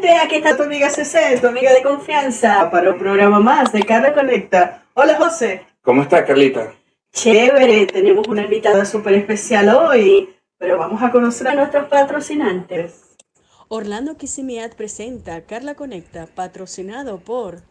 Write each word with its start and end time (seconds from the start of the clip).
gente, 0.00 0.14
aquí 0.14 0.36
está 0.36 0.56
tu 0.56 0.62
amiga 0.62 0.88
CC, 0.90 1.38
tu 1.40 1.48
amiga 1.48 1.72
de 1.72 1.82
confianza, 1.82 2.70
para 2.70 2.92
un 2.92 2.98
programa 2.98 3.40
más 3.40 3.72
de 3.72 3.82
Carla 3.82 4.14
Conecta. 4.14 4.84
Hola 4.94 5.16
José. 5.16 5.62
¿Cómo 5.82 6.02
está 6.02 6.24
Carlita? 6.24 6.72
Chévere, 7.12 7.86
tenemos 7.86 8.28
una 8.28 8.42
invitada 8.42 8.84
súper 8.84 9.14
especial 9.14 9.68
hoy, 9.70 10.36
pero 10.56 10.78
vamos 10.78 11.02
a 11.02 11.10
conocer 11.10 11.48
a 11.48 11.54
nuestros 11.54 11.88
patrocinantes. 11.88 13.16
Orlando 13.68 14.16
Kisimiat 14.16 14.74
presenta 14.74 15.44
Carla 15.46 15.74
Conecta, 15.74 16.26
patrocinado 16.26 17.18
por 17.18 17.62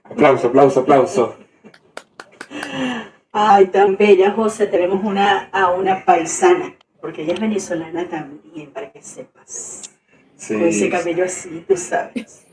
Aplauso, 0.03 0.47
aplauso, 0.47 0.79
aplauso. 0.81 1.35
Ay, 3.31 3.67
tan 3.67 3.95
bella, 3.95 4.31
José. 4.31 4.67
Tenemos 4.67 5.03
una, 5.03 5.49
a 5.51 5.71
una 5.71 6.03
paisana, 6.03 6.75
porque 6.99 7.21
ella 7.21 7.33
es 7.33 7.39
venezolana 7.39 8.09
también, 8.09 8.71
para 8.71 8.91
que 8.91 9.01
sepas. 9.01 9.83
Sí. 10.35 10.55
Con 10.55 10.63
ese 10.63 10.89
cabello 10.89 11.23
así, 11.23 11.63
tú 11.67 11.77
sabes. 11.77 12.45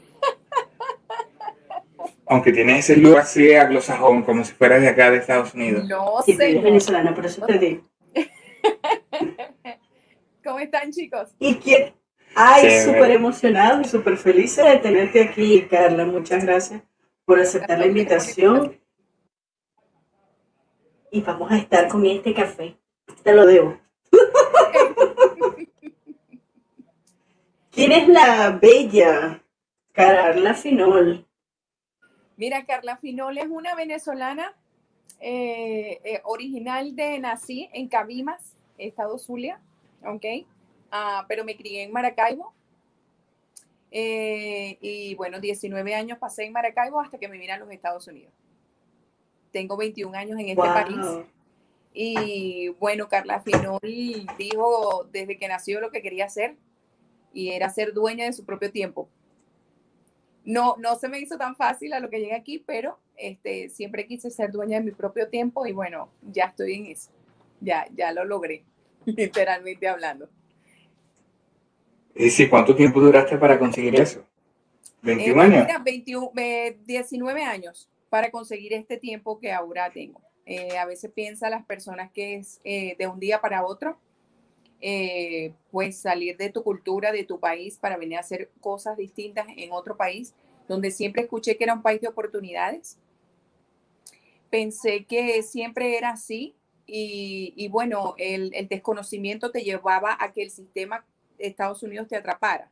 Aunque 2.26 2.52
tiene 2.52 2.78
ese 2.78 2.96
look 2.96 3.16
así 3.16 3.54
anglosajón, 3.54 4.22
como 4.22 4.44
si 4.44 4.52
fuera 4.52 4.78
de 4.78 4.86
acá 4.86 5.10
de 5.10 5.16
Estados 5.16 5.54
Unidos. 5.54 5.88
No 5.88 6.20
Sí, 6.24 6.32
ella 6.32 6.58
es 6.58 6.62
venezolana, 6.62 7.14
por 7.14 7.24
eso 7.24 7.44
te 7.46 7.58
digo. 7.58 7.82
¿Cómo 10.44 10.58
están, 10.58 10.92
chicos? 10.92 11.30
¿Y 11.38 11.54
quién? 11.56 11.94
Ay, 12.34 12.80
súper 12.84 13.10
emocionado 13.10 13.80
y 13.80 13.84
súper 13.84 14.16
feliz 14.16 14.56
de 14.56 14.76
tenerte 14.76 15.22
aquí, 15.22 15.62
Carla. 15.62 16.04
Muchas 16.04 16.44
gracias 16.44 16.82
por 17.24 17.40
aceptar 17.40 17.78
la 17.78 17.86
invitación. 17.86 18.78
Y 21.10 21.20
vamos 21.22 21.50
a 21.50 21.56
estar 21.56 21.88
con 21.88 22.04
este 22.06 22.34
café. 22.34 22.76
Te 23.22 23.32
lo 23.32 23.46
debo. 23.46 23.78
¿Quién 27.70 27.92
es 27.92 28.08
la 28.08 28.50
bella 28.50 29.42
Carla 29.92 30.54
Finol? 30.54 31.26
Mira, 32.36 32.64
Carla 32.66 32.96
Finol 32.96 33.38
es 33.38 33.48
una 33.48 33.74
venezolana 33.74 34.54
eh, 35.20 36.00
eh, 36.04 36.20
original 36.24 36.94
de 36.94 37.18
nací 37.18 37.68
en 37.72 37.88
Cabimas, 37.88 38.56
Estado 38.78 39.18
Zulia, 39.18 39.60
¿ok? 40.04 40.24
Ah, 40.90 41.24
pero 41.28 41.44
me 41.44 41.56
crié 41.56 41.82
en 41.82 41.92
Maracaibo. 41.92 42.52
Eh, 43.90 44.76
y 44.80 45.14
bueno, 45.14 45.40
19 45.40 45.94
años 45.94 46.18
pasé 46.18 46.44
en 46.44 46.52
Maracaibo 46.52 47.00
hasta 47.00 47.18
que 47.18 47.28
me 47.28 47.38
vine 47.38 47.52
a 47.52 47.58
los 47.58 47.70
Estados 47.70 48.06
Unidos. 48.06 48.32
Tengo 49.50 49.76
21 49.76 50.14
años 50.14 50.38
en 50.38 50.48
este 50.50 50.60
Wow. 50.60 50.74
país. 50.74 51.06
Y 51.94 52.68
bueno, 52.80 53.08
Carla 53.08 53.40
Finol 53.40 53.80
dijo 54.36 55.08
desde 55.10 55.38
que 55.38 55.48
nació 55.48 55.80
lo 55.80 55.90
que 55.90 56.02
quería 56.02 56.26
hacer 56.26 56.56
y 57.32 57.50
era 57.50 57.70
ser 57.70 57.92
dueña 57.94 58.26
de 58.26 58.32
su 58.32 58.44
propio 58.44 58.70
tiempo. 58.70 59.08
No, 60.44 60.76
no 60.78 60.96
se 60.96 61.08
me 61.08 61.18
hizo 61.18 61.36
tan 61.36 61.56
fácil 61.56 61.92
a 61.92 62.00
lo 62.00 62.08
que 62.08 62.20
llegué 62.20 62.34
aquí, 62.34 62.58
pero 62.58 62.98
este, 63.16 63.68
siempre 63.68 64.06
quise 64.06 64.30
ser 64.30 64.52
dueña 64.52 64.78
de 64.78 64.84
mi 64.84 64.92
propio 64.92 65.28
tiempo 65.28 65.66
y 65.66 65.72
bueno, 65.72 66.10
ya 66.22 66.44
estoy 66.46 66.74
en 66.74 66.86
eso. 66.86 67.10
Ya, 67.60 67.86
ya 67.94 68.12
lo 68.12 68.24
logré, 68.24 68.64
literalmente 69.04 69.88
hablando. 69.88 70.28
¿Y 72.18 72.30
sí, 72.30 72.48
cuánto 72.48 72.74
tiempo 72.74 73.00
duraste 73.00 73.38
para 73.38 73.58
conseguir 73.58 73.94
eso? 74.00 74.24
¿21 75.02 75.40
Eh, 75.40 75.40
años? 75.40 75.66
mira, 75.66 75.78
21, 75.78 76.32
eh, 76.36 76.76
19 76.84 77.42
años 77.44 77.88
para 78.10 78.30
conseguir 78.30 78.72
este 78.72 78.96
tiempo 78.96 79.38
que 79.38 79.52
ahora 79.52 79.90
tengo. 79.92 80.20
Eh, 80.46 80.76
a 80.78 80.86
veces 80.86 81.12
piensa 81.12 81.50
las 81.50 81.64
personas 81.64 82.10
que 82.12 82.36
es 82.36 82.60
de 82.64 83.06
un 83.06 83.20
día 83.20 83.40
para 83.40 83.64
otro, 83.64 83.98
pues 85.70 85.98
salir 85.98 86.36
de 86.36 86.50
tu 86.50 86.62
cultura, 86.62 87.12
de 87.12 87.24
tu 87.24 87.38
país, 87.38 87.76
para 87.78 87.96
venir 87.96 88.16
a 88.16 88.20
hacer 88.20 88.50
cosas 88.60 88.96
distintas 88.96 89.46
en 89.56 89.72
otro 89.72 89.96
país, 89.96 90.34
donde 90.68 90.90
siempre 90.90 91.22
escuché 91.22 91.56
que 91.56 91.64
era 91.64 91.74
un 91.74 91.82
país 91.82 92.00
de 92.00 92.08
oportunidades. 92.08 92.98
Pensé 94.50 95.04
que 95.04 95.42
siempre 95.42 95.98
era 95.98 96.10
así 96.10 96.54
y, 96.86 97.52
y 97.56 97.68
bueno, 97.68 98.14
el, 98.16 98.50
el 98.54 98.68
desconocimiento 98.68 99.50
te 99.50 99.60
llevaba 99.62 100.16
a 100.18 100.32
que 100.32 100.42
el 100.42 100.50
sistema 100.50 101.04
Estados 101.38 101.82
Unidos 101.82 102.08
te 102.08 102.16
atrapara. 102.16 102.70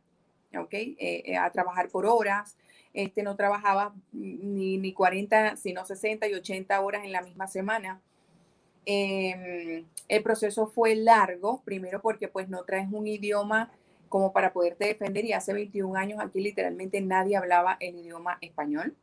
¿ok? 0.57 0.73
Eh, 0.73 0.97
eh, 0.99 1.37
a 1.37 1.51
trabajar 1.51 1.89
por 1.89 2.07
horas, 2.07 2.57
este, 2.95 3.23
no 3.23 3.37
trabajaba 3.37 3.95
ni, 4.13 4.79
ni 4.79 4.93
40, 4.93 5.57
sino 5.57 5.85
60 5.85 6.29
y 6.29 6.35
80 6.35 6.81
horas 6.81 7.05
en 7.05 7.13
la 7.13 7.23
misma 7.23 7.47
semana. 7.47 8.01
Eh, 8.87 9.85
el 10.09 10.23
proceso 10.23 10.69
fue 10.69 10.95
largo, 10.95 11.61
primero 11.65 12.01
porque 12.01 12.29
pues 12.29 12.49
no 12.49 12.63
traes 12.63 12.89
un 12.91 13.07
idioma 13.07 13.73
como 14.09 14.33
para 14.33 14.53
poderte 14.53 14.87
defender 14.87 15.25
y 15.25 15.33
hace 15.33 15.53
21 15.53 15.97
años 15.97 16.21
aquí 16.21 16.41
literalmente 16.41 17.01
nadie 17.01 17.37
hablaba 17.37 17.77
el 17.81 17.97
idioma 17.97 18.39
español. 18.41 18.95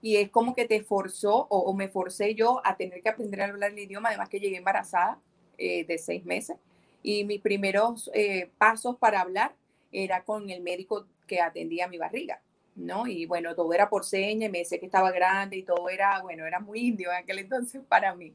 Y 0.00 0.16
es 0.16 0.30
como 0.30 0.54
que 0.54 0.66
te 0.66 0.80
forzó 0.84 1.48
o, 1.50 1.74
me 1.74 1.88
forcé 1.88 2.36
yo 2.36 2.60
a 2.64 2.76
tener 2.76 3.02
que 3.02 3.08
aprender 3.08 3.42
a 3.42 3.46
hablar 3.46 3.72
el 3.72 3.80
idioma, 3.80 4.10
además 4.10 4.28
que 4.28 4.38
llegué 4.38 4.56
embarazada 4.58 5.18
eh, 5.58 5.84
de 5.84 5.98
seis 5.98 6.24
meses. 6.24 6.56
Y 7.02 7.24
mis 7.24 7.40
primeros 7.40 8.10
eh, 8.14 8.50
pasos 8.58 8.96
para 8.96 9.20
hablar 9.20 9.54
era 9.92 10.24
con 10.24 10.50
el 10.50 10.62
médico 10.62 11.06
que 11.26 11.40
atendía 11.40 11.88
mi 11.88 11.98
barriga, 11.98 12.40
¿no? 12.74 13.06
Y 13.06 13.26
bueno, 13.26 13.54
todo 13.54 13.72
era 13.72 13.88
por 13.88 14.04
seña, 14.04 14.48
me 14.48 14.58
decía 14.58 14.78
que 14.78 14.86
estaba 14.86 15.10
grande 15.12 15.56
y 15.56 15.62
todo 15.62 15.88
era, 15.88 16.20
bueno, 16.22 16.46
era 16.46 16.60
muy 16.60 16.80
indio 16.80 17.10
en 17.10 17.18
aquel 17.18 17.38
entonces 17.38 17.82
para 17.88 18.14
mí. 18.14 18.34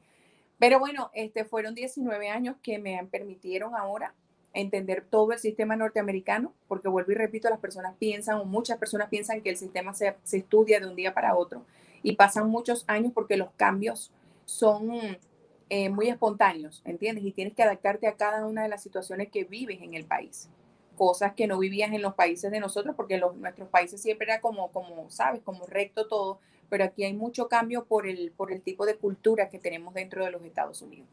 Pero 0.59 0.79
bueno, 0.79 1.11
este 1.13 1.45
fueron 1.45 1.75
19 1.75 2.29
años 2.29 2.55
que 2.61 2.79
me 2.79 3.03
permitieron 3.11 3.75
ahora 3.75 4.13
entender 4.53 5.03
todo 5.09 5.31
el 5.33 5.39
sistema 5.39 5.75
norteamericano, 5.75 6.53
porque 6.67 6.87
vuelvo 6.87 7.11
y 7.11 7.15
repito, 7.15 7.49
las 7.49 7.59
personas 7.59 7.95
piensan, 7.97 8.37
o 8.39 8.45
muchas 8.45 8.77
personas 8.77 9.09
piensan 9.09 9.41
que 9.41 9.49
el 9.49 9.57
sistema 9.57 9.93
se, 9.95 10.15
se 10.23 10.37
estudia 10.37 10.79
de 10.79 10.87
un 10.87 10.95
día 10.95 11.13
para 11.13 11.35
otro, 11.35 11.65
y 12.03 12.15
pasan 12.15 12.49
muchos 12.49 12.85
años 12.87 13.11
porque 13.13 13.35
los 13.35 13.49
cambios 13.57 14.11
son 14.45 14.91
eh, 15.69 15.89
muy 15.89 16.09
espontáneos, 16.09 16.81
¿entiendes? 16.85 17.25
Y 17.25 17.31
tienes 17.31 17.53
que 17.53 17.63
adaptarte 17.63 18.07
a 18.07 18.15
cada 18.15 18.45
una 18.45 18.63
de 18.63 18.69
las 18.69 18.83
situaciones 18.83 19.29
que 19.29 19.43
vives 19.43 19.81
en 19.81 19.93
el 19.93 20.05
país 20.05 20.49
cosas 20.95 21.33
que 21.33 21.47
no 21.47 21.57
vivías 21.57 21.91
en 21.91 22.01
los 22.01 22.13
países 22.13 22.51
de 22.51 22.59
nosotros, 22.59 22.95
porque 22.95 23.17
los, 23.17 23.35
nuestros 23.35 23.67
países 23.69 24.01
siempre 24.01 24.25
era 24.25 24.41
como, 24.41 24.71
como, 24.71 25.09
sabes, 25.09 25.41
como 25.41 25.65
recto 25.65 26.07
todo, 26.07 26.39
pero 26.69 26.83
aquí 26.83 27.03
hay 27.03 27.13
mucho 27.13 27.47
cambio 27.47 27.85
por 27.85 28.07
el, 28.07 28.31
por 28.31 28.51
el 28.51 28.61
tipo 28.61 28.85
de 28.85 28.95
cultura 28.95 29.49
que 29.49 29.59
tenemos 29.59 29.93
dentro 29.93 30.23
de 30.23 30.31
los 30.31 30.43
Estados 30.43 30.81
Unidos. 30.81 31.07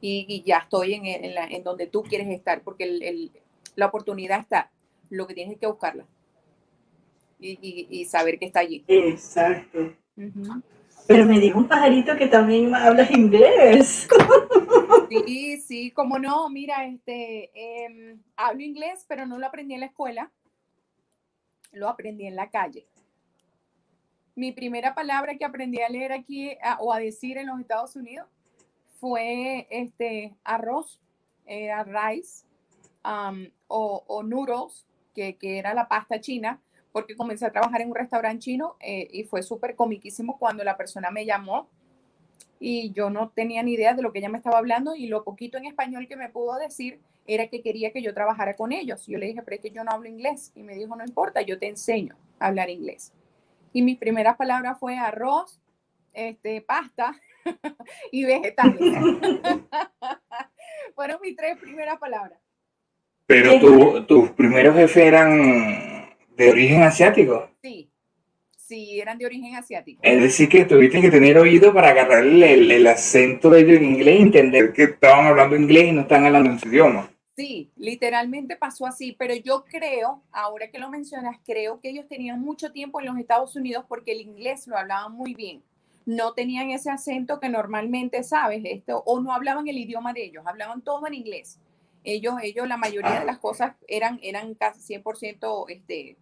Y, 0.00 0.26
y 0.28 0.42
ya 0.42 0.58
estoy 0.58 0.94
en, 0.94 1.06
en, 1.06 1.34
la, 1.34 1.46
en, 1.46 1.62
donde 1.62 1.86
tú 1.86 2.02
quieres 2.02 2.28
estar, 2.28 2.62
porque 2.62 2.84
el, 2.84 3.02
el, 3.02 3.32
la 3.74 3.86
oportunidad 3.86 4.40
está, 4.40 4.70
lo 5.10 5.26
que 5.26 5.34
tienes 5.34 5.54
es 5.54 5.60
que 5.60 5.66
buscarla 5.66 6.06
y, 7.38 7.58
y, 7.60 7.86
y 7.90 8.04
saber 8.04 8.38
que 8.38 8.46
está 8.46 8.60
allí. 8.60 8.84
Exacto. 8.88 9.78
Uh 10.16 10.22
-huh. 10.22 10.62
Pero 11.06 11.24
me 11.24 11.38
dijo 11.38 11.58
un 11.58 11.68
pajarito 11.68 12.16
que 12.16 12.26
también 12.26 12.74
hablas 12.74 13.10
inglés. 13.10 14.08
Sí, 15.08 15.58
sí, 15.58 15.90
como 15.92 16.18
no, 16.18 16.48
mira, 16.48 16.84
este, 16.84 17.50
eh, 17.54 18.16
hablo 18.36 18.62
inglés, 18.62 19.04
pero 19.08 19.24
no 19.24 19.38
lo 19.38 19.46
aprendí 19.46 19.74
en 19.74 19.80
la 19.80 19.86
escuela, 19.86 20.32
lo 21.72 21.88
aprendí 21.88 22.26
en 22.26 22.34
la 22.34 22.50
calle. 22.50 22.86
mi 24.34 24.52
primera 24.52 24.94
palabra 24.94 25.36
que 25.36 25.44
aprendí 25.44 25.80
a 25.80 25.88
leer 25.88 26.12
aquí 26.12 26.56
o 26.80 26.92
a 26.92 26.98
decir 26.98 27.38
en 27.38 27.46
los 27.46 27.60
Estados 27.60 27.96
Unidos 27.96 28.26
fue 29.00 29.66
este 29.70 30.34
arroz, 30.44 31.00
era 31.46 31.84
rice 31.84 32.44
o, 33.68 34.04
o, 34.06 34.22
noodles, 34.22 34.86
que, 35.14 35.36
que, 35.36 35.58
era 35.58 35.72
la 35.72 35.88
pasta 35.88 36.20
china, 36.20 36.60
porque 36.96 37.14
comencé 37.14 37.44
a 37.44 37.52
trabajar 37.52 37.82
en 37.82 37.90
un 37.90 37.94
restaurante 37.94 38.38
chino 38.38 38.76
eh, 38.80 39.06
y 39.12 39.24
fue 39.24 39.42
súper 39.42 39.76
comiquísimo 39.76 40.38
cuando 40.38 40.64
la 40.64 40.78
persona 40.78 41.10
me 41.10 41.26
llamó 41.26 41.68
y 42.58 42.90
yo 42.92 43.10
no 43.10 43.28
tenía 43.28 43.62
ni 43.62 43.74
idea 43.74 43.92
de 43.92 44.00
lo 44.00 44.14
que 44.14 44.20
ella 44.20 44.30
me 44.30 44.38
estaba 44.38 44.56
hablando 44.56 44.96
y 44.96 45.06
lo 45.06 45.22
poquito 45.22 45.58
en 45.58 45.66
español 45.66 46.08
que 46.08 46.16
me 46.16 46.30
pudo 46.30 46.56
decir 46.56 46.98
era 47.26 47.48
que 47.48 47.60
quería 47.60 47.92
que 47.92 48.00
yo 48.00 48.14
trabajara 48.14 48.56
con 48.56 48.72
ellos. 48.72 49.06
Yo 49.06 49.18
le 49.18 49.26
dije, 49.26 49.42
pero 49.42 49.56
es 49.56 49.60
que 49.60 49.72
yo 49.72 49.84
no 49.84 49.90
hablo 49.90 50.08
inglés. 50.08 50.52
Y 50.54 50.62
me 50.62 50.74
dijo, 50.74 50.96
no 50.96 51.04
importa, 51.04 51.42
yo 51.42 51.58
te 51.58 51.68
enseño 51.68 52.16
a 52.38 52.46
hablar 52.46 52.70
inglés. 52.70 53.12
Y 53.74 53.82
mis 53.82 53.98
primeras 53.98 54.38
palabras 54.38 54.78
fue 54.80 54.96
arroz, 54.96 55.60
este, 56.14 56.62
pasta 56.62 57.14
y 58.10 58.24
vegetales. 58.24 58.80
Fueron 60.94 61.20
mis 61.20 61.36
tres 61.36 61.58
primeras 61.58 61.98
palabras. 61.98 62.40
Pero 63.26 64.06
tus 64.06 64.30
primeros 64.30 64.76
jefes 64.76 65.04
eran 65.04 65.85
de 66.36 66.50
origen 66.50 66.82
asiático. 66.82 67.48
Sí, 67.62 67.90
sí, 68.56 69.00
eran 69.00 69.18
de 69.18 69.26
origen 69.26 69.54
asiático. 69.54 70.00
Es 70.02 70.20
decir, 70.20 70.48
que 70.48 70.64
tuviste 70.64 71.00
que 71.00 71.10
tener 71.10 71.38
oído 71.38 71.72
para 71.72 71.90
agarrarle 71.90 72.54
el, 72.54 72.86
acento 72.86 73.50
de 73.50 73.60
ellos 73.60 73.78
en 73.78 73.84
inglés 73.84 74.20
y 74.20 74.22
entender 74.22 74.72
que 74.72 74.84
estaban 74.84 75.26
hablando 75.26 75.56
inglés 75.56 75.88
y 75.88 75.92
no 75.92 76.02
están 76.02 76.26
hablando 76.26 76.50
en 76.50 76.58
su 76.58 76.68
idioma. 76.68 77.10
Sí, 77.36 77.70
literalmente 77.76 78.56
pasó 78.56 78.86
así, 78.86 79.12
pero 79.12 79.34
yo 79.34 79.64
creo, 79.64 80.22
ahora 80.32 80.70
que 80.70 80.78
lo 80.78 80.88
mencionas, 80.88 81.36
creo 81.44 81.80
que 81.80 81.90
ellos 81.90 82.06
tenían 82.08 82.40
mucho 82.40 82.72
tiempo 82.72 82.98
en 83.00 83.06
los 83.06 83.18
Estados 83.18 83.56
Unidos 83.56 83.84
porque 83.88 84.12
el 84.12 84.22
inglés 84.22 84.66
lo 84.66 84.78
hablaban 84.78 85.12
muy 85.12 85.34
bien. 85.34 85.62
No 86.06 86.32
tenían 86.32 86.70
ese 86.70 86.90
acento 86.90 87.40
que 87.40 87.48
normalmente 87.48 88.22
sabes, 88.22 88.62
esto, 88.64 89.02
o 89.04 89.20
no 89.20 89.32
hablaban 89.32 89.68
el 89.68 89.76
idioma 89.76 90.12
de 90.14 90.24
ellos, 90.24 90.44
hablaban 90.46 90.80
todo 90.80 91.06
en 91.06 91.14
inglés. 91.14 91.58
Ellos, 92.04 92.34
ellos 92.42 92.68
la 92.68 92.76
mayoría 92.76 93.18
de 93.18 93.26
las 93.26 93.38
cosas 93.38 93.74
eran, 93.88 94.20
eran 94.22 94.54
casi 94.54 94.94
100% 94.94 95.66
este, 95.68 96.16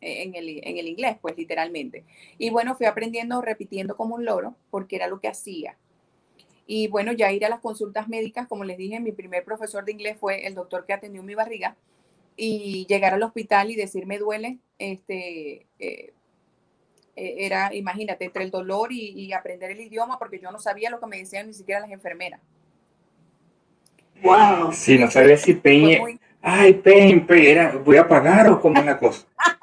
en 0.00 0.34
el, 0.34 0.60
en 0.62 0.78
el 0.78 0.88
inglés, 0.88 1.16
pues 1.20 1.36
literalmente. 1.36 2.04
Y 2.38 2.50
bueno, 2.50 2.74
fui 2.74 2.86
aprendiendo, 2.86 3.40
repitiendo 3.42 3.96
como 3.96 4.14
un 4.14 4.24
loro, 4.24 4.54
porque 4.70 4.96
era 4.96 5.06
lo 5.06 5.20
que 5.20 5.28
hacía. 5.28 5.76
Y 6.66 6.86
bueno, 6.86 7.12
ya 7.12 7.32
ir 7.32 7.44
a 7.44 7.48
las 7.48 7.58
consultas 7.58 8.08
médicas, 8.08 8.46
como 8.46 8.62
les 8.62 8.78
dije, 8.78 9.00
mi 9.00 9.10
primer 9.10 9.44
profesor 9.44 9.84
de 9.84 9.90
inglés 9.90 10.16
fue 10.20 10.46
el 10.46 10.54
doctor 10.54 10.86
que 10.86 10.92
atendió 10.92 11.20
mi 11.22 11.34
barriga. 11.34 11.76
Y 12.36 12.86
llegar 12.88 13.12
al 13.12 13.22
hospital 13.24 13.70
y 13.70 13.74
decir 13.74 14.06
me 14.06 14.18
duele, 14.18 14.58
este, 14.78 15.66
eh, 15.80 16.12
eh, 17.16 17.34
era, 17.38 17.74
imagínate, 17.74 18.24
entre 18.24 18.44
el 18.44 18.50
dolor 18.50 18.92
y, 18.92 19.32
aprender 19.32 19.72
el 19.72 19.80
idioma, 19.80 20.16
porque 20.18 20.38
yo 20.38 20.52
no 20.52 20.60
sabía 20.60 20.90
lo 20.90 21.00
que 21.00 21.06
me 21.06 21.18
decían 21.18 21.48
ni 21.48 21.54
siquiera 21.54 21.80
las 21.80 21.90
enfermeras. 21.90 22.40
Wow. 24.22 24.72
Sí, 24.72 24.96
no 24.96 25.10
sabía 25.10 25.36
si 25.36 25.54
pain. 25.54 26.20
Ay, 26.40 26.74
pain, 26.74 27.26
pain, 27.26 27.46
era, 27.46 27.72
voy 27.72 27.96
a 27.96 28.06
pagar 28.06 28.48
o 28.48 28.60
como 28.60 28.80
una 28.80 28.96
cosa. 28.96 29.26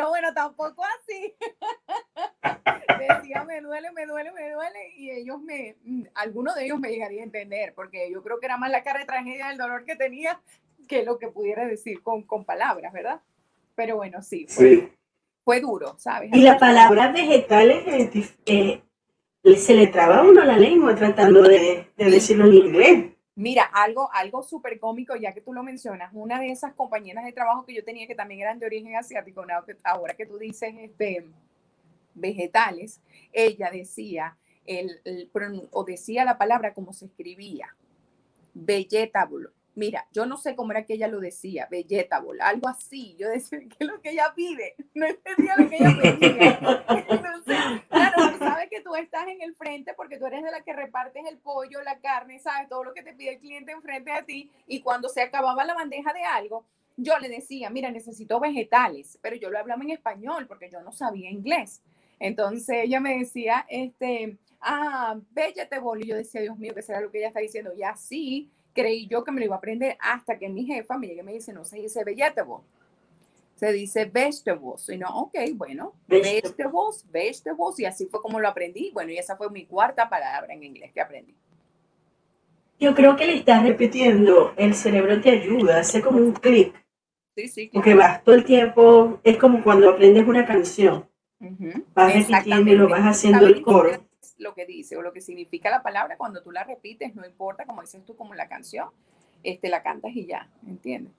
no, 0.00 0.08
bueno, 0.08 0.32
tampoco 0.34 0.82
así. 0.98 1.34
Decía, 2.98 3.44
me 3.44 3.60
duele, 3.60 3.92
me 3.92 4.06
duele, 4.06 4.32
me 4.32 4.50
duele, 4.50 4.78
y 4.96 5.10
ellos 5.10 5.40
me, 5.40 5.76
mm, 5.84 6.02
algunos 6.14 6.54
de 6.54 6.64
ellos 6.66 6.78
me 6.78 6.90
llegaría 6.90 7.20
a 7.20 7.24
entender, 7.24 7.72
porque 7.74 8.10
yo 8.10 8.22
creo 8.22 8.38
que 8.38 8.46
era 8.46 8.56
más 8.56 8.70
la 8.70 8.82
cara 8.82 9.00
de 9.00 9.06
tragedia 9.06 9.48
del 9.48 9.58
dolor 9.58 9.84
que 9.84 9.96
tenía 9.96 10.40
que 10.88 11.04
lo 11.04 11.18
que 11.18 11.28
pudiera 11.28 11.66
decir 11.66 12.02
con, 12.02 12.22
con 12.22 12.44
palabras, 12.44 12.92
¿verdad? 12.92 13.20
Pero 13.74 13.96
bueno, 13.96 14.22
sí, 14.22 14.46
fue, 14.48 14.92
fue 15.44 15.60
duro, 15.60 15.96
¿sabes? 15.98 16.30
Y 16.32 16.42
la 16.42 16.58
palabra 16.58 17.12
vegetales 17.12 17.84
eh, 18.46 18.82
se 19.56 19.74
le 19.74 19.86
traba 19.86 20.18
a 20.18 20.22
uno 20.22 20.44
la 20.44 20.56
lengua 20.56 20.94
tratando 20.94 21.42
de, 21.42 21.86
de 21.96 22.10
decirlo 22.10 22.46
en 22.46 22.54
inglés. 22.54 23.04
Mira, 23.40 23.64
algo, 23.64 24.10
algo 24.12 24.42
súper 24.42 24.78
cómico, 24.78 25.16
ya 25.16 25.32
que 25.32 25.40
tú 25.40 25.54
lo 25.54 25.62
mencionas, 25.62 26.10
una 26.12 26.38
de 26.38 26.50
esas 26.50 26.74
compañeras 26.74 27.24
de 27.24 27.32
trabajo 27.32 27.64
que 27.64 27.72
yo 27.72 27.82
tenía 27.82 28.06
que 28.06 28.14
también 28.14 28.42
eran 28.42 28.58
de 28.58 28.66
origen 28.66 28.94
asiático, 28.96 29.42
ahora 29.82 30.12
que 30.12 30.26
tú 30.26 30.36
dices 30.36 30.74
este, 30.78 31.24
vegetales, 32.12 33.00
ella 33.32 33.70
decía, 33.70 34.36
el, 34.66 35.00
o 35.70 35.84
decía 35.84 36.26
la 36.26 36.36
palabra 36.36 36.74
como 36.74 36.92
se 36.92 37.06
escribía, 37.06 37.74
vegetable. 38.52 39.48
Mira, 39.74 40.06
yo 40.12 40.26
no 40.26 40.36
sé 40.36 40.54
cómo 40.54 40.72
era 40.72 40.84
que 40.84 40.92
ella 40.92 41.08
lo 41.08 41.18
decía, 41.18 41.66
vegetable, 41.70 42.42
algo 42.42 42.68
así. 42.68 43.16
Yo 43.18 43.30
decía, 43.30 43.58
¿qué 43.70 43.76
es 43.78 43.86
lo 43.86 44.02
que 44.02 44.10
ella 44.10 44.34
pide? 44.36 44.74
No 44.92 45.06
entendía 45.06 45.56
lo 45.56 45.70
que 45.70 45.76
ella 45.76 45.96
pedía. 46.02 46.84
Entonces, 47.08 47.56
que 48.70 48.80
tú 48.80 48.94
estás 48.94 49.26
en 49.28 49.42
el 49.42 49.54
frente 49.54 49.92
porque 49.94 50.18
tú 50.18 50.26
eres 50.26 50.42
de 50.42 50.50
la 50.50 50.62
que 50.62 50.72
repartes 50.72 51.24
el 51.26 51.38
pollo, 51.38 51.82
la 51.82 51.98
carne, 51.98 52.38
sabes 52.38 52.68
todo 52.68 52.84
lo 52.84 52.94
que 52.94 53.02
te 53.02 53.12
pide 53.12 53.34
el 53.34 53.38
cliente 53.40 53.72
enfrente 53.72 54.12
de 54.12 54.22
ti. 54.22 54.50
Y 54.66 54.80
cuando 54.80 55.08
se 55.08 55.22
acababa 55.22 55.64
la 55.64 55.74
bandeja 55.74 56.12
de 56.12 56.22
algo, 56.22 56.64
yo 56.96 57.18
le 57.18 57.28
decía, 57.28 57.70
mira, 57.70 57.90
necesito 57.90 58.40
vegetales, 58.40 59.18
pero 59.22 59.36
yo 59.36 59.50
lo 59.50 59.58
hablaba 59.58 59.82
en 59.82 59.90
español 59.90 60.46
porque 60.46 60.70
yo 60.70 60.80
no 60.82 60.92
sabía 60.92 61.30
inglés. 61.30 61.82
Entonces 62.18 62.84
ella 62.84 63.00
me 63.00 63.18
decía, 63.18 63.66
este, 63.68 64.38
ah, 64.60 65.18
vegetable. 65.30 66.04
Y 66.04 66.08
yo 66.08 66.16
decía, 66.16 66.42
Dios 66.42 66.58
mío, 66.58 66.74
¿qué 66.74 66.82
será 66.82 67.00
lo 67.00 67.10
que 67.10 67.18
ella 67.18 67.28
está 67.28 67.40
diciendo? 67.40 67.72
Y 67.74 67.82
así 67.82 68.50
creí 68.72 69.06
yo 69.08 69.24
que 69.24 69.32
me 69.32 69.40
lo 69.40 69.46
iba 69.46 69.54
a 69.56 69.58
aprender 69.58 69.96
hasta 70.00 70.38
que 70.38 70.48
mi 70.48 70.64
jefa 70.64 70.96
me 70.96 71.08
llega 71.08 71.22
y 71.22 71.26
me 71.26 71.32
dice, 71.32 71.52
no 71.52 71.64
se 71.64 71.78
dice 71.78 72.04
vegetable, 72.04 72.62
se 73.60 73.74
dice 73.74 74.06
vegetables. 74.06 74.88
Y 74.88 74.96
no, 74.96 75.08
ok, 75.10 75.34
bueno, 75.54 75.92
vegetables, 76.08 77.04
vegetables. 77.10 77.78
Y 77.78 77.84
así 77.84 78.06
fue 78.06 78.22
como 78.22 78.40
lo 78.40 78.48
aprendí. 78.48 78.90
Bueno, 78.94 79.12
y 79.12 79.18
esa 79.18 79.36
fue 79.36 79.50
mi 79.50 79.66
cuarta 79.66 80.08
palabra 80.08 80.54
en 80.54 80.62
inglés 80.62 80.92
que 80.94 81.02
aprendí. 81.02 81.36
Yo 82.78 82.94
creo 82.94 83.16
que 83.16 83.26
le 83.26 83.34
estás 83.34 83.62
repitiendo, 83.62 84.54
el 84.56 84.74
cerebro 84.74 85.20
te 85.20 85.28
ayuda, 85.28 85.80
hace 85.80 86.00
como 86.00 86.16
un 86.16 86.32
clic. 86.32 86.74
Sí, 87.36 87.48
sí. 87.48 87.70
Porque 87.70 87.92
vas 87.92 88.24
todo 88.24 88.34
el 88.34 88.44
tiempo, 88.44 89.20
es 89.24 89.36
como 89.36 89.62
cuando 89.62 89.90
aprendes 89.90 90.26
una 90.26 90.46
canción. 90.46 91.06
Vas 91.94 92.14
repitiendo 92.14 92.72
y 92.72 92.76
lo 92.76 92.88
vas 92.88 93.02
haciendo 93.02 93.46
el 93.46 93.60
coro. 93.60 93.90
Lo 94.38 94.54
que 94.54 94.64
dice 94.64 94.96
o 94.96 95.02
lo 95.02 95.12
que 95.12 95.20
significa 95.20 95.68
la 95.68 95.82
palabra, 95.82 96.16
cuando 96.16 96.42
tú 96.42 96.50
la 96.50 96.64
repites, 96.64 97.14
no 97.14 97.26
importa, 97.26 97.66
como 97.66 97.82
dices 97.82 98.06
tú, 98.06 98.16
como 98.16 98.34
la 98.34 98.48
canción, 98.48 98.88
este, 99.42 99.68
la 99.68 99.82
cantas 99.82 100.12
y 100.14 100.24
ya, 100.24 100.50
¿entiendes? 100.66 101.12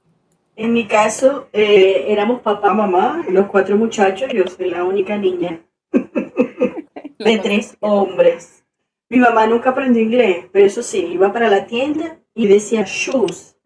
En 0.55 0.73
mi 0.73 0.85
caso, 0.87 1.47
eh, 1.53 2.05
éramos 2.07 2.41
papá, 2.41 2.73
mamá, 2.73 3.23
los 3.29 3.47
cuatro 3.47 3.77
muchachos, 3.77 4.31
yo 4.33 4.45
soy 4.47 4.69
la 4.69 4.83
única 4.83 5.17
niña 5.17 5.61
de 5.91 7.37
tres 7.39 7.77
hombres. 7.79 8.63
Mi 9.09 9.17
mamá 9.17 9.47
nunca 9.47 9.71
aprendió 9.71 10.01
inglés, 10.01 10.45
pero 10.51 10.65
eso 10.65 10.83
sí, 10.83 11.05
iba 11.13 11.31
para 11.33 11.49
la 11.49 11.65
tienda 11.65 12.19
y 12.33 12.47
decía 12.47 12.83
shoes 12.85 13.57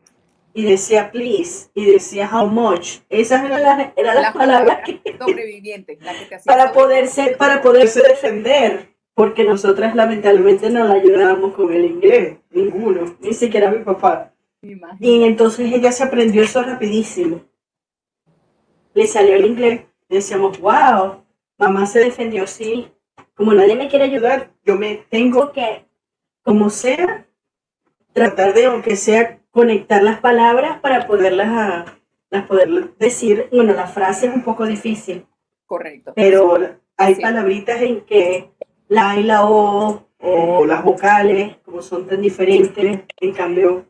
y 0.54 0.64
decía 0.64 1.12
please 1.12 1.70
y 1.74 1.86
decía 1.86 2.30
how 2.32 2.48
much. 2.48 3.00
Esas 3.10 3.44
eran 3.44 3.62
las, 3.62 3.92
eran 3.96 4.16
las, 4.22 4.34
palabras 4.34 4.80
que, 4.86 5.18
sobrevivientes, 5.20 6.00
para 6.46 6.72
poderse 6.72 7.36
para 7.38 7.62
poderse 7.62 8.02
defender, 8.02 8.96
porque 9.14 9.44
nosotras 9.44 9.96
lamentablemente 9.96 10.70
no 10.70 10.86
la 10.86 10.94
ayudábamos 10.96 11.54
con 11.54 11.74
el 11.74 11.84
inglés, 11.86 12.38
ninguno, 12.52 13.18
ni 13.20 13.34
siquiera 13.34 13.70
mi 13.70 13.84
papá. 13.84 14.35
Y 15.00 15.24
entonces 15.24 15.72
ella 15.72 15.92
se 15.92 16.04
aprendió 16.04 16.44
eso 16.44 16.62
rapidísimo. 16.64 17.42
Le 18.94 19.08
salió 19.08 19.36
el 19.36 19.46
inglés. 19.46 19.82
decíamos, 20.10 20.60
wow, 20.60 21.24
mamá 21.58 21.86
se 21.86 22.00
defendió, 22.00 22.48
sí. 22.48 22.92
Como 23.36 23.54
nadie 23.54 23.76
me 23.76 23.90
quiere 23.90 24.06
ayudar, 24.06 24.52
yo 24.64 24.76
me 24.76 24.96
tengo 25.10 25.52
que, 25.52 25.86
como 26.44 26.70
sea, 26.70 27.28
tratar 28.14 28.54
de, 28.54 28.66
aunque 28.66 28.96
sea 28.96 29.42
conectar 29.52 30.02
las 30.04 30.20
palabras 30.20 30.80
para 30.80 31.08
poderlas, 31.08 31.48
a, 31.50 31.86
las 32.30 32.46
poder 32.46 32.96
decir. 32.98 33.50
Bueno, 33.52 33.74
la 33.74 33.88
frase 33.88 34.28
es 34.28 34.36
un 34.36 34.44
poco 34.44 34.66
difícil. 34.66 35.26
Correcto. 35.66 36.14
Pero 36.16 36.58
hay 36.98 37.16
palabritas 37.16 37.82
en 37.82 38.02
que 38.02 38.52
la 38.88 39.18
y 39.20 39.24
la 39.24 39.46
o 39.46 40.06
o 40.26 40.66
las 40.66 40.84
vocales, 40.84 41.58
como 41.64 41.82
son 41.82 42.08
tan 42.08 42.22
diferentes, 42.22 43.02
en 43.20 43.34
cambio, 43.34 43.86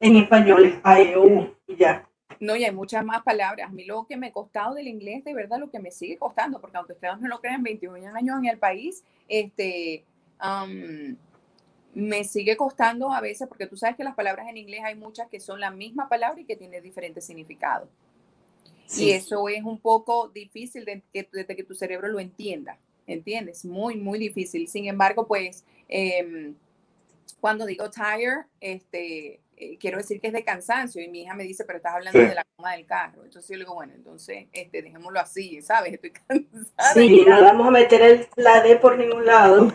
en 0.00 0.16
español 0.16 0.64
es 0.64 0.74
a, 0.82 1.00
e, 1.00 1.16
u 1.18 1.54
y 1.66 1.76
ya. 1.76 2.08
No, 2.40 2.56
y 2.56 2.64
hay 2.64 2.72
muchas 2.72 3.04
más 3.04 3.22
palabras. 3.22 3.68
A 3.68 3.72
mí 3.72 3.84
lo 3.84 4.06
que 4.06 4.16
me 4.16 4.28
ha 4.28 4.32
costado 4.32 4.74
del 4.74 4.88
inglés, 4.88 5.24
de 5.24 5.34
verdad, 5.34 5.58
lo 5.58 5.70
que 5.70 5.78
me 5.78 5.90
sigue 5.90 6.18
costando, 6.18 6.60
porque 6.60 6.76
aunque 6.76 6.92
ustedes 6.92 7.18
no 7.20 7.28
lo 7.28 7.40
crean, 7.40 7.62
21 7.62 8.14
años 8.14 8.38
en 8.38 8.46
el 8.46 8.58
país, 8.58 9.04
este, 9.28 10.04
me 11.94 12.24
sigue 12.24 12.56
costando 12.56 13.12
a 13.12 13.20
veces, 13.20 13.48
porque 13.48 13.66
tú 13.66 13.76
sabes 13.76 13.96
que 13.96 14.04
las 14.04 14.14
palabras 14.14 14.48
en 14.48 14.58
inglés 14.58 14.82
hay 14.84 14.96
muchas 14.96 15.28
que 15.28 15.40
son 15.40 15.60
la 15.60 15.70
misma 15.70 16.08
palabra 16.08 16.40
y 16.40 16.44
que 16.44 16.56
tienen 16.56 16.82
diferentes 16.82 17.24
significados. 17.24 17.88
Y 18.98 19.10
eso 19.10 19.48
es 19.48 19.64
un 19.64 19.80
poco 19.80 20.28
difícil 20.28 20.84
de 20.84 21.02
que, 21.12 21.26
que 21.26 21.64
tu 21.64 21.74
cerebro 21.74 22.06
lo 22.08 22.20
entienda, 22.20 22.78
¿entiendes? 23.06 23.64
Muy, 23.64 23.96
muy 23.96 24.18
difícil. 24.18 24.68
Sin 24.68 24.86
embargo, 24.86 25.26
pues, 25.26 25.64
em, 25.88 26.54
cuando 27.40 27.66
digo 27.66 27.90
tire, 27.90 28.44
este, 28.60 29.40
eh, 29.56 29.78
quiero 29.78 29.98
decir 29.98 30.20
que 30.20 30.28
es 30.28 30.32
de 30.32 30.44
cansancio. 30.44 31.02
Y 31.02 31.08
mi 31.08 31.22
hija 31.22 31.34
me 31.34 31.44
dice, 31.44 31.64
pero 31.64 31.78
estás 31.78 31.94
hablando 31.94 32.18
de 32.18 32.34
la 32.34 32.46
cama 32.56 32.72
del 32.72 32.86
carro. 32.86 33.24
Entonces 33.24 33.48
yo 33.48 33.56
le 33.56 33.64
digo, 33.64 33.74
bueno, 33.74 33.94
entonces 33.94 34.46
este, 34.52 34.82
dejémoslo 34.82 35.20
así, 35.20 35.60
¿sabes? 35.62 35.94
Estoy 35.94 36.12
cansada. 36.28 36.92
Sí, 36.94 37.24
no 37.26 37.42
vamos 37.42 37.68
a 37.68 37.70
meter 37.70 38.02
el, 38.02 38.28
la 38.36 38.62
D 38.62 38.76
por 38.76 38.98
ningún 38.98 39.24
lado. 39.24 39.72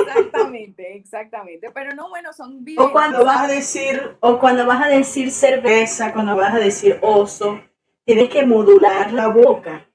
exactamente, 0.00 0.96
exactamente. 0.96 1.70
Pero 1.72 1.94
no, 1.94 2.08
bueno, 2.08 2.32
son 2.32 2.64
O 2.78 2.92
cuando 2.92 3.24
vas 3.24 3.42
a 3.42 3.48
decir, 3.48 4.16
o 4.20 4.38
cuando 4.38 4.66
vas 4.66 4.82
a 4.82 4.88
decir 4.88 5.30
cerveza, 5.30 6.12
cuando 6.12 6.36
vas 6.36 6.54
a 6.54 6.58
decir 6.58 6.98
oso, 7.02 7.60
tienes 8.04 8.30
que 8.30 8.46
modular 8.46 9.12
la 9.12 9.28
boca. 9.28 9.89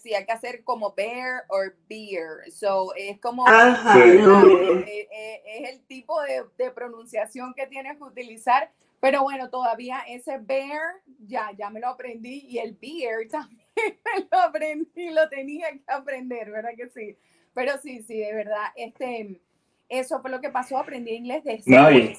Sí, 0.00 0.14
hay 0.14 0.24
que 0.24 0.32
hacer 0.32 0.64
como 0.64 0.94
bear 0.94 1.44
or 1.48 1.76
beer. 1.88 2.50
So, 2.50 2.94
es 2.94 3.18
como. 3.20 3.46
Ajá, 3.46 4.04
es, 4.04 5.70
el 5.70 5.80
tipo 5.86 6.20
de, 6.22 6.44
de, 6.56 6.70
pronunciación 6.70 7.54
que 7.54 7.66
tienes 7.66 7.96
que 7.96 8.04
utilizar. 8.04 8.70
Pero 9.00 9.22
bueno, 9.22 9.50
todavía 9.50 10.00
ese 10.08 10.38
bear 10.38 11.02
ya, 11.26 11.50
ya 11.56 11.70
me 11.70 11.80
lo 11.80 11.88
aprendí 11.88 12.46
y 12.48 12.58
el 12.58 12.72
beer 12.72 13.28
también 13.30 13.60
me 13.76 14.26
lo 14.30 14.38
aprendí, 14.40 15.10
lo 15.10 15.28
tenía 15.28 15.70
que 15.70 15.82
aprender, 15.86 16.50
¿verdad 16.50 16.70
que 16.76 16.88
sí? 16.88 17.16
Pero 17.54 17.78
sí, 17.78 18.02
sí, 18.02 18.18
de 18.18 18.34
verdad, 18.34 18.64
este, 18.74 19.40
eso 19.88 20.20
fue 20.20 20.30
lo 20.30 20.40
que 20.40 20.50
pasó, 20.50 20.78
aprendí 20.78 21.12
inglés 21.12 21.44
de 21.44 21.62
No, 21.66 21.90
y, 21.90 22.18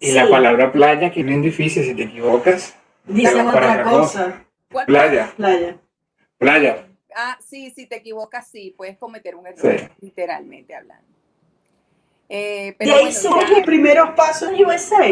y 0.00 0.12
la 0.12 0.28
palabra 0.28 0.70
playa, 0.72 1.10
que 1.10 1.20
es 1.20 1.26
bien 1.26 1.42
difícil, 1.42 1.84
si 1.84 1.94
te 1.94 2.04
equivocas. 2.04 2.76
Dicen 3.06 3.46
otra 3.46 3.82
cosa. 3.82 4.44
Playa. 4.86 5.32
Playa. 5.36 5.78
Playa. 6.44 6.86
Ah, 7.16 7.38
sí, 7.40 7.70
si 7.70 7.86
te 7.86 7.96
equivocas, 7.96 8.46
sí, 8.48 8.74
puedes 8.76 8.98
cometer 8.98 9.34
un 9.34 9.46
error, 9.46 9.90
literalmente 10.00 10.74
hablando. 10.74 11.08
Eh, 12.28 12.74
pero 12.78 12.90
y 12.90 13.04
ahí 13.06 13.12
son 13.12 13.50
los 13.50 13.62
primeros 13.62 14.10
pasos 14.10 14.50
en 14.50 14.62
USA. 14.62 15.06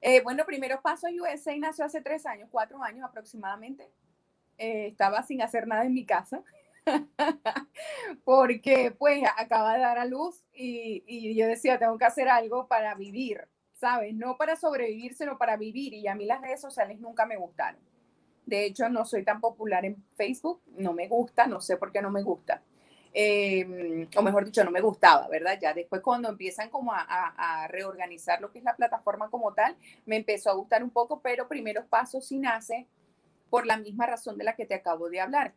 Eh, 0.00 0.22
bueno, 0.22 0.46
primeros 0.46 0.80
pasos 0.80 1.10
en 1.10 1.20
USA 1.20 1.54
nació 1.58 1.84
hace 1.84 2.00
tres 2.00 2.24
años, 2.24 2.48
cuatro 2.50 2.82
años 2.82 3.04
aproximadamente. 3.04 3.90
Eh, 4.56 4.86
estaba 4.86 5.22
sin 5.24 5.42
hacer 5.42 5.66
nada 5.66 5.84
en 5.84 5.92
mi 5.92 6.06
casa. 6.06 6.42
porque 8.24 8.94
pues 8.98 9.22
acaba 9.36 9.74
de 9.74 9.80
dar 9.80 9.98
a 9.98 10.06
luz 10.06 10.42
y, 10.54 11.04
y, 11.06 11.34
yo 11.34 11.46
decía, 11.46 11.78
tengo 11.78 11.98
que 11.98 12.04
hacer 12.06 12.28
algo 12.28 12.66
para 12.66 12.94
vivir, 12.94 13.46
¿sabes? 13.74 14.14
No 14.14 14.36
para 14.38 14.56
sobrevivir, 14.56 15.14
sino 15.14 15.36
para 15.36 15.58
vivir. 15.58 15.92
Y 15.92 16.08
a 16.08 16.14
mí 16.14 16.24
las 16.24 16.40
redes 16.40 16.62
sociales 16.62 16.98
nunca 16.98 17.26
me 17.26 17.36
gustaron. 17.36 17.80
De 18.46 18.66
hecho, 18.66 18.88
no 18.88 19.04
soy 19.04 19.24
tan 19.24 19.40
popular 19.40 19.84
en 19.84 19.96
Facebook, 20.16 20.60
no 20.76 20.92
me 20.92 21.08
gusta, 21.08 21.46
no 21.46 21.60
sé 21.60 21.76
por 21.76 21.92
qué 21.92 22.02
no 22.02 22.10
me 22.10 22.22
gusta. 22.22 22.62
Em, 23.16 24.08
o 24.16 24.22
mejor 24.22 24.44
dicho, 24.44 24.64
no 24.64 24.72
me 24.72 24.80
gustaba, 24.80 25.28
¿verdad? 25.28 25.56
Ya 25.62 25.72
después 25.72 26.02
cuando 26.02 26.28
empiezan 26.28 26.68
como 26.68 26.92
a, 26.92 27.04
a, 27.06 27.68
reorganizar 27.68 28.40
lo 28.40 28.50
que 28.50 28.58
es 28.58 28.64
la 28.64 28.74
plataforma 28.74 29.30
como 29.30 29.54
tal, 29.54 29.76
me 30.04 30.16
empezó 30.16 30.50
a 30.50 30.54
gustar 30.54 30.82
un 30.82 30.90
poco, 30.90 31.20
pero 31.20 31.46
primeros 31.46 31.84
pasos 31.86 32.26
sí 32.26 32.38
nace 32.38 32.88
por 33.50 33.66
la 33.66 33.76
misma 33.76 34.06
razón 34.06 34.36
de 34.36 34.42
la 34.42 34.56
que 34.56 34.66
te 34.66 34.74
acabo 34.74 35.08
de 35.08 35.20
hablar. 35.20 35.54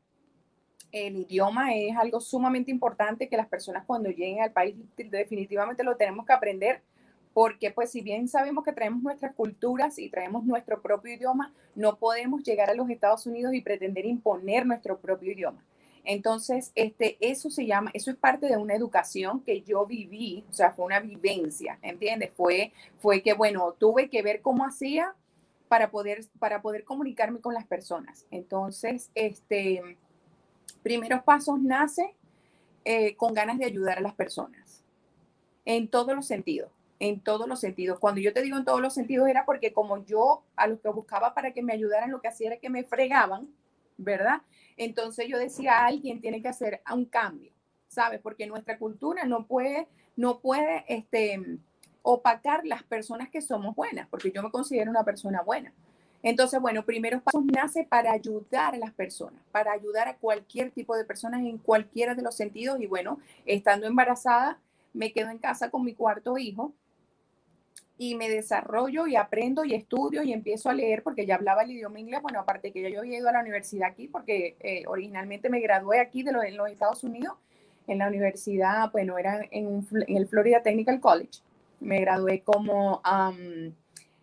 El 0.92 1.18
idioma 1.18 1.74
es 1.74 1.98
algo 1.98 2.22
sumamente 2.22 2.70
importante 2.70 3.28
que 3.28 3.38
las 3.38 3.48
personas 3.48 3.86
cuando 3.86 4.10
lleguen 4.10 4.42
al 4.42 4.52
país 4.52 4.76
definitivamente 4.96 5.84
lo 5.84 5.98
tenemos 5.98 6.28
que 6.28 6.34
aprender 6.34 6.84
porque 7.38 7.70
pues 7.70 7.92
si 7.92 8.02
bien 8.02 8.28
sabemos 8.28 8.64
que 8.64 8.74
traemos 8.74 9.04
nuestras 9.04 9.36
culturas 9.36 10.00
y 10.00 10.10
traemos 10.10 10.44
nuestro 10.44 10.82
propio 10.82 11.14
idioma, 11.14 11.54
no 11.76 11.98
podemos 11.98 12.42
llegar 12.42 12.72
a 12.72 12.74
los 12.74 12.90
Estados 12.90 13.28
Unidos 13.28 13.54
y 13.54 13.62
pretender 13.62 14.08
imponer 14.08 14.66
nuestro 14.66 14.98
propio 14.98 15.34
idioma. 15.34 15.64
Entonces, 16.04 16.72
este, 16.74 17.16
eso 17.22 17.52
se 17.52 17.68
llama, 17.68 17.92
eso 17.94 18.10
es 18.10 18.18
parte 18.18 18.48
de 18.48 18.58
una 18.58 18.74
educación 18.74 19.42
que 19.42 19.62
yo 19.62 19.86
viví, 19.86 20.46
o 20.50 20.54
sea, 20.54 20.72
fue 20.72 20.86
una 20.88 21.00
vivencia, 21.00 21.78
¿entiendes? 21.84 22.32
Fue, 22.36 22.74
fue 22.98 23.22
que, 23.22 23.34
bueno, 23.34 23.76
tuve 23.78 24.10
que 24.10 24.24
ver 24.24 24.42
cómo 24.42 24.66
hacía 24.66 25.14
para 25.68 25.92
poder, 25.92 26.26
para 26.40 26.64
poder 26.64 26.86
comunicarme 26.86 27.40
con 27.40 27.54
las 27.54 27.68
personas. 27.68 28.26
Entonces, 28.32 29.12
este, 29.14 29.96
primeros 30.82 31.22
pasos 31.22 31.62
nace 31.62 32.16
eh, 32.84 33.16
con 33.16 33.36
ganas 33.36 33.60
de 33.60 33.66
ayudar 33.66 34.00
a 34.00 34.02
las 34.02 34.16
personas, 34.16 34.84
en 35.66 35.88
todos 35.88 36.16
los 36.16 36.26
sentidos 36.26 36.72
en 37.00 37.20
todos 37.20 37.48
los 37.48 37.60
sentidos. 37.60 38.00
Cuando 38.00 38.22
yo 38.22 38.34
te 38.34 38.42
digo 38.42 38.58
en 38.58 38.66
todos 38.66 38.82
los 38.82 38.94
sentidos 38.94 39.28
era 39.28 39.46
porque 39.46 39.74
como 39.74 40.04
yo 40.06 40.44
a 40.56 40.68
los 40.68 40.80
que 40.80 40.90
buscaba 40.90 41.34
para 41.34 41.52
que 41.52 41.64
me 41.64 41.74
ayudaran, 41.74 42.12
lo 42.12 42.22
que 42.22 42.28
hacía 42.28 42.48
era 42.48 42.58
que 42.58 42.70
me 42.70 42.84
fregaban, 42.84 43.50
¿verdad? 43.98 44.42
Entonces 44.78 45.28
yo 45.28 45.38
decía, 45.38 45.86
alguien 45.86 46.22
tiene 46.22 46.42
que 46.42 46.48
hacer 46.48 46.82
un 46.94 47.06
cambio, 47.06 47.52
¿sabes? 47.88 48.20
Porque 48.22 48.48
nuestra 48.48 48.78
cultura 48.78 49.26
no 49.26 49.46
puede, 49.46 49.88
no 50.16 50.40
puede, 50.40 50.86
este, 50.88 51.60
opacar 52.10 52.66
las 52.66 52.84
personas 52.84 53.30
que 53.30 53.42
somos 53.42 53.76
buenas, 53.76 54.08
porque 54.08 54.32
yo 54.32 54.42
me 54.42 54.50
considero 54.50 54.90
una 54.90 55.04
persona 55.04 55.42
buena. 55.42 55.74
Entonces, 56.24 56.62
bueno, 56.62 56.86
primeros 56.86 57.22
pasos 57.22 57.44
nace 57.44 57.84
para 57.84 58.14
ayudar 58.14 58.74
a 58.74 58.78
las 58.78 58.94
personas, 58.94 59.42
para 59.52 59.74
ayudar 59.74 60.08
a 60.08 60.16
cualquier 60.16 60.72
tipo 60.72 60.96
de 60.96 61.04
personas 61.04 61.42
en 61.42 61.58
cualquiera 61.58 62.16
de 62.16 62.22
los 62.22 62.36
sentidos. 62.36 62.80
Y 62.80 62.88
bueno, 62.88 63.20
estando 63.46 63.88
embarazada, 63.88 64.58
me 64.94 65.12
quedo 65.12 65.30
en 65.30 65.38
casa 65.38 65.70
con 65.70 65.84
mi 65.84 65.94
cuarto 65.94 66.38
hijo, 66.38 66.74
y 67.98 68.16
me 68.16 68.30
desarrollo 68.30 69.08
y 69.08 69.16
aprendo 69.16 69.66
y 69.66 69.74
estudio 69.74 70.22
y 70.24 70.32
empiezo 70.32 70.70
a 70.70 70.74
leer 70.74 71.02
porque 71.04 71.26
ya 71.26 71.36
hablaba 71.36 71.64
el 71.64 71.72
idioma 71.72 72.00
inglés. 72.00 72.22
Bueno, 72.22 72.40
aparte 72.40 72.72
que 72.72 72.92
yo 72.92 73.00
había 73.00 73.18
ido 73.18 73.30
a 73.30 73.32
la 73.32 73.42
universidad 73.42 73.90
aquí 73.90 74.08
porque 74.08 74.56
eh, 74.60 74.84
originalmente 74.88 75.50
me 75.50 75.60
gradué 75.60 76.00
aquí 76.00 76.24
de 76.24 76.32
los, 76.32 76.44
en 76.44 76.58
los 76.58 76.70
Estados 76.70 77.04
Unidos, 77.04 77.34
en 77.88 78.00
la 78.00 78.08
universidad, 78.08 78.92
bueno, 78.92 79.18
era 79.18 79.42
en, 79.52 79.88
el 80.08 80.28
Florida 80.28 80.62
Technical 80.62 81.00
College. 81.00 81.42
Me 81.80 82.00
gradué 82.02 82.42
como 82.42 83.02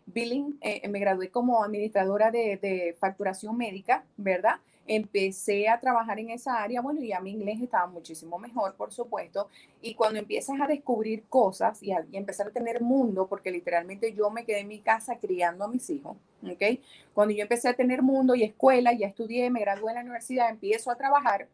billing, 0.06 0.58
eh, 0.60 0.86
me 0.88 0.98
gradué 0.98 1.30
como 1.30 1.64
administradora 1.64 2.30
de, 2.30 2.58
de 2.58 2.96
facturación 2.98 3.56
médica, 3.56 4.04
¿verdad? 4.16 4.56
Empecé 4.86 5.68
a 5.68 5.80
trabajar 5.80 6.18
en 6.18 6.30
esa 6.30 6.62
área, 6.62 6.80
bueno, 6.80 7.00
ya 7.00 7.20
mi 7.20 7.30
inglés 7.30 7.60
estaba 7.62 7.86
muchísimo 7.86 8.38
mejor, 8.38 8.74
por 8.74 8.92
supuesto, 8.92 9.48
y 9.80 9.94
cuando 9.94 10.18
empiezas 10.18 10.60
a 10.60 10.66
descubrir 10.66 11.24
cosas 11.28 11.82
y, 11.82 11.92
a, 11.92 12.04
empezar 12.12 12.48
a 12.48 12.50
tener 12.50 12.82
mundo, 12.82 13.26
porque 13.26 13.50
literalmente 13.50 14.12
yo 14.12 14.30
me 14.30 14.44
quedé 14.44 14.60
en 14.60 14.68
mi 14.68 14.80
casa 14.80 15.18
criando 15.18 15.64
a 15.64 15.68
mis 15.68 15.88
hijos, 15.88 16.16
¿ok? 16.42 16.80
Cuando 17.14 17.34
yo 17.34 17.42
empecé 17.42 17.68
a 17.68 17.74
tener 17.74 18.02
mundo 18.02 18.34
y 18.34 18.42
escuela, 18.42 18.92
ya 18.92 19.06
estudié, 19.06 19.50
me 19.50 19.60
gradué 19.60 19.90
en 19.90 19.96
la 19.96 20.02
universidad, 20.02 20.50
empiezo 20.50 20.90
a 20.90 20.96
trabajar, 20.96 21.48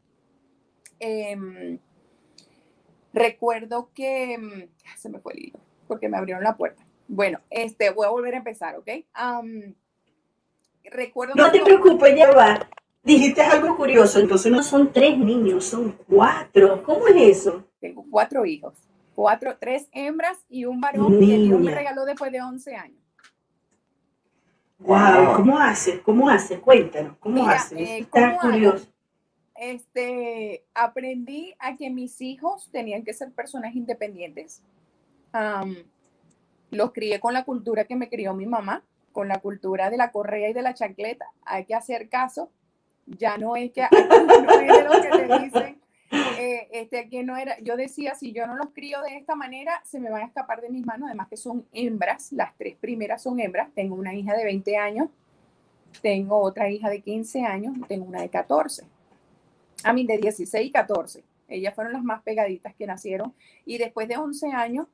em, 0.99 1.78
recuerdo 3.12 3.90
que, 3.94 4.34
em, 4.34 4.68
se 4.96 5.08
me 5.08 5.20
fue 5.20 5.34
el 5.34 5.38
hilo, 5.46 5.60
porque 5.87 6.08
me 6.08 6.16
abrieron 6.16 6.42
la 6.42 6.56
puerta. 6.56 6.84
Bueno, 7.06 7.40
este, 7.50 7.90
voy 7.90 8.06
a 8.06 8.10
volver 8.10 8.34
a 8.34 8.38
empezar, 8.38 8.76
¿ok? 8.76 8.88
recuerdo 10.82 11.34
no 11.37 11.52
te 11.52 11.60
preocupes, 11.60 12.16
ya 12.16 12.32
va. 12.32 12.68
Dijiste 13.02 13.40
algo 13.40 13.76
curioso, 13.76 14.21
entonces 14.21 14.52
no 14.52 14.62
son 14.62 14.92
tres 14.92 15.16
niños, 15.16 15.64
son 15.64 15.92
cuatro. 16.07 16.83
¿Cómo 16.83 17.07
es 17.09 17.38
eso? 17.38 17.64
Tengo 17.80 18.04
cuatro 18.11 18.45
hijos, 18.45 18.75
cuatro, 19.14 19.57
tres 19.59 19.88
hembras 19.92 20.38
y 20.50 20.66
un 20.66 20.80
varón 20.80 21.23
y 21.23 21.47
Dios 21.47 21.61
me 21.61 21.75
regaló 21.75 22.04
después 22.04 22.30
de 22.30 22.42
11 22.42 22.76
años. 22.76 23.00
Wow, 24.80 25.35
¿cómo 25.37 25.59
hace? 25.59 26.00
¿Cómo 26.02 26.28
hace? 26.28 26.59
Cuéntanos, 26.59 27.16
¿cómo 27.19 27.47
hace? 27.47 27.83
Eh, 27.83 27.99
Está 28.00 28.38
curioso. 28.38 28.87
Este, 29.54 30.64
aprendí 30.75 31.54
a 31.59 31.76
que 31.76 31.90
mis 31.90 32.21
hijos 32.21 32.71
tenían 32.71 33.04
que 33.04 33.12
ser 33.12 33.33
personas 33.33 33.75
independientes. 33.75 34.62
los 36.71 36.92
crié 36.92 37.19
con 37.21 37.35
la 37.35 37.45
cultura 37.45 37.85
que 37.85 37.97
me 37.97 38.09
crió 38.09 38.35
mi 38.35 38.47
mamá, 38.47 38.85
con 39.12 39.28
la 39.28 39.40
cultura 39.40 39.90
de 39.90 39.97
la 39.97 40.12
correa 40.12 40.50
y 40.50 40.52
de 40.52 40.62
la 40.62 40.75
chancleta. 40.75 41.26
Hay 41.45 41.64
que 41.64 41.75
hacer 41.75 42.09
caso 42.09 42.50
ya 43.19 43.38
no 43.38 43.57
es 43.57 43.73
que 43.73 43.83
no 43.90 44.61
es 44.61 44.85
lo 44.85 45.02
que 45.02 45.09
te 45.09 45.38
dicen. 45.38 45.81
Eh, 46.12 46.69
este, 46.73 46.99
aquí 46.99 47.23
no 47.23 47.37
era, 47.37 47.59
yo 47.61 47.76
decía, 47.76 48.14
si 48.14 48.33
yo 48.33 48.47
no 48.47 48.57
los 48.57 48.71
crío 48.71 49.00
de 49.02 49.17
esta 49.17 49.37
manera, 49.37 49.81
se 49.85 50.00
me 50.00 50.11
van 50.11 50.23
a 50.23 50.26
escapar 50.26 50.61
de 50.61 50.71
mis 50.71 50.85
manos, 50.85 51.07
además 51.07 51.29
que 51.29 51.37
son 51.37 51.67
hembras, 51.73 52.33
las 52.33 52.57
tres 52.57 52.76
primeras 52.76 53.23
son 53.23 53.38
hembras, 53.38 53.69
tengo 53.75 53.95
una 53.95 54.14
hija 54.14 54.37
de 54.37 54.45
20 54.45 54.76
años, 54.76 55.09
tengo 56.02 56.38
otra 56.38 56.69
hija 56.69 56.88
de 56.88 57.00
15 57.00 57.43
años, 57.43 57.76
tengo 57.87 58.07
una 58.07 58.23
de 58.23 58.29
14, 58.29 58.85
a 59.85 59.93
mí 59.93 60.05
de 60.05 60.19
16 60.19 60.67
y 60.67 60.73
14, 60.73 61.25
ellas 61.49 61.75
fueron 61.75 61.93
las 61.93 62.02
más 62.02 62.23
pegaditas 62.23 62.75
que 62.75 62.87
nacieron, 62.87 63.33
y 63.64 63.79
después 63.79 64.09
de 64.09 64.17
11 64.17 64.50
años, 64.52 64.88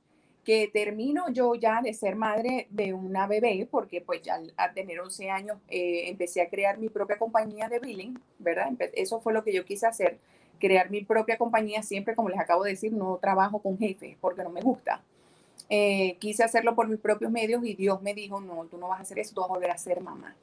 que 0.46 0.70
termino 0.72 1.28
yo 1.30 1.56
ya 1.56 1.82
de 1.82 1.92
ser 1.92 2.14
madre 2.14 2.68
de 2.70 2.94
una 2.94 3.26
bebé, 3.26 3.66
porque 3.68 4.00
pues 4.00 4.22
ya 4.22 4.38
al 4.56 4.74
tener 4.74 5.00
11 5.00 5.28
años 5.28 5.58
eh, 5.66 6.04
empecé 6.06 6.40
a 6.40 6.48
crear 6.48 6.78
mi 6.78 6.88
propia 6.88 7.18
compañía 7.18 7.68
de 7.68 7.80
billing, 7.80 8.16
¿verdad? 8.38 8.70
Eso 8.92 9.20
fue 9.20 9.32
lo 9.32 9.42
que 9.42 9.52
yo 9.52 9.64
quise 9.64 9.88
hacer, 9.88 10.20
crear 10.60 10.88
mi 10.88 11.04
propia 11.04 11.36
compañía, 11.36 11.82
siempre 11.82 12.14
como 12.14 12.28
les 12.28 12.38
acabo 12.38 12.62
de 12.62 12.70
decir, 12.70 12.92
no 12.92 13.18
trabajo 13.20 13.60
con 13.60 13.76
jefes 13.76 14.16
porque 14.20 14.44
no 14.44 14.50
me 14.50 14.60
gusta. 14.60 15.02
Eh, 15.68 16.16
quise 16.20 16.44
hacerlo 16.44 16.76
por 16.76 16.86
mis 16.86 17.00
propios 17.00 17.32
medios 17.32 17.64
y 17.64 17.74
Dios 17.74 18.00
me 18.00 18.14
dijo, 18.14 18.40
no, 18.40 18.66
tú 18.66 18.78
no 18.78 18.86
vas 18.86 19.00
a 19.00 19.02
hacer 19.02 19.18
eso, 19.18 19.34
tú 19.34 19.40
vas 19.40 19.50
a 19.50 19.54
volver 19.54 19.72
a 19.72 19.78
ser 19.78 20.00
mamá. 20.00 20.36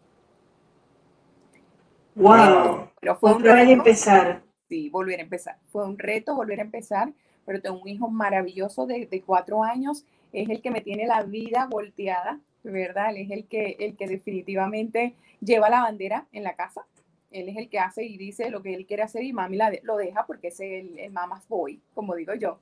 Wow, 2.15 2.89
pero 2.99 3.15
fue 3.15 3.33
un 3.33 3.41
reto. 3.41 3.71
empezar. 3.71 4.43
Sí, 4.67 4.89
volver 4.89 5.21
a 5.21 5.23
empezar. 5.23 5.59
Fue 5.71 5.85
un 5.85 5.97
reto 5.97 6.35
volver 6.35 6.59
a 6.59 6.63
empezar 6.63 7.13
pero 7.45 7.61
tengo 7.61 7.79
un 7.81 7.87
hijo 7.87 8.09
maravilloso 8.09 8.85
de, 8.85 9.23
cuatro 9.25 9.63
años 9.63 10.05
es 10.31 10.49
el 10.49 10.61
que 10.61 10.71
me 10.71 10.81
tiene 10.81 11.05
la 11.05 11.23
vida 11.23 11.67
volteada, 11.69 12.39
¿verdad? 12.63 13.11
Él 13.11 13.17
es 13.17 13.31
el 13.31 13.45
que, 13.45 13.75
el 13.79 13.95
que 13.95 14.07
definitivamente 14.07 15.15
lleva 15.41 15.69
la 15.69 15.81
bandera 15.81 16.27
en 16.31 16.43
la 16.43 16.55
casa. 16.55 16.85
Él 17.31 17.49
es 17.49 17.57
el 17.57 17.69
que 17.69 17.79
hace 17.79 18.03
y 18.03 18.17
dice 18.17 18.49
lo 18.49 18.61
que 18.61 18.73
él 18.73 18.85
quiere 18.85 19.03
hacer 19.03 19.23
y 19.23 19.33
mami 19.33 19.57
lo 19.83 19.97
deja 19.97 20.25
porque 20.25 20.47
es 20.47 20.59
el, 20.59 20.99
el 20.99 21.11
mama's 21.11 21.47
boy, 21.47 21.81
como 21.93 22.15
digo 22.15 22.33
yo. 22.33 22.59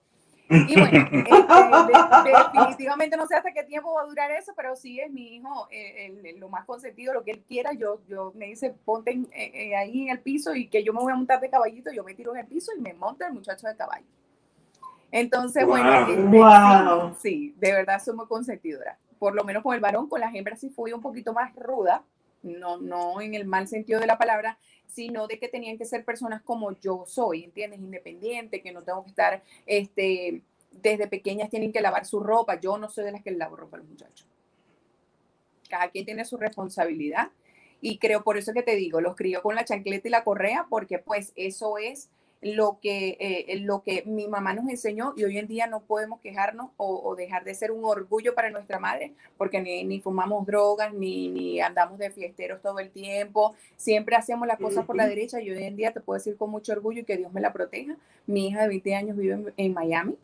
Y 0.51 0.77
bueno, 0.77 1.07
este, 1.11 2.31
definitivamente 2.53 3.15
no 3.15 3.25
sé 3.25 3.35
hasta 3.35 3.53
qué 3.53 3.63
tiempo 3.63 3.93
va 3.93 4.01
a 4.01 4.05
durar 4.05 4.31
eso, 4.31 4.51
pero 4.55 4.75
sí 4.75 4.99
es 4.99 5.09
mi 5.09 5.35
hijo 5.35 5.67
eh, 5.71 6.35
lo 6.37 6.49
más 6.49 6.65
consentido, 6.65 7.13
lo 7.13 7.23
que 7.23 7.31
él 7.31 7.43
quiera. 7.47 7.71
Yo, 7.73 8.01
yo 8.07 8.33
me 8.35 8.47
dice, 8.47 8.75
ponte 8.83 9.11
eh, 9.11 9.51
eh, 9.53 9.75
ahí 9.75 10.03
en 10.03 10.09
el 10.09 10.19
piso 10.19 10.53
y 10.53 10.67
que 10.67 10.83
yo 10.83 10.91
me 10.91 10.99
voy 10.99 11.13
a 11.13 11.15
montar 11.15 11.39
de 11.39 11.49
caballito, 11.49 11.91
yo 11.91 12.03
me 12.03 12.15
tiro 12.15 12.33
en 12.33 12.41
el 12.41 12.47
piso 12.47 12.71
y 12.77 12.81
me 12.81 12.93
monta 12.93 13.27
el 13.27 13.33
muchacho 13.33 13.67
de 13.67 13.77
caballo. 13.77 14.05
Entonces, 15.11 15.65
bueno, 15.65 17.09
este, 17.09 17.21
sí, 17.21 17.55
de 17.57 17.73
verdad 17.73 18.01
soy 18.03 18.15
muy 18.15 18.27
consentidora. 18.27 18.97
Por 19.19 19.35
lo 19.35 19.43
menos 19.43 19.61
con 19.61 19.75
el 19.75 19.81
varón, 19.81 20.07
con 20.07 20.21
las 20.21 20.33
hembras 20.33 20.59
sí 20.59 20.69
fui 20.69 20.93
un 20.93 21.01
poquito 21.01 21.33
más 21.33 21.53
ruda, 21.55 22.03
no, 22.41 22.77
no 22.77 23.21
en 23.21 23.35
el 23.35 23.45
mal 23.45 23.67
sentido 23.67 23.99
de 23.99 24.07
la 24.07 24.17
palabra, 24.17 24.57
sino 24.87 25.27
de 25.27 25.39
que 25.39 25.47
tenían 25.47 25.77
que 25.77 25.85
ser 25.85 26.03
personas 26.03 26.41
como 26.41 26.71
yo 26.79 27.05
soy, 27.07 27.43
¿entiendes? 27.43 27.79
Independiente, 27.79 28.61
que 28.61 28.71
no 28.71 28.83
tengo 28.83 29.03
que 29.03 29.09
estar, 29.09 29.43
este, 29.65 30.41
desde 30.71 31.07
pequeñas 31.07 31.49
tienen 31.49 31.71
que 31.71 31.81
lavar 31.81 32.05
su 32.05 32.19
ropa. 32.19 32.59
Yo 32.59 32.77
no 32.77 32.89
soy 32.89 33.05
de 33.05 33.11
las 33.11 33.21
que 33.21 33.31
lavo 33.31 33.55
ropa 33.55 33.77
a 33.77 33.79
los 33.79 33.89
muchachos. 33.89 34.27
Cada 35.69 35.89
quien 35.89 36.05
tiene 36.05 36.25
su 36.25 36.37
responsabilidad 36.37 37.29
y 37.79 37.97
creo 37.97 38.23
por 38.23 38.37
eso 38.37 38.53
que 38.53 38.63
te 38.63 38.75
digo, 38.75 39.01
los 39.01 39.15
crío 39.15 39.41
con 39.41 39.55
la 39.55 39.65
chancleta 39.65 40.07
y 40.07 40.11
la 40.11 40.23
correa 40.23 40.67
porque 40.69 40.99
pues 40.99 41.33
eso 41.35 41.77
es 41.77 42.09
lo 42.41 42.79
que, 42.81 43.17
eh, 43.19 43.59
lo 43.59 43.83
que 43.83 44.03
mi 44.07 44.27
mamá 44.27 44.53
nos 44.53 44.67
enseñó 44.67 45.13
y 45.15 45.23
hoy 45.23 45.37
en 45.37 45.47
día 45.47 45.67
no 45.67 45.81
podemos 45.81 46.19
quejarnos 46.21 46.71
o, 46.75 47.15
dejar 47.15 47.43
de 47.43 47.53
ser 47.53 47.71
un 47.71 47.85
orgullo 47.85 48.33
para 48.33 48.49
nuestra 48.49 48.79
madre 48.79 49.13
porque 49.37 49.61
ni, 49.61 50.01
fumamos 50.01 50.45
drogas 50.47 50.91
ni, 50.93 51.29
ni, 51.29 51.61
andamos 51.61 51.99
de 51.99 52.09
fiesteros 52.09 52.61
todo 52.61 52.79
el 52.79 52.89
tiempo, 52.89 53.53
siempre 53.75 54.15
hacemos 54.15 54.47
las 54.47 54.57
cosas 54.57 54.85
por 54.85 54.95
la 54.95 55.07
derecha 55.07 55.39
y 55.39 55.51
hoy 55.51 55.63
en 55.63 55.75
día 55.75 55.93
te 55.93 56.01
puedo 56.01 56.17
decir 56.17 56.35
con 56.35 56.49
mucho 56.49 56.71
orgullo 56.71 57.01
y 57.01 57.03
que 57.03 57.17
Dios 57.17 57.31
me 57.31 57.41
la 57.41 57.53
proteja. 57.53 57.95
Mi 58.25 58.47
hija 58.47 58.63
de 58.63 58.69
20 58.69 58.95
años 58.95 59.17
vive 59.17 59.53
en, 59.57 59.73
Miami 59.73 60.15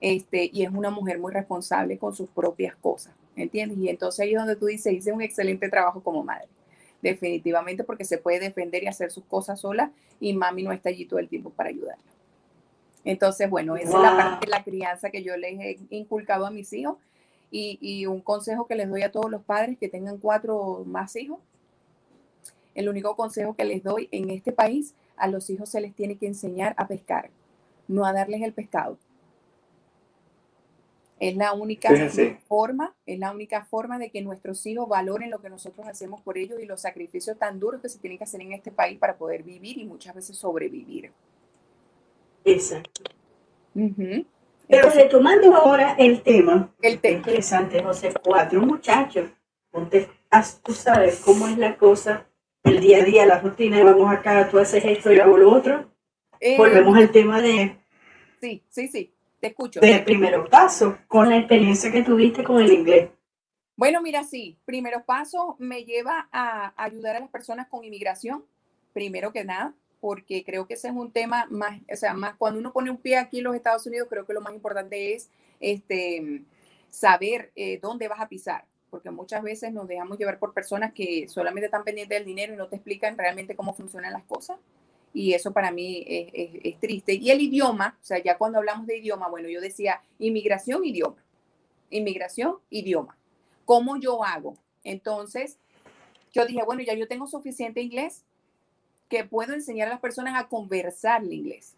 este, 0.00 0.48
y 0.52 0.64
es 0.64 0.70
una 0.70 0.90
mujer 0.90 1.18
muy 1.18 1.32
responsable 1.32 1.98
con 1.98 2.14
sus 2.14 2.30
propias 2.30 2.74
cosas, 2.76 3.12
¿entiendes? 3.36 3.78
Y 3.78 3.90
entonces 3.90 4.20
ahí 4.20 4.32
es 4.32 4.38
donde 4.38 4.56
tú 4.56 4.66
dices, 4.66 4.92
hice 4.92 5.12
un 5.12 5.20
excelente 5.20 5.68
trabajo 5.68 6.02
como 6.02 6.24
madre 6.24 6.48
definitivamente 7.02 7.84
porque 7.84 8.04
se 8.04 8.18
puede 8.18 8.40
defender 8.40 8.82
y 8.84 8.86
hacer 8.86 9.10
sus 9.10 9.24
cosas 9.24 9.60
sola 9.60 9.92
y 10.20 10.32
mami 10.32 10.62
no 10.62 10.72
está 10.72 10.88
allí 10.88 11.04
todo 11.04 11.18
el 11.18 11.28
tiempo 11.28 11.50
para 11.50 11.68
ayudarla. 11.68 12.02
Entonces, 13.04 13.50
bueno, 13.50 13.76
esa 13.76 13.96
es 13.96 14.02
la 14.02 14.16
parte 14.16 14.46
de 14.46 14.50
la 14.50 14.62
crianza 14.62 15.10
que 15.10 15.24
yo 15.24 15.36
les 15.36 15.58
he 15.60 15.78
inculcado 15.90 16.46
a 16.46 16.50
mis 16.50 16.72
hijos 16.72 16.96
y, 17.50 17.78
y, 17.80 18.06
un 18.06 18.20
consejo 18.20 18.66
que 18.66 18.76
les 18.76 18.88
doy 18.88 19.02
a 19.02 19.10
todos 19.10 19.30
los 19.30 19.42
padres 19.42 19.76
que 19.76 19.88
tengan 19.88 20.18
cuatro 20.18 20.56
o 20.56 20.84
más 20.84 21.16
hijos. 21.16 21.40
El 22.74 22.88
único 22.88 23.16
consejo 23.16 23.54
que 23.54 23.64
les 23.64 23.82
doy 23.82 24.08
en 24.12 24.30
este 24.30 24.52
país, 24.52 24.94
a 25.16 25.26
los 25.26 25.50
hijos 25.50 25.68
se 25.68 25.80
les 25.80 25.94
tiene 25.94 26.16
que 26.16 26.26
enseñar 26.26 26.74
a 26.78 26.86
pescar, 26.86 27.30
no 27.88 28.06
a 28.06 28.12
darles 28.12 28.40
el 28.42 28.54
pescado. 28.54 28.96
Es 31.22 31.36
la 31.36 31.52
única 31.52 31.88
forma, 32.48 32.96
es 33.06 33.16
la 33.16 33.30
única 33.30 33.64
forma 33.64 33.96
de 33.96 34.10
que 34.10 34.22
nuestros 34.22 34.66
hijos 34.66 34.88
valoren 34.88 35.30
lo 35.30 35.40
que 35.40 35.48
nosotros 35.48 35.86
hacemos 35.86 36.20
por 36.20 36.36
ellos 36.36 36.58
y 36.60 36.66
los 36.66 36.80
sacrificios 36.80 37.38
tan 37.38 37.60
duros 37.60 37.80
que 37.80 37.88
se 37.88 38.00
tienen 38.00 38.18
que 38.18 38.24
hacer 38.24 38.40
en 38.40 38.52
este 38.52 38.72
país 38.72 38.98
para 38.98 39.16
poder 39.16 39.44
vivir 39.44 39.78
y 39.78 39.84
muchas 39.84 40.16
veces 40.16 40.36
sobrevivir. 40.36 41.12
Exacto. 42.44 43.04
Pero 44.66 44.90
retomando 44.90 45.54
ahora 45.54 45.94
el 45.96 46.22
tema, 46.22 46.74
el 46.82 46.98
tema 46.98 47.18
interesante, 47.18 47.80
José, 47.80 48.12
cuatro 48.20 48.60
muchachos, 48.60 49.30
tú 50.64 50.72
sabes 50.72 51.20
cómo 51.20 51.46
es 51.46 51.56
la 51.56 51.76
cosa, 51.76 52.26
el 52.64 52.80
día 52.80 52.98
a 52.98 53.04
día, 53.04 53.26
la 53.26 53.38
rutina, 53.38 53.84
vamos 53.84 54.12
acá, 54.12 54.48
tú 54.50 54.58
haces 54.58 54.84
esto 54.84 55.12
y 55.12 55.20
hago 55.20 55.38
lo 55.38 55.52
otro. 55.52 55.88
Eh, 56.40 56.56
Volvemos 56.56 56.98
al 56.98 57.12
tema 57.12 57.40
de... 57.40 57.76
Sí, 58.40 58.64
sí, 58.68 58.88
sí. 58.88 59.11
Te 59.42 59.48
escucho. 59.48 59.80
De 59.80 59.98
primeros 59.98 60.48
pasos, 60.48 60.94
con 61.08 61.28
la 61.28 61.36
experiencia 61.36 61.90
que 61.90 62.04
tuviste 62.04 62.44
con 62.44 62.62
el 62.62 62.72
inglés. 62.72 63.10
Bueno, 63.74 64.00
mira, 64.00 64.22
sí, 64.22 64.56
primeros 64.64 65.02
pasos 65.02 65.56
me 65.58 65.84
lleva 65.84 66.28
a 66.30 66.72
ayudar 66.76 67.16
a 67.16 67.20
las 67.20 67.28
personas 67.28 67.66
con 67.66 67.82
inmigración, 67.82 68.44
primero 68.92 69.32
que 69.32 69.42
nada, 69.42 69.74
porque 70.00 70.44
creo 70.44 70.68
que 70.68 70.74
ese 70.74 70.86
es 70.86 70.94
un 70.94 71.10
tema 71.10 71.48
más, 71.50 71.80
o 71.92 71.96
sea, 71.96 72.14
más 72.14 72.36
cuando 72.36 72.60
uno 72.60 72.72
pone 72.72 72.92
un 72.92 72.98
pie 72.98 73.16
aquí 73.16 73.38
en 73.38 73.44
los 73.44 73.56
Estados 73.56 73.84
Unidos, 73.84 74.06
creo 74.08 74.24
que 74.24 74.32
lo 74.32 74.42
más 74.42 74.54
importante 74.54 75.12
es 75.12 75.28
este, 75.58 76.44
saber 76.90 77.50
eh, 77.56 77.80
dónde 77.82 78.06
vas 78.06 78.20
a 78.20 78.28
pisar, 78.28 78.64
porque 78.90 79.10
muchas 79.10 79.42
veces 79.42 79.72
nos 79.72 79.88
dejamos 79.88 80.18
llevar 80.18 80.38
por 80.38 80.54
personas 80.54 80.92
que 80.92 81.26
solamente 81.26 81.64
están 81.64 81.82
pendientes 81.82 82.16
del 82.16 82.26
dinero 82.26 82.54
y 82.54 82.56
no 82.56 82.68
te 82.68 82.76
explican 82.76 83.18
realmente 83.18 83.56
cómo 83.56 83.74
funcionan 83.74 84.12
las 84.12 84.22
cosas 84.22 84.56
y 85.12 85.34
eso 85.34 85.52
para 85.52 85.70
mí 85.70 86.04
es, 86.06 86.78
triste. 86.80 87.14
Y 87.14 87.30
el 87.30 87.40
idioma, 87.40 87.98
o 88.00 88.04
sea, 88.04 88.22
ya 88.22 88.38
cuando 88.38 88.58
hablamos 88.58 88.86
de 88.86 88.98
idioma, 88.98 89.28
bueno, 89.28 89.48
yo 89.48 89.60
decía 89.60 90.02
inmigración, 90.18 90.84
idioma, 90.84 91.22
inmigración, 91.90 92.56
idioma. 92.70 93.16
¿Cómo 93.64 93.96
yo 93.96 94.24
hago? 94.24 94.56
Entonces, 94.84 95.58
yo 96.32 96.46
dije, 96.46 96.62
bueno, 96.64 96.82
ya 96.82 96.94
yo 96.94 97.06
tengo 97.06 97.26
suficiente 97.26 97.82
inglés 97.82 98.24
que 99.08 99.24
puedo 99.24 99.52
enseñar 99.52 99.88
a 99.88 99.92
las 99.92 100.00
personas 100.00 100.34
a 100.42 100.48
conversar 100.48 101.22
el 101.22 101.32
inglés. 101.32 101.74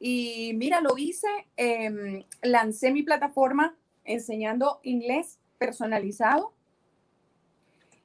Y 0.00 0.52
mira, 0.54 0.80
lo 0.80 0.98
hice, 0.98 1.28
em, 1.56 2.24
lancé 2.42 2.90
mi 2.90 3.04
plataforma 3.04 3.76
enseñando 4.04 4.80
inglés 4.82 5.38
personalizado 5.58 6.52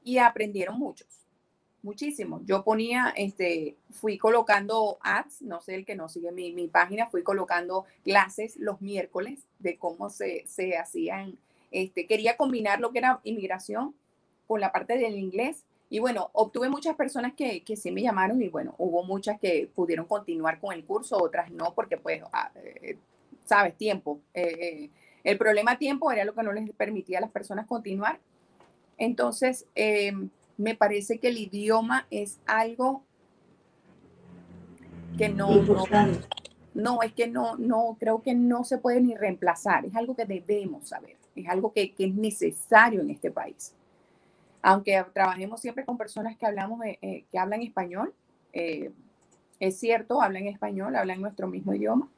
y 0.04 0.20
aprendieron 0.20 0.78
muchos 0.78 1.27
muchísimo. 1.84 2.42
Yo 2.46 2.64
ponía, 2.64 3.14
este, 3.16 3.76
fui 3.92 4.18
colocando 4.18 4.98
ads, 5.02 5.42
no 5.42 5.62
sé 5.62 5.76
el 5.76 5.86
que 5.86 5.96
no 5.96 6.10
sigue 6.10 6.32
mi, 6.32 6.52
mi 6.52 6.68
página, 6.68 7.08
fui 7.08 7.24
colocando 7.24 7.86
clases 8.04 8.58
los 8.58 8.82
miércoles 8.82 9.48
de 9.60 9.78
cómo 9.78 10.10
se, 10.10 10.44
se 10.48 10.78
hacían. 10.78 11.38
Este, 11.72 12.08
quería 12.08 12.38
combinar 12.38 12.80
lo 12.80 12.92
que 12.92 13.00
era 13.00 13.20
inmigración 13.24 13.96
con 14.48 14.62
la 14.62 14.72
parte 14.72 14.98
del 14.98 15.18
inglés. 15.18 15.64
Y 15.90 16.00
bueno, 16.00 16.30
obtuve 16.34 16.70
muchas 16.70 16.96
personas 16.96 17.34
que, 17.34 17.64
que 17.64 17.78
sí 17.78 17.92
me 17.92 18.02
llamaron 18.02 18.42
y 18.42 18.50
bueno, 18.50 18.76
hubo 18.78 19.04
muchas 19.04 19.40
que 19.40 19.70
pudieron 19.74 20.06
continuar 20.06 20.60
con 20.60 20.74
el 20.74 20.84
curso, 20.84 21.18
otras 21.18 21.50
no, 21.52 21.74
porque 21.74 21.98
pues, 21.98 22.22
ah, 22.34 22.52
eh, 22.56 22.98
sabes, 23.46 23.76
tiempo. 23.78 24.20
Eh, 24.34 24.58
eh, 24.60 24.90
el 25.24 25.38
problema 25.38 25.78
tiempo 25.78 26.12
era 26.12 26.26
lo 26.26 26.34
que 26.34 26.44
no 26.44 26.52
les 26.52 26.70
permitía 26.72 27.20
a 27.20 27.22
las 27.22 27.32
personas 27.32 27.68
continuar. 27.68 28.20
Entonces, 28.98 29.66
em, 29.76 30.30
me 30.58 30.76
parece 30.76 31.20
que 31.20 31.30
el 31.30 31.38
idioma 31.38 32.08
es 32.10 32.40
algo 32.46 33.04
que 35.18 35.30
no, 35.30 35.50
no, 36.74 37.02
es 37.02 37.14
que 37.14 37.28
no, 37.28 37.58
no, 37.58 37.98
creo 38.00 38.22
que 38.22 38.36
no 38.36 38.64
se 38.64 38.78
puede 38.78 39.02
ni 39.02 39.16
reemplazar, 39.16 39.86
es 39.86 39.96
algo 39.96 40.16
que 40.16 40.26
debemos 40.26 40.90
saber, 40.90 41.16
es 41.36 41.48
algo 41.48 41.74
que, 41.74 41.94
es 41.98 42.14
necesario 42.14 43.02
en 43.02 43.10
este 43.10 43.32
país. 43.32 43.74
Aunque 44.62 45.04
trabajemos 45.14 45.62
siempre 45.62 45.86
con 45.86 45.98
personas 45.98 46.38
que, 46.38 46.46
hablamos, 46.46 46.82
eh, 46.86 47.26
que 47.32 47.40
hablan 47.40 47.62
español, 47.62 48.14
eh, 48.54 48.92
es 49.60 49.80
cierto, 49.80 50.22
hablan 50.22 50.46
español, 50.48 50.96
hablan 50.96 51.22
nuestro 51.22 51.48
mismo 51.48 51.74
idioma, 51.74 52.10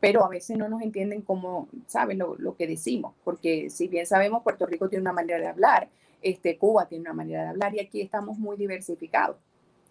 pero 0.00 0.24
a 0.24 0.28
veces 0.28 0.56
no 0.56 0.68
nos 0.68 0.82
entienden 0.82 1.22
cómo, 1.22 1.68
saben 1.86 2.18
lo, 2.18 2.36
lo, 2.36 2.56
que 2.56 2.68
decimos, 2.68 3.14
porque 3.24 3.68
si 3.68 3.88
bien 3.88 4.06
sabemos, 4.06 4.44
Puerto 4.44 4.64
Rico 4.66 4.88
tiene 4.88 5.02
una 5.02 5.12
manera 5.12 5.40
de 5.40 5.48
hablar, 5.48 5.88
este, 6.22 6.58
Cuba 6.58 6.86
tiene 6.86 7.02
una 7.02 7.12
manera 7.12 7.42
de 7.42 7.48
hablar 7.48 7.74
y 7.74 7.80
aquí 7.80 8.00
estamos 8.00 8.38
muy 8.38 8.56
diversificados. 8.56 9.36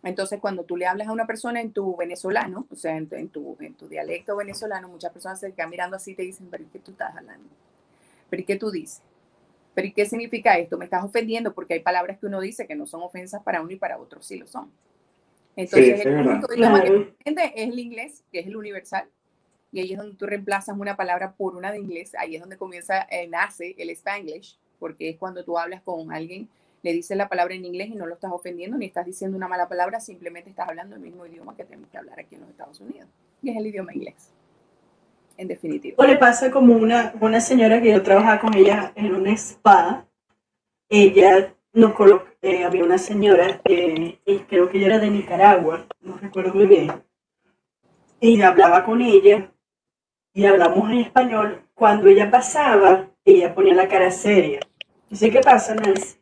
Entonces, 0.04 0.40
cuando 0.40 0.64
tú 0.64 0.78
le 0.78 0.86
hablas 0.86 1.08
a 1.08 1.12
una 1.12 1.26
persona 1.26 1.60
en 1.60 1.72
tu 1.72 1.96
venezolano, 1.96 2.68
o 2.70 2.76
sea, 2.76 2.96
en, 2.96 3.08
tu, 3.30 3.58
en 3.60 3.74
tu 3.74 3.88
dialecto 3.88 4.36
venezolano, 4.36 4.88
muchas 4.88 5.12
personas 5.12 5.40
se 5.40 5.52
quedan 5.54 5.70
mirando 5.70 5.96
así 5.96 6.12
y 6.12 6.16
te 6.16 6.22
dicen, 6.22 6.48
pero 6.50 6.64
¿qué 6.72 6.80
tú 6.80 6.92
estás 6.92 7.16
hablando? 7.16 7.50
¿Pero 8.30 8.46
qué 8.46 8.56
tú 8.56 8.72
dices? 8.72 9.02
¿Pero 9.74 9.90
qué 9.96 10.06
significa 10.06 10.58
esto? 10.58 10.78
Me 10.78 10.86
estás 10.86 11.04
ofendiendo 11.04 11.54
porque 11.54 11.76
hay 11.76 11.80
palabras 11.82 12.20
que 12.20 12.26
uno 12.26 12.40
dice 12.40 12.68
que 12.68 12.76
no 12.76 12.86
son 12.86 13.02
ofensas 13.02 13.44
para 13.44 13.62
uno 13.62 13.72
y 13.72 13.76
para 13.76 14.00
otro 14.00 14.22
sí 14.22 14.38
lo 14.38 14.48
son. 14.48 14.72
Entonces, 15.56 16.06
el 16.06 16.28
único 16.28 16.54
idioma 16.54 16.84
que 16.84 16.88
entiende 16.88 17.54
es 17.56 17.70
el 17.70 17.80
inglés, 17.80 18.24
que 18.32 18.40
es 18.40 18.48
el 18.48 18.56
universal, 18.56 19.10
y 19.72 19.80
ahí 19.80 19.92
es 19.94 19.98
donde 19.98 20.16
tú 20.16 20.26
reemplazas 20.26 20.78
una 20.78 20.96
palabra 20.96 21.34
por 21.34 21.56
una 21.56 21.72
de 21.72 21.80
inglés, 21.80 22.14
ahí 22.16 22.36
es 22.36 22.42
donde 22.42 22.58
comienza, 22.58 23.08
eh, 23.10 23.28
nace 23.28 23.76
el 23.78 23.90
spanglish, 23.90 24.58
porque 24.80 25.10
es 25.10 25.18
cuando 25.18 25.44
tú 25.44 25.58
hablas 25.58 25.82
con 25.82 26.12
alguien, 26.12 26.50
le 26.84 26.94
dices 26.94 27.18
la 27.18 27.28
palabra 27.28 27.56
en 27.56 27.66
inglés 27.66 27.90
y 27.90 27.96
no 27.96 28.06
lo 28.06 28.14
estás 28.14 28.32
ofendiendo 28.32 28.78
ni 28.78 28.86
estás 28.86 29.06
diciendo 29.06 29.36
una 29.36 29.48
mala 29.48 29.68
palabra, 29.68 30.00
simplemente 30.00 30.50
estás 30.50 30.70
hablando 30.70 30.96
el 30.96 31.02
mismo 31.02 31.26
idioma 31.26 31.56
que 31.56 31.66
tenemos 31.66 31.90
que 31.90 31.98
hablar 31.98 32.20
aquí 32.20 32.36
en 32.36 32.42
los 32.42 32.50
Estados 32.50 32.80
Unidos, 32.80 33.10
y 33.42 33.50
es 33.50 33.58
el 33.58 33.68
idioma 33.68 33.94
inglés, 33.94 34.32
en 35.38 35.48
definitiva. 35.48 35.96
O 35.98 36.06
le 36.06 36.18
pasa 36.18 36.52
como 36.52 36.76
una, 36.76 37.14
una 37.20 37.42
señora 37.42 37.82
que 37.82 37.92
yo 37.92 38.02
trabajaba 38.04 38.40
con 38.40 38.54
ella 38.54 38.94
en 38.96 39.16
un 39.16 39.28
spa, 39.28 40.06
ella 40.90 41.54
nos 41.74 41.94
colocó, 41.94 42.26
eh, 42.42 42.64
había 42.64 42.84
una 42.84 42.98
señora, 42.98 43.62
que 43.64 44.20
creo 44.48 44.70
que 44.70 44.78
ella 44.78 44.88
era 44.88 45.00
de 45.00 45.10
Nicaragua, 45.10 45.88
no 46.02 46.18
recuerdo 46.18 46.54
muy 46.54 46.66
bien, 46.66 46.92
y 48.20 48.42
hablaba 48.42 48.84
con 48.84 49.02
ella 49.02 49.52
y 50.34 50.46
hablamos 50.46 50.90
en 50.90 51.00
español. 51.00 51.64
Cuando 51.74 52.08
ella 52.08 52.32
pasaba, 52.32 53.10
Y 53.28 53.36
ella 53.36 53.54
ponía 53.54 53.74
la 53.74 53.90
cara 53.90 54.10
seria. 54.10 54.62
Dice, 55.10 55.30
¿qué 55.30 55.42
pasa, 55.42 55.76
Nancy? 55.76 56.16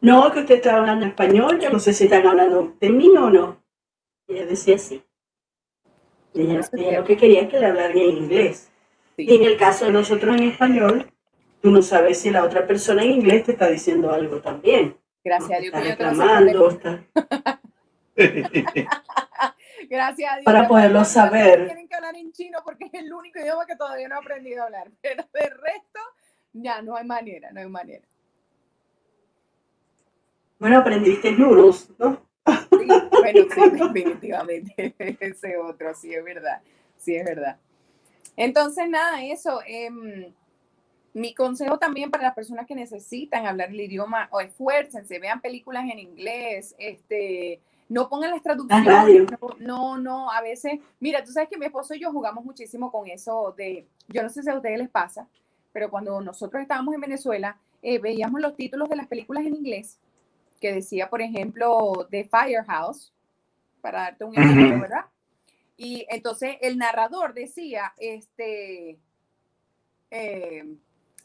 No, 0.00 0.32
que 0.32 0.40
usted 0.40 0.56
está 0.56 0.76
hablando 0.76 1.06
español, 1.06 1.60
yo 1.60 1.70
no 1.70 1.78
sé 1.78 1.92
si 1.92 2.04
están 2.04 2.26
hablando 2.26 2.74
de 2.80 2.90
mí 2.90 3.10
o 3.16 3.30
no. 3.30 3.62
Y 4.26 4.34
ella 4.34 4.46
decía 4.46 4.76
sí. 4.76 5.04
Y 6.34 6.40
ella, 6.42 6.60
ella 6.72 6.98
lo 6.98 7.06
que 7.06 7.16
quería 7.16 7.42
es 7.42 7.48
que 7.48 7.60
le 7.60 7.66
hablaran 7.66 7.96
en 7.96 8.10
inglés. 8.10 8.72
Sí. 9.16 9.22
Y 9.28 9.36
en 9.36 9.44
el 9.44 9.56
caso 9.56 9.84
de 9.84 9.92
nosotros 9.92 10.36
en 10.36 10.48
español, 10.48 11.08
tú 11.62 11.70
no 11.70 11.80
sabes 11.80 12.18
si 12.18 12.30
la 12.30 12.42
otra 12.42 12.66
persona 12.66 13.04
en 13.04 13.12
inglés 13.12 13.44
te 13.44 13.52
está 13.52 13.68
diciendo 13.68 14.12
algo 14.12 14.40
también. 14.40 14.96
Gracias 15.22 15.58
a 15.58 15.60
Dios 15.60 15.74
Está 15.74 15.80
reclamando, 15.88 16.70
está- 16.70 17.04
Gracias 19.88 20.32
a 20.32 20.34
Dios. 20.36 20.44
Para 20.44 20.66
poderlo 20.66 21.04
saber. 21.04 21.66
Tienen 21.66 21.88
que 21.88 21.94
hablar 21.94 22.16
en 22.16 22.32
chino 22.32 22.58
porque 22.64 22.86
es 22.86 22.94
el 22.94 23.12
único 23.12 23.38
idioma 23.38 23.64
que 23.64 23.76
todavía 23.76 24.08
no 24.08 24.16
he 24.16 24.18
aprendido 24.18 24.62
a 24.62 24.66
hablar. 24.66 24.90
Pero 25.00 25.24
de 25.32 25.50
resto, 25.50 26.00
ya 26.52 26.82
no 26.82 26.96
hay 26.96 27.06
manera, 27.06 27.50
no 27.52 27.60
hay 27.60 27.68
manera. 27.68 28.04
Bueno, 30.58 30.78
aprendiste 30.78 31.32
noodles, 31.32 31.88
¿no? 31.98 32.20
Sí, 32.46 32.88
bueno, 33.10 33.46
sí, 33.54 33.70
definitivamente. 33.72 34.94
Ese 35.20 35.56
otro, 35.56 35.94
sí, 35.94 36.12
es 36.12 36.24
verdad. 36.24 36.60
Sí, 36.96 37.14
es 37.14 37.24
verdad. 37.24 37.58
Entonces, 38.36 38.88
nada, 38.88 39.22
eso. 39.22 39.60
em, 39.66 40.32
mi 41.14 41.34
consejo 41.34 41.78
también 41.78 42.10
para 42.10 42.24
las 42.24 42.34
personas 42.34 42.66
que 42.66 42.74
necesitan 42.74 43.46
hablar 43.46 43.70
el 43.70 43.80
idioma, 43.80 44.28
o 44.30 44.40
esfuércense, 44.40 45.18
vean 45.18 45.40
películas 45.40 45.84
en 45.90 45.98
inglés, 45.98 46.74
este, 46.78 47.60
no 47.88 48.08
pongan 48.08 48.30
las 48.30 48.42
traducciones, 48.42 49.26
no, 49.58 49.98
no, 49.98 50.30
a 50.30 50.40
veces, 50.40 50.80
mira, 51.00 51.24
tú 51.24 51.32
sabes 51.32 51.48
que 51.48 51.58
mi 51.58 51.66
esposo 51.66 51.94
y 51.94 52.00
yo 52.00 52.12
jugamos 52.12 52.44
muchísimo 52.44 52.92
con 52.92 53.08
eso 53.08 53.54
de, 53.56 53.86
yo 54.08 54.22
no 54.22 54.28
sé 54.28 54.42
si 54.42 54.50
a 54.50 54.54
ustedes 54.54 54.78
les 54.78 54.90
pasa, 54.90 55.26
pero 55.78 55.92
cuando 55.92 56.20
nosotros 56.20 56.60
estábamos 56.60 56.92
en 56.92 57.00
Venezuela, 57.00 57.56
eh, 57.82 58.00
veíamos 58.00 58.40
los 58.40 58.56
títulos 58.56 58.88
de 58.88 58.96
las 58.96 59.06
películas 59.06 59.46
en 59.46 59.54
inglés, 59.54 59.96
que 60.60 60.72
decía, 60.72 61.08
por 61.08 61.22
ejemplo, 61.22 62.08
The 62.10 62.24
Firehouse, 62.24 63.12
para 63.80 64.00
darte 64.00 64.24
un 64.24 64.36
ejemplo. 64.36 64.80
¿verdad? 64.80 65.04
Y 65.76 66.04
entonces 66.10 66.56
el 66.62 66.78
narrador 66.78 67.32
decía, 67.32 67.92
este, 67.96 68.98
eh, 70.10 70.64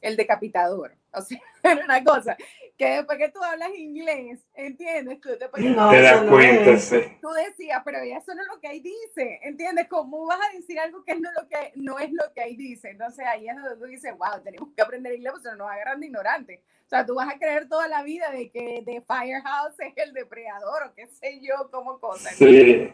el 0.02 0.16
decapitador. 0.16 0.94
O 1.13 1.21
sea, 1.21 1.39
era 1.63 1.84
una 1.84 2.04
cosa 2.04 2.36
que 2.78 2.86
después 2.86 3.17
que 3.17 3.30
tú 3.30 3.43
hablas 3.43 3.69
inglés, 3.76 4.39
¿entiendes? 4.56 5.21
Tú, 5.21 5.30
después 5.30 5.62
que 5.63 5.69
tú 5.69 5.76
No, 5.76 5.91
Te 5.91 6.02
das 6.02 6.23
cuenta, 6.23 6.78
sí. 6.78 7.02
tú 7.21 7.30
decías, 7.30 7.82
pero 7.86 7.99
eso 7.99 8.34
no 8.34 8.41
es 8.41 8.47
lo 8.47 8.60
que 8.60 8.67
ahí 8.67 8.80
dice, 8.80 9.39
¿entiendes? 9.43 9.88
¿Cómo 9.88 10.26
vas 10.26 10.39
a 10.49 10.58
decir 10.58 10.80
algo 10.80 11.04
que 11.04 11.15
no, 11.15 11.32
lo 11.34 11.47
que, 11.47 11.71
no 11.76 11.99
es 11.99 12.12
lo 12.12 12.34
que 12.34 12.41
ahí 12.41 12.56
dice? 12.56 12.89
Entonces 12.89 13.26
ahí 13.28 13.47
es 13.47 13.56
donde 13.56 13.78
tú 13.78 13.86
dices, 13.86 14.12
wow, 14.17 14.41
tenemos 14.43 14.69
que 14.76 14.82
aprender 14.82 15.13
inglés, 15.13 15.34
porque 15.34 15.56
nos 15.56 15.69
agarran 15.69 15.99
de 15.99 16.08
ignorantes. 16.08 16.60
O 16.86 16.89
sea, 16.89 17.06
tú 17.06 17.15
vas 17.15 17.34
a 17.34 17.38
creer 17.38 17.67
toda 17.69 17.88
la 17.88 18.04
vida 18.04 18.32
de 18.32 18.49
que 18.49 18.84
The 18.86 19.02
Firehouse 19.02 19.80
es 19.80 19.93
el 19.97 20.13
depredador 20.13 20.84
o 20.84 20.93
qué 20.93 21.08
sé 21.08 21.39
yo, 21.41 21.69
como 21.71 21.99
cosa. 21.99 22.32
Sí. 22.32 22.91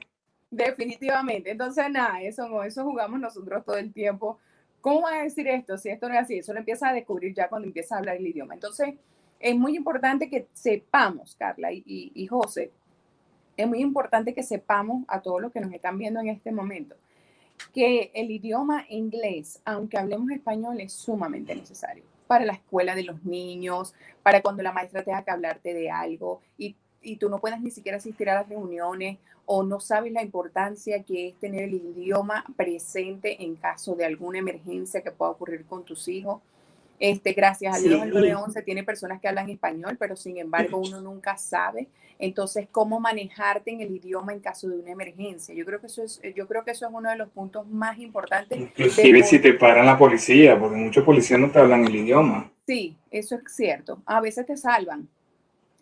Definitivamente. 0.52 1.52
Entonces, 1.52 1.90
nada, 1.90 2.22
eso 2.22 2.48
no, 2.50 2.64
eso 2.64 2.84
jugamos 2.84 3.20
nosotros 3.20 3.64
todo 3.64 3.78
el 3.78 3.94
tiempo. 3.94 4.40
¿Cómo 4.82 5.02
vas 5.02 5.16
a 5.16 5.24
decir 5.24 5.48
esto 5.48 5.78
si 5.78 5.90
esto 5.90 6.08
no 6.08 6.16
es 6.16 6.22
así? 6.22 6.40
Eso 6.40 6.54
lo 6.54 6.60
empiezas 6.60 6.90
a 6.92 6.94
descubrir 6.94 7.34
ya 7.34 7.50
cuando 7.50 7.68
empiezas 7.68 7.94
a 7.94 7.98
hablar 7.98 8.16
el 8.18 8.28
idioma. 8.28 8.54
Entonces, 8.54 8.96
es 9.40 9.56
muy 9.56 9.76
importante 9.76 10.30
que 10.30 10.48
sepamos, 10.54 11.36
Carla 11.36 11.72
y, 11.72 11.84
y, 11.86 12.12
y 12.16 12.28
José, 12.28 12.72
es 13.58 13.68
muy 13.68 13.80
importante 13.80 14.34
que 14.34 14.44
sepamos 14.44 15.04
a 15.08 15.22
todos 15.22 15.42
los 15.42 15.52
que 15.52 15.60
nos 15.60 15.74
están 15.74 15.98
viendo 15.98 16.20
en 16.20 16.30
este 16.30 16.52
momento 16.52 16.96
que 17.74 18.12
el 18.14 18.32
idioma 18.32 18.86
inglés, 18.90 19.62
aunque 19.66 19.98
hablemos 19.98 20.32
español, 20.32 20.80
es 20.80 20.94
sumamente 20.94 21.56
necesario 21.56 22.04
para 22.28 22.46
la 22.46 22.54
escuela 22.54 22.96
de 22.96 23.04
los 23.04 23.24
niños, 23.26 23.96
para 24.22 24.42
cuando 24.42 24.62
la 24.62 24.72
maestra 24.72 25.04
tenga 25.04 25.24
que 25.24 25.32
hablarte 25.32 25.74
de 25.74 25.90
algo 25.90 26.42
y, 26.58 26.76
y 27.02 27.18
tú 27.18 27.30
no 27.30 27.40
puedas 27.40 27.62
ni 27.62 27.72
siquiera 27.72 27.98
asistir 27.98 28.30
a 28.30 28.36
las 28.36 28.50
reuniones 28.50 29.18
o 29.46 29.64
no 29.64 29.80
sabes 29.80 30.12
la 30.12 30.22
importancia 30.22 31.02
que 31.04 31.30
es 31.30 31.36
tener 31.40 31.64
el 31.64 31.74
idioma 31.74 32.46
presente 32.56 33.44
en 33.44 33.56
caso 33.56 33.96
de 33.96 34.06
alguna 34.06 34.40
emergencia 34.40 35.02
que 35.02 35.12
pueda 35.12 35.32
ocurrir 35.32 35.66
con 35.66 35.84
tus 35.84 36.08
hijos. 36.08 36.42
Este, 37.00 37.32
gracias 37.34 37.76
a 37.78 37.80
Dios, 37.80 37.96
Sí. 37.96 38.02
el 38.02 38.10
911 38.14 38.62
tiene 38.62 38.84
personas 38.84 39.22
que 39.22 39.28
hablan 39.28 39.50
español, 39.50 39.96
pero 39.98 40.16
sin 40.16 40.38
embargo 40.38 40.78
uno 40.78 41.02
nunca 41.02 41.38
sabe. 41.38 41.88
Entonces, 42.22 42.68
cómo 42.70 43.00
manejarte 43.00 43.72
en 43.72 43.80
el 43.80 43.96
idioma 43.96 44.34
en 44.34 44.42
caso 44.42 44.68
de 44.68 44.78
una 44.78 44.92
emergencia. 44.92 45.56
Yo 45.56 45.66
creo 45.66 45.80
que 45.80 45.88
eso 45.88 46.04
es, 46.04 46.22
yo 46.36 46.46
creo 46.46 46.66
que 46.66 46.72
eso 46.72 46.86
es 46.86 46.92
uno 46.94 47.10
de 47.10 47.16
los 47.16 47.30
puntos 47.30 47.66
más 47.70 47.98
importantes. 47.98 48.60
Inclusive 48.60 49.24
si 49.24 49.40
te 49.40 49.54
paran 49.54 49.86
la 49.86 49.98
policía, 49.98 50.60
porque 50.60 50.76
muchos 50.76 51.06
policías 51.06 51.40
no 51.40 51.50
te 51.50 51.60
hablan 51.60 51.86
el 51.86 51.96
idioma. 51.96 52.52
Sí, 52.68 52.98
eso 53.10 53.36
es 53.36 53.44
cierto. 53.56 54.02
A 54.06 54.20
veces 54.20 54.46
te 54.46 54.58
salvan. 54.58 55.08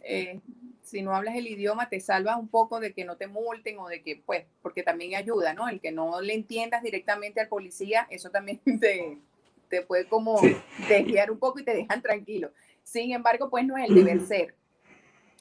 Eh, 0.03 0.39
si 0.87 1.01
no 1.01 1.15
hablas 1.15 1.35
el 1.35 1.47
idioma, 1.47 1.89
te 1.89 1.99
salva 1.99 2.37
un 2.37 2.47
poco 2.49 2.79
de 2.79 2.93
que 2.93 3.05
no 3.05 3.17
te 3.17 3.27
multen 3.27 3.77
o 3.79 3.87
de 3.87 4.01
que, 4.03 4.17
pues, 4.25 4.45
porque 4.61 4.83
también 4.83 5.15
ayuda, 5.15 5.53
¿no? 5.53 5.67
El 5.69 5.81
que 5.81 5.91
no 5.91 6.21
le 6.21 6.33
entiendas 6.33 6.83
directamente 6.83 7.41
al 7.41 7.47
policía, 7.49 8.07
eso 8.09 8.29
también 8.31 8.61
te, 8.79 9.19
te 9.69 9.81
puede 9.83 10.07
como 10.07 10.41
Sí. 10.41 10.55
desviar 10.77 11.31
un 11.31 11.39
poco 11.39 11.59
y 11.59 11.65
te 11.65 11.75
dejan 11.75 12.01
tranquilo. 12.01 12.51
Sin 12.83 13.11
embargo, 13.11 13.49
pues 13.49 13.65
no 13.65 13.77
es 13.77 13.85
el 13.85 13.93
deber 13.93 14.21
ser. 14.21 14.55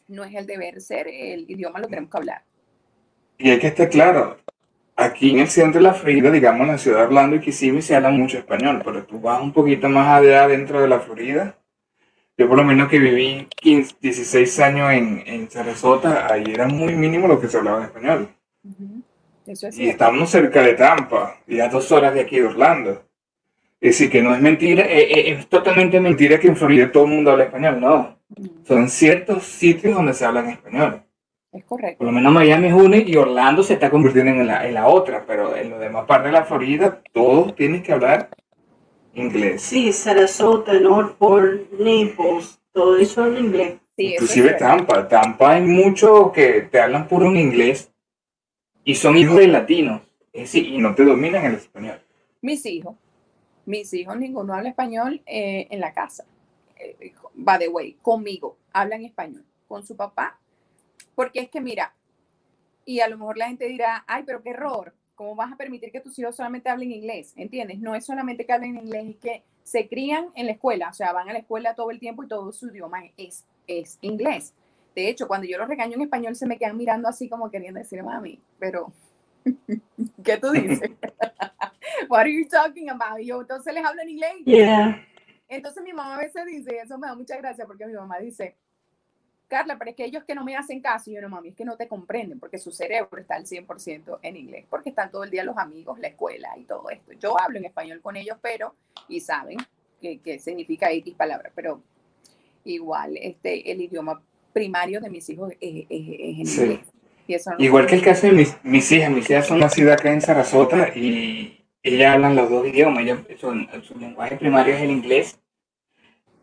No 0.09 0.25
es 0.25 0.35
el 0.35 0.47
deber 0.47 0.81
ser, 0.81 1.09
el 1.09 1.51
idioma 1.51 1.81
lo 1.81 1.89
tenemos 1.89 2.11
que 2.11 2.17
hablar. 2.19 2.45
Y 3.39 3.49
hay 3.51 3.59
que 3.59 3.69
estar 3.69 3.89
claro, 3.89 4.37
aquí 4.97 5.31
en 5.31 5.41
el 5.41 5.49
centro 5.49 5.81
de 5.81 5.87
la 5.89 5.95
Florida, 5.95 6.31
digamos 6.31 6.63
en 6.63 6.69
la 6.69 6.79
ciudad 6.79 6.99
de 7.01 7.05
Orlando 7.07 7.37
y 7.37 7.41
Kissimmee 7.41 7.83
se 7.83 7.97
habla 7.97 8.11
mucho 8.11 8.39
español, 8.39 8.83
pero 8.85 9.07
tú 9.07 9.21
vas 9.21 9.43
un 9.43 9.53
poquito 9.53 9.89
más 9.89 10.09
allá 10.09 10.49
dentro 10.49 10.81
de 10.83 10.89
la 10.89 11.01
Florida. 11.01 11.59
Yo 12.39 12.49
por 12.49 12.59
lo 12.59 12.65
menos 12.65 12.89
que 12.89 12.99
viví 12.99 13.49
15, 13.57 13.97
16 14.01 14.61
años 14.61 14.93
en, 14.93 15.23
en 15.27 15.51
Sarasota, 15.51 16.31
ahí 16.31 16.45
era 16.47 16.67
muy 16.67 16.95
mínimo 16.95 17.27
lo 17.27 17.41
que 17.41 17.49
se 17.49 17.57
hablaba 17.57 17.79
en 17.79 17.85
español. 17.85 18.29
Ujú. 18.63 19.03
Eso 19.47 19.69
es 19.69 19.79
Y 19.79 19.89
estamos 19.89 20.29
cerca 20.29 20.61
de 20.61 20.75
Tampa, 20.75 21.41
y 21.47 21.61
a 21.61 21.69
dos 21.69 21.91
horas 21.93 22.13
de 22.13 22.21
aquí 22.21 22.39
de 22.39 22.47
Orlando. 22.47 23.03
Es 23.81 23.99
decir, 23.99 24.11
que 24.11 24.23
no 24.23 24.35
es 24.35 24.41
mentira, 24.41 24.85
eh, 24.85 25.03
eh, 25.03 25.33
es 25.33 25.47
totalmente 25.49 26.01
mentira 26.01 26.39
que 26.39 26.49
en 26.49 26.57
Florida 26.57 26.91
todo 26.91 27.05
el 27.05 27.13
mundo 27.13 27.31
habla 27.31 27.45
español, 27.45 27.81
no. 27.81 28.19
Son 28.65 28.89
ciertos 28.91 29.45
sitios 29.45 29.95
donde 29.95 30.13
se 30.13 30.25
habla 30.25 30.41
en 30.41 30.51
español. 30.51 31.03
Es 31.53 31.65
correcto. 31.65 31.99
Por 31.99 32.09
lo 32.09 32.13
menos 32.13 32.33
Miami 32.33 32.69
es 32.69 32.75
una 32.75 32.97
y 32.99 33.17
Orlando 33.17 33.63
se 33.63 33.75
está 33.75 33.89
convirtiendo 33.89 34.33
en 34.33 34.47
la, 34.47 34.67
en 34.67 34.75
la 34.75 34.89
otra, 34.89 35.25
pero 35.27 35.57
en 35.57 35.71
los 35.71 35.81
demás 35.81 36.05
partes 36.05 36.33
de 36.33 36.39
la 36.39 36.45
Florida 36.45 37.01
todos 37.13 37.55
tienen 37.55 37.83
que 37.83 37.93
hablar 37.93 38.29
inglés. 39.17 39.63
Sí, 39.63 39.93
Sarasota, 39.93 40.75
Northport, 40.75 41.71
Naples, 41.73 42.61
todo 42.73 42.97
eso 42.97 43.25
habla 43.25 43.41
inglés. 43.41 43.79
Sí, 43.97 44.07
es 44.07 44.13
Inclusive 44.15 44.49
cierto. 44.49 44.65
Tampa. 44.65 45.09
Tampa 45.09 45.53
hay 45.53 45.63
muchos 45.63 46.33
que 46.33 46.63
te 46.63 46.81
hablan 46.81 47.09
puro 47.09 47.27
en 47.27 47.37
inglés 47.37 47.91
y 48.85 48.95
son 48.95 49.17
hijos 49.17 49.37
de 49.39 49.49
latinos. 49.49 50.03
Es 50.33 50.43
decir, 50.43 50.67
y 50.67 50.79
no 50.79 50.95
te 50.95 51.05
dominan 51.05 51.45
el 51.47 51.55
español. 51.55 51.99
Mis 52.43 52.65
hijos, 52.67 52.95
mis 53.65 53.93
hijos, 53.95 54.17
ninguno 54.19 54.55
habla 54.55 54.69
español 54.69 55.23
eh, 55.25 55.67
en 55.71 55.81
la 55.81 55.95
casa. 55.95 56.27
Eh, 56.77 57.15
by 57.35 57.59
the 57.59 57.69
way, 57.69 57.97
conmigo, 58.03 58.59
hablan 58.73 59.05
español. 59.05 59.45
Con 59.67 59.85
su 59.85 59.97
papá, 59.97 60.39
porque 61.17 61.41
es 61.41 61.49
que 61.49 61.61
mira, 61.61 61.93
y 62.85 63.01
a 63.01 63.09
lo 63.09 63.19
mejor 63.19 63.37
la 63.37 63.49
gente 63.49 63.67
dirá, 63.67 64.05
ay, 64.07 64.23
pero 64.25 64.43
qué 64.43 64.51
error, 64.51 64.95
¿cómo 65.17 65.35
vas 65.35 65.53
a 65.53 65.57
permitir 65.57 65.91
que 65.91 66.01
tus 66.01 66.17
hijos 66.19 66.37
solamente 66.37 66.69
hablen 66.69 66.93
inglés? 66.93 67.33
¿Entiendes? 67.37 67.81
No 67.81 67.95
es 67.95 68.05
solamente 68.05 68.47
que 68.47 68.53
hablen 68.53 68.77
inglés, 68.77 69.09
es 69.09 69.17
que 69.17 69.43
se 69.65 69.89
crían 69.89 70.29
en 70.37 70.47
la 70.47 70.53
escuela, 70.53 70.91
o 70.91 70.93
sea, 70.93 71.13
van 71.13 71.29
a 71.29 71.33
la 71.33 71.41
escuela 71.41 71.75
todo 71.75 71.91
el 71.91 71.99
tiempo 71.99 72.23
y 72.23 72.29
todo 72.29 72.53
su 72.53 72.69
idioma 72.69 73.03
es, 73.17 73.45
es 73.67 73.99
inglés. 74.01 74.55
De 74.95 75.09
hecho, 75.09 75.27
cuando 75.27 75.47
yo 75.47 75.59
los 75.59 75.69
regaño 75.69 75.97
en 75.97 76.03
español, 76.03 76.37
se 76.37 76.47
me 76.47 76.57
quedan 76.57 76.77
mirando 76.77 77.09
así 77.09 77.29
como 77.29 77.51
queriendo 77.51 77.81
decir, 77.81 78.03
mami, 78.03 78.41
pero, 78.59 78.93
¿qué 80.25 80.37
tú 80.37 80.51
dices? 80.53 80.91
What 82.09 82.21
are 82.21 82.33
you 82.33 82.47
talking 82.49 82.91
about? 82.91 83.21
Y 83.21 83.27
yo 83.27 83.41
entonces 83.41 83.75
les 83.75 83.85
hablo 83.85 84.03
en 84.03 84.11
inglés. 84.11 84.33
Yeah. 84.45 85.05
Entonces 85.49 85.83
mi 85.83 85.93
mamá 85.93 86.17
a 86.17 86.19
veces 86.19 86.45
dice, 86.47 86.79
eso 86.79 86.99
me 86.99 87.07
da 87.07 87.15
mucha 87.15 87.37
gracia 87.37 87.67
porque 87.67 87.87
mi 87.87 87.95
mamá 87.95 88.19
dice, 88.19 88.57
Carla, 89.49 89.77
pero 89.79 89.91
es 89.91 89.97
que 89.97 90.05
ellos 90.05 90.25
que 90.25 90.35
no 90.35 90.45
me 90.45 90.57
hacen 90.57 90.81
caso, 90.81 91.11
y 91.11 91.15
yo 91.15 91.21
no, 91.23 91.29
mami, 91.29 91.51
es 91.51 91.55
que 91.55 91.65
no 91.65 91.77
te 91.77 91.87
comprenden 91.89 92.41
porque 92.41 92.59
su 92.59 92.73
cerebro 92.73 93.19
está 93.19 93.37
al 93.37 93.47
100% 93.47 94.19
en 94.23 94.37
inglés, 94.37 94.65
porque 94.69 94.89
están 94.91 95.11
todo 95.11 95.25
el 95.25 95.31
día 95.31 95.45
los 95.45 95.57
amigos, 95.57 95.99
la 96.01 96.09
escuela 96.09 96.49
y 96.59 96.65
todo 96.65 96.91
esto. 96.91 97.13
Yo 97.13 97.41
hablo 97.41 97.59
en 97.59 97.65
español 97.67 98.01
con 98.01 98.17
ellos, 98.17 98.37
pero, 98.43 98.75
y 99.09 99.21
saben 99.21 99.59
que, 100.01 100.19
que 100.19 100.39
significa 100.39 100.91
X 100.91 101.15
palabra, 101.15 101.53
pero 101.55 101.81
igual, 102.65 103.17
este, 103.17 103.71
el 103.71 103.81
idioma 103.81 104.21
primario 104.53 105.01
de 105.01 105.11
mis 105.11 105.29
hijos 105.29 105.53
es, 105.61 105.87
es- 105.89 105.89
es 105.91 106.39
en 106.39 106.47
Sí. 106.47 106.61
inglés. 106.63 106.81
Y 107.29 107.35
eso 107.35 107.51
no- 107.51 107.57
Igual 107.65 107.87
que 107.87 107.97
el 107.97 108.03
caso 108.03 108.27
de 108.29 108.33
mis, 108.33 108.57
mis 108.65 108.91
hijas. 108.93 109.11
Mis 109.11 109.29
hijas 109.31 109.47
son 109.47 109.59
nacidas 109.61 109.99
acá 110.01 110.13
en 110.13 110.21
Sarasota 110.21 110.97
y 110.97 111.65
ellas 111.83 112.15
hablan 112.15 112.37
los 112.37 112.49
dos 112.49 112.67
idiomas. 112.67 113.03
Ellas, 113.03 113.19
son, 113.41 113.69
su 113.83 113.99
lenguaje 113.99 114.37
primario 114.37 114.75
es 114.75 114.81
el 114.83 114.91
inglés, 114.91 115.39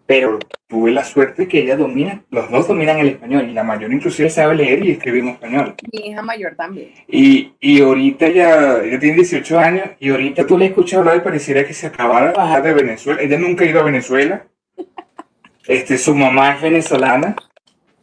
pero 0.05 0.39
tuve 0.67 0.91
la 0.91 1.03
suerte 1.03 1.47
que 1.47 1.59
ellas 1.59 1.77
dominan, 1.77 2.25
los 2.29 2.49
dos 2.51 2.67
dominan 2.67 2.99
el 2.99 3.09
español 3.09 3.47
y 3.49 3.53
la 3.53 3.63
mayor 3.63 3.93
inclusive 3.93 4.29
sabe 4.29 4.55
leer 4.55 4.85
y 4.85 4.91
escribir 4.91 5.23
en 5.23 5.29
español. 5.29 5.75
Mi 5.91 6.09
hija 6.09 6.21
mayor 6.21 6.55
también. 6.55 6.91
Y, 7.07 7.53
y 7.59 7.81
ahorita 7.81 8.27
ella, 8.27 8.83
ella 8.83 8.99
tiene 8.99 9.15
18 9.15 9.59
años 9.59 9.89
y 9.99 10.09
ahorita 10.09 10.45
tú 10.45 10.57
le 10.57 10.65
escuchas 10.65 10.99
hablar 10.99 11.17
y 11.17 11.21
pareciera 11.21 11.65
que 11.65 11.73
se 11.73 11.87
acabara 11.87 12.27
de 12.27 12.33
bajar 12.33 12.63
de 12.63 12.73
Venezuela. 12.73 13.21
Ella 13.21 13.37
nunca 13.37 13.63
ha 13.63 13.67
ido 13.67 13.79
a 13.79 13.83
Venezuela, 13.83 14.47
Este, 15.67 15.97
su 15.97 16.13
mamá 16.13 16.55
es 16.55 16.61
venezolana. 16.61 17.35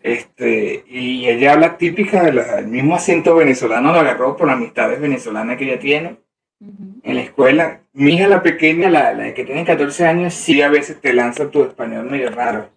Este, 0.02 0.84
y 0.88 1.28
ella 1.28 1.52
habla 1.52 1.76
típica 1.76 2.22
del 2.22 2.66
mismo 2.68 2.94
acento 2.94 3.34
venezolano, 3.34 3.92
lo 3.92 4.00
agarró 4.00 4.34
por 4.34 4.48
amistades 4.48 4.98
venezolanas 4.98 5.58
que 5.58 5.64
ella 5.64 5.78
tiene 5.78 6.16
En 6.60 7.14
la 7.14 7.22
escuela. 7.22 7.80
Mi 7.92 8.14
hija, 8.14 8.28
la 8.28 8.42
pequeña, 8.42 8.90
la, 8.90 9.14
la 9.14 9.32
que 9.32 9.44
tiene 9.44 9.64
14 9.64 10.06
años, 10.06 10.34
sí 10.34 10.60
a 10.60 10.68
veces 10.68 11.00
te 11.00 11.12
lanza 11.12 11.50
tu 11.50 11.62
español 11.64 12.10
medio 12.10 12.30
raro. 12.30 12.68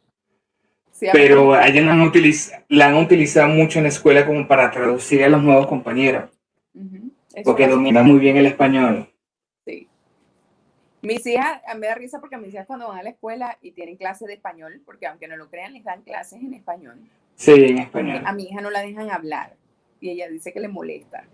Sí, 0.91 1.07
Pero 1.11 1.53
a 1.53 1.67
ella 1.67 1.81
la 1.81 1.93
han, 1.93 2.11
la 2.69 2.87
han 2.87 2.95
utilizado 2.95 3.49
mucho 3.49 3.79
en 3.79 3.83
la 3.83 3.89
escuela 3.89 4.25
como 4.25 4.47
para 4.47 4.71
traducir 4.71 5.23
a 5.23 5.29
los 5.29 5.43
nuevos 5.43 5.67
compañeros, 5.67 6.29
porque 7.43 7.67
domina 7.67 8.03
muy 8.03 8.19
bien 8.19 8.37
el 8.37 8.45
español. 8.45 9.09
Sí. 9.65 9.87
Mis 11.01 11.25
hijas, 11.25 11.61
a 11.67 11.73
mí 11.73 11.81
me 11.81 11.87
da 11.87 11.95
risa 11.95 12.21
porque 12.21 12.37
mis 12.37 12.53
hijas 12.53 12.67
cuando 12.67 12.87
van 12.87 12.99
a 12.99 13.03
la 13.03 13.09
escuela 13.09 13.57
y 13.61 13.71
tienen 13.71 13.97
clases 13.97 14.27
de 14.27 14.35
español, 14.35 14.81
porque 14.85 15.07
aunque 15.07 15.27
no 15.27 15.35
lo 15.35 15.49
crean, 15.49 15.73
les 15.73 15.83
dan 15.83 16.03
clases 16.03 16.41
en 16.41 16.53
español. 16.53 16.99
Sí, 17.35 17.51
en 17.51 17.79
español. 17.79 18.21
A 18.25 18.33
mi 18.33 18.43
hija 18.43 18.61
no 18.61 18.69
la 18.69 18.81
dejan 18.81 19.09
hablar 19.09 19.55
y 19.99 20.11
ella 20.11 20.29
dice 20.29 20.53
que 20.53 20.59
le 20.59 20.67
molesta 20.67 21.25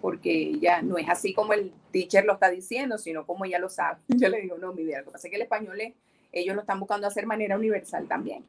porque 0.00 0.32
ella 0.32 0.82
no 0.82 0.98
es 0.98 1.08
así 1.08 1.32
como 1.32 1.52
el 1.52 1.72
teacher 1.90 2.24
lo 2.24 2.34
está 2.34 2.48
diciendo, 2.50 2.98
sino 2.98 3.26
como 3.26 3.44
ella 3.44 3.58
lo 3.58 3.68
sabe. 3.68 4.00
Yo 4.08 4.28
le 4.28 4.40
digo, 4.40 4.58
no, 4.58 4.72
mi 4.72 4.84
vida, 4.84 4.98
lo 5.00 5.04
que 5.06 5.10
pasa 5.12 5.26
es 5.26 5.30
que 5.30 5.36
el 5.36 5.42
español 5.42 5.80
es, 5.80 5.94
ellos 6.32 6.54
lo 6.54 6.60
están 6.62 6.78
buscando 6.80 7.06
hacer 7.06 7.26
manera 7.26 7.56
universal 7.56 8.06
también. 8.08 8.44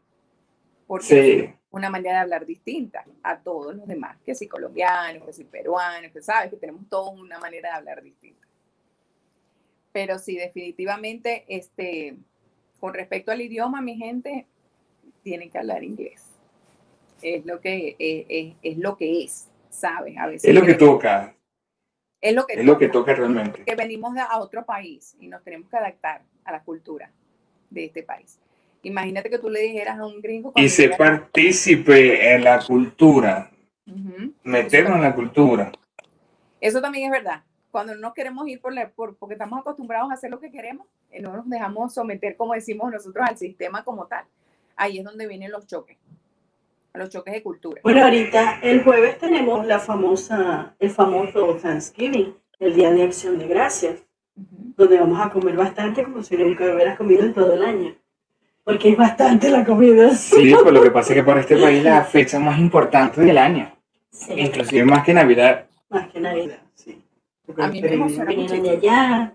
Porque 0.87 1.05
Sí. 1.05 1.31
es 1.45 1.49
una 1.71 1.89
manera 1.89 2.15
de 2.15 2.19
hablar 2.21 2.45
distinta 2.45 3.05
a 3.23 3.39
todos 3.39 3.75
los 3.75 3.87
demás, 3.87 4.17
que 4.25 4.35
si 4.35 4.47
colombianos, 4.47 5.23
que 5.25 5.31
si 5.33 5.43
peruanos, 5.45 6.11
que 6.11 6.21
sabes 6.21 6.49
que 6.49 6.57
tenemos 6.57 6.87
todos 6.89 7.13
una 7.17 7.39
manera 7.39 7.69
de 7.69 7.75
hablar 7.75 8.01
distinta. 8.03 8.45
Pero 9.93 10.19
sí, 10.19 10.35
definitivamente, 10.37 11.45
este, 11.47 12.15
con 12.79 12.93
respecto 12.93 13.31
al 13.31 13.41
idioma, 13.41 13.81
mi 13.81 13.95
gente, 13.97 14.45
tienen 15.23 15.49
que 15.49 15.57
hablar 15.57 15.83
inglés. 15.83 16.23
Es 17.21 17.45
lo 17.45 17.59
que 17.61 17.95
es, 17.99 18.25
es- 18.29 18.55
es 18.61 18.77
lo 18.77 18.97
que 18.97 19.23
es, 19.23 19.47
¿sabes? 19.69 20.17
A 20.17 20.27
veces 20.27 20.49
Es 20.49 20.55
lo 20.55 20.65
que 20.65 20.73
toca, 20.75 21.35
es 22.21 22.33
lo 22.35 22.45
que 22.45 22.53
es 22.53 22.65
lo 22.65 22.77
que 22.77 22.87
toca, 22.87 23.11
toca 23.11 23.13
realmente. 23.15 23.63
que 23.63 23.75
venimos 23.75 24.15
a 24.17 24.39
otro 24.39 24.65
país 24.65 25.15
y 25.19 25.27
nos 25.27 25.43
tenemos 25.43 25.69
que 25.69 25.77
adaptar 25.77 26.21
a 26.45 26.51
la 26.51 26.63
cultura 26.63 27.11
de 27.69 27.85
este 27.85 28.03
país. 28.03 28.39
Imagínate 28.83 29.29
que 29.29 29.37
tú 29.39 29.49
le 29.49 29.59
dijeras 29.61 29.99
a 29.99 30.05
un 30.05 30.21
gringo 30.21 30.53
Y 30.55 30.67
llega- 30.67 30.97
partícipe 30.97 32.33
en 32.33 32.43
la 32.43 32.59
cultura, 32.65 33.51
Ujú. 33.87 34.33
meternos 34.43 34.95
en 34.95 35.01
la 35.01 35.15
cultura. 35.15 35.71
Eso 36.59 36.81
también 36.81 37.05
es 37.05 37.11
verdad. 37.11 37.43
Cuando 37.71 37.93
no 37.95 38.01
nos 38.01 38.13
queremos 38.13 38.47
ir 38.47 38.59
por, 38.59 38.73
la- 38.73 38.89
por- 38.89 39.15
porque 39.15 39.33
estamos 39.33 39.59
acostumbrados 39.59 40.11
a 40.11 40.15
hacer 40.15 40.29
lo 40.29 40.39
que 40.39 40.51
queremos, 40.51 40.87
eh, 41.09 41.21
no 41.21 41.33
nos 41.35 41.49
dejamos 41.49 41.93
someter, 41.93 42.35
como 42.35 42.53
decimos 42.53 42.91
nosotros, 42.91 43.25
al 43.27 43.37
sistema 43.37 43.83
como 43.83 44.05
tal. 44.07 44.25
Ahí 44.75 44.97
es 44.99 45.03
donde 45.05 45.27
vienen 45.27 45.51
los 45.51 45.65
choques, 45.67 45.97
los 46.93 47.09
choques 47.09 47.33
de 47.33 47.43
cultura. 47.43 47.81
Bueno, 47.83 48.03
ahorita 48.03 48.59
el 48.61 48.83
jueves 48.83 49.17
tenemos 49.17 49.65
la 49.65 49.79
famosa, 49.79 50.75
el 50.79 50.89
famoso 50.89 51.57
Thanksgiving, 51.61 52.35
el 52.59 52.75
Día 52.75 52.91
de 52.91 53.03
Acción 53.03 53.37
de 53.39 53.47
Gracias, 53.47 53.99
donde 54.35 54.99
vamos 54.99 55.19
a 55.25 55.29
comer 55.29 55.55
bastante 55.55 56.03
como 56.03 56.21
si 56.23 56.35
nunca 56.37 56.65
hubieras 56.65 56.97
comido 56.97 57.23
en 57.23 57.33
todo 57.33 57.53
el 57.53 57.63
año. 57.63 57.95
Porque 58.63 58.89
es 58.89 58.97
bastante 58.97 59.49
la 59.49 59.65
comida. 59.65 60.11
Sí, 60.13 60.53
pues 60.61 60.73
lo 60.73 60.83
que 60.83 60.91
pasa 60.91 61.13
es 61.13 61.19
que 61.19 61.23
para 61.23 61.39
este 61.41 61.57
país 61.57 61.79
es 61.79 61.83
la 61.83 62.03
fecha 62.03 62.39
más 62.39 62.59
importante 62.59 63.21
del 63.21 63.37
año, 63.37 63.71
Sí, 64.11 64.33
inclusive 64.37 64.85
más 64.85 65.03
que 65.03 65.13
Navidad. 65.13 65.65
más 65.89 66.07
que 66.09 66.19
Navidad, 66.19 66.59
sí. 66.75 67.01
Porque 67.45 67.63
A 67.63 67.67
mí 67.69 67.81
me 67.81 67.93
emociona 67.93 68.31
muchísimo. 68.31 68.69
allá. 68.69 69.33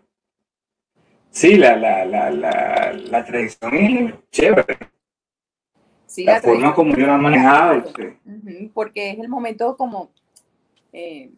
Sí, 1.31 1.57
la, 1.57 1.77
la, 1.77 2.05
la, 2.05 2.31
la, 2.31 2.93
la 2.93 3.25
tradición 3.25 3.75
es 3.75 4.15
chévere. 4.31 4.79
Sí, 6.07 6.25
La 6.25 6.35
la 6.35 6.43
forma 6.43 6.75
como 6.75 6.95
yo 6.97 7.07
manejado. 7.19 7.85
sí. 7.97 8.03
Ujú, 8.25 8.71
Porque 8.73 9.11
es 9.11 9.19
el 9.19 9.29
momento 9.29 9.77
como, 9.77 10.11
eh, 10.93 11.31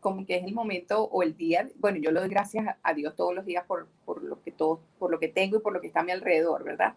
como 0.00 0.26
que 0.26 0.36
es 0.36 0.44
el 0.44 0.52
momento 0.54 1.04
o 1.04 1.22
el 1.22 1.36
día, 1.36 1.68
bueno, 1.78 1.98
yo 1.98 2.10
le 2.10 2.20
doy 2.20 2.28
gracias 2.28 2.66
a- 2.66 2.76
a 2.82 2.94
Dios 2.94 3.14
todos 3.16 3.34
los 3.34 3.44
días 3.44 3.64
por, 3.66 3.86
por 4.04 4.22
lo 4.22 4.42
que 4.42 4.50
todo, 4.50 4.80
por 4.98 5.10
lo 5.10 5.18
que 5.18 5.28
tengo 5.28 5.56
y 5.58 5.60
por 5.60 5.72
lo 5.72 5.80
que 5.80 5.86
está 5.86 6.00
a 6.00 6.04
mi 6.04 6.12
alrededor, 6.12 6.64
¿verdad? 6.64 6.94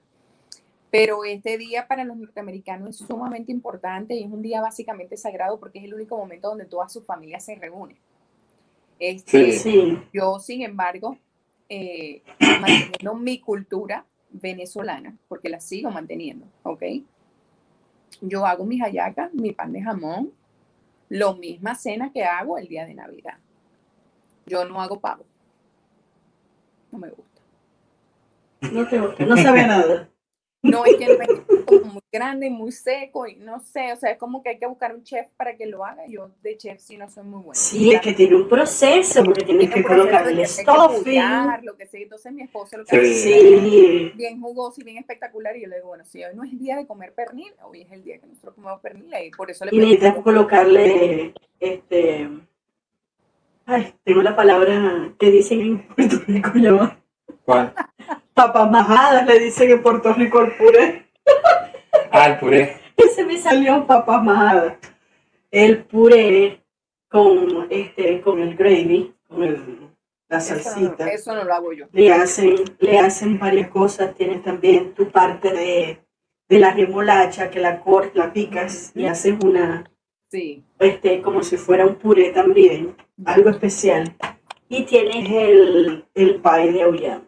Pero 0.89 1.25
este 1.25 1.57
día 1.57 1.87
para 1.87 2.05
los 2.05 2.15
norteamericanos 2.17 2.89
es 3.01 3.07
sumamente 3.07 3.51
importante 3.51 4.15
y 4.15 4.23
es 4.23 4.31
un 4.31 4.41
día 4.41 4.61
básicamente 4.61 5.17
sagrado 5.17 5.59
porque 5.59 5.79
es 5.79 5.85
el 5.85 5.93
único 5.93 6.17
momento 6.17 6.47
donde 6.49 6.65
toda 6.65 6.87
su 6.89 7.01
familia 7.01 7.39
se 7.41 7.55
reúne. 7.55 7.97
Este, 8.99 9.51
Sí. 9.51 9.59
Sí, 9.59 9.97
yo, 10.13 10.39
sin 10.39 10.61
embargo, 10.63 11.17
eh, 11.69 12.21
manteniendo 12.39 13.13
mi 13.15 13.39
cultura 13.39 14.05
venezolana, 14.29 15.15
porque 15.27 15.49
la 15.49 15.59
sigo 15.59 15.91
manteniendo, 15.91 16.45
¿ok? 16.63 16.83
Yo 18.21 18.45
hago 18.45 18.65
mis 18.65 18.81
hallacas, 18.81 19.33
mi 19.33 19.51
pan 19.51 19.73
de 19.73 19.81
jamón, 19.81 20.31
lo 21.09 21.35
misma 21.35 21.75
cena 21.75 22.11
que 22.11 22.23
hago 22.23 22.57
el 22.57 22.67
día 22.67 22.85
de 22.85 22.93
Navidad. 22.93 23.37
Yo 24.45 24.65
no 24.65 24.81
hago 24.81 24.99
pavo. 24.99 25.25
No 26.91 26.99
me 26.99 27.09
gusta. 27.09 27.41
no 28.71 28.87
te 28.87 28.99
gusta, 28.99 29.25
no 29.25 29.37
sabe 29.37 29.67
nada. 29.67 30.09
No, 30.67 30.85
es 30.85 30.95
que 30.97 31.07
me 31.17 31.25
queda 31.27 31.43
como 31.65 31.93
muy 31.93 32.01
grande 32.11 32.47
y 32.47 32.49
muy 32.49 32.71
seco 32.71 33.27
y 33.27 33.35
no 33.35 33.59
sé, 33.59 33.93
o 33.93 33.95
sea, 33.95 34.11
es 34.11 34.17
como 34.17 34.41
que 34.43 34.49
hay 34.49 34.59
que 34.59 34.67
buscar 34.67 34.93
un 34.95 35.03
chef 35.03 35.27
para 35.37 35.55
que 35.55 35.65
lo 35.65 35.85
haga. 35.85 36.05
Yo 36.07 36.31
de 36.41 36.57
chef 36.57 36.79
sí 36.79 36.97
no 36.97 37.09
soy 37.09 37.23
muy 37.23 37.41
buena. 37.41 37.53
Sí, 37.55 37.93
es 37.93 38.01
que 38.01 38.13
tiene 38.13 38.35
un 38.35 38.47
proceso, 38.47 39.23
porque 39.23 39.43
tienes 39.43 39.67
Tiene 39.67 39.81
que 39.81 39.87
colocar 39.87 40.27
el 40.27 40.45
stuffing. 40.45 41.63
lo 41.63 41.75
que 41.77 41.85
sea. 41.87 42.01
Entonces 42.01 42.31
mi 42.33 42.43
esposo 42.43 42.77
lo 42.77 42.85
que 42.85 42.91
Sí. 42.91 42.97
hace 42.97 43.55
es 43.55 43.61
Sí, 43.63 44.11
bien 44.15 44.39
jugoso 44.41 44.81
y 44.81 44.83
bien 44.83 44.97
espectacular. 44.97 45.55
Y 45.57 45.61
yo 45.61 45.67
le 45.67 45.77
digo, 45.77 45.87
bueno, 45.89 46.05
si 46.05 46.23
hoy 46.23 46.35
no 46.35 46.43
es 46.43 46.57
día 46.57 46.75
de 46.77 46.85
comer 46.87 47.13
pernil, 47.13 47.53
hoy 47.63 47.81
es 47.81 47.91
el 47.91 48.03
día 48.03 48.19
que 48.19 48.27
nosotros 48.27 48.55
comemos 48.55 48.81
pernil. 48.81 49.13
Y 49.25 49.31
por 49.31 49.49
eso 49.51 49.65
le 49.65 49.75
y 49.75 49.79
necesitas 49.79 50.15
colocarle, 50.23 51.33
este, 51.59 52.29
ay, 53.65 53.93
tengo 54.03 54.21
la 54.21 54.35
palabra 54.35 55.13
que 55.19 55.31
dicen 55.31 55.61
en 55.61 55.87
Puerto 55.87 56.17
Rico, 56.27 56.51
¿Cuál? 57.45 57.73
Papas 58.37 58.69
majadas, 58.71 59.25
le 59.25 59.39
dicen 59.39 59.71
en 59.71 59.81
Puerto 59.81 60.13
Rico 60.13 60.39
el 60.41 60.51
puré. 60.55 61.05
Ah, 62.11 62.27
el 62.27 62.37
puré. 62.39 62.77
Se 63.15 63.25
me 63.25 63.37
salió 63.37 63.85
papas 63.85 64.23
majadas. 64.23 64.77
El 65.51 65.83
puré 65.85 66.61
con, 67.09 67.67
este, 67.69 68.21
con 68.21 68.39
el 68.39 68.55
gravy, 68.55 69.13
con 69.27 69.43
el- 69.43 69.89
la 70.29 70.37
eso, 70.37 70.55
no- 70.55 70.59
salsita. 70.61 71.07
eso 71.09 71.33
no 71.35 71.43
lo 71.45 71.53
hago 71.53 71.73
yo. 71.73 71.85
le 71.93 72.11
hacen, 72.13 72.55
le 72.79 72.99
hacen 72.99 73.39
varias 73.39 73.69
cosas. 73.69 74.13
Tienes 74.13 74.43
también 74.43 74.93
tu 74.93 75.09
parte 75.09 75.51
de, 75.51 75.99
de 76.49 76.59
la 76.59 76.71
remolacha 76.73 77.49
que 77.49 77.59
la 77.59 77.79
cortas, 77.79 78.15
la 78.15 78.31
picas 78.33 78.91
y 78.95 79.05
haces 79.05 79.35
una, 79.43 79.83
Sí. 80.29 80.63
este, 80.79 81.21
como 81.21 81.41
si 81.43 81.55
fuera 81.57 81.85
un 81.85 81.95
puré 81.95 82.31
también, 82.31 82.95
algo 83.25 83.49
especial. 83.49 84.13
Y 84.69 84.83
tienes 84.83 85.29
el, 85.31 86.05
el 86.13 86.35
pie 86.41 86.71
de 86.73 86.81
auyama. 86.83 87.23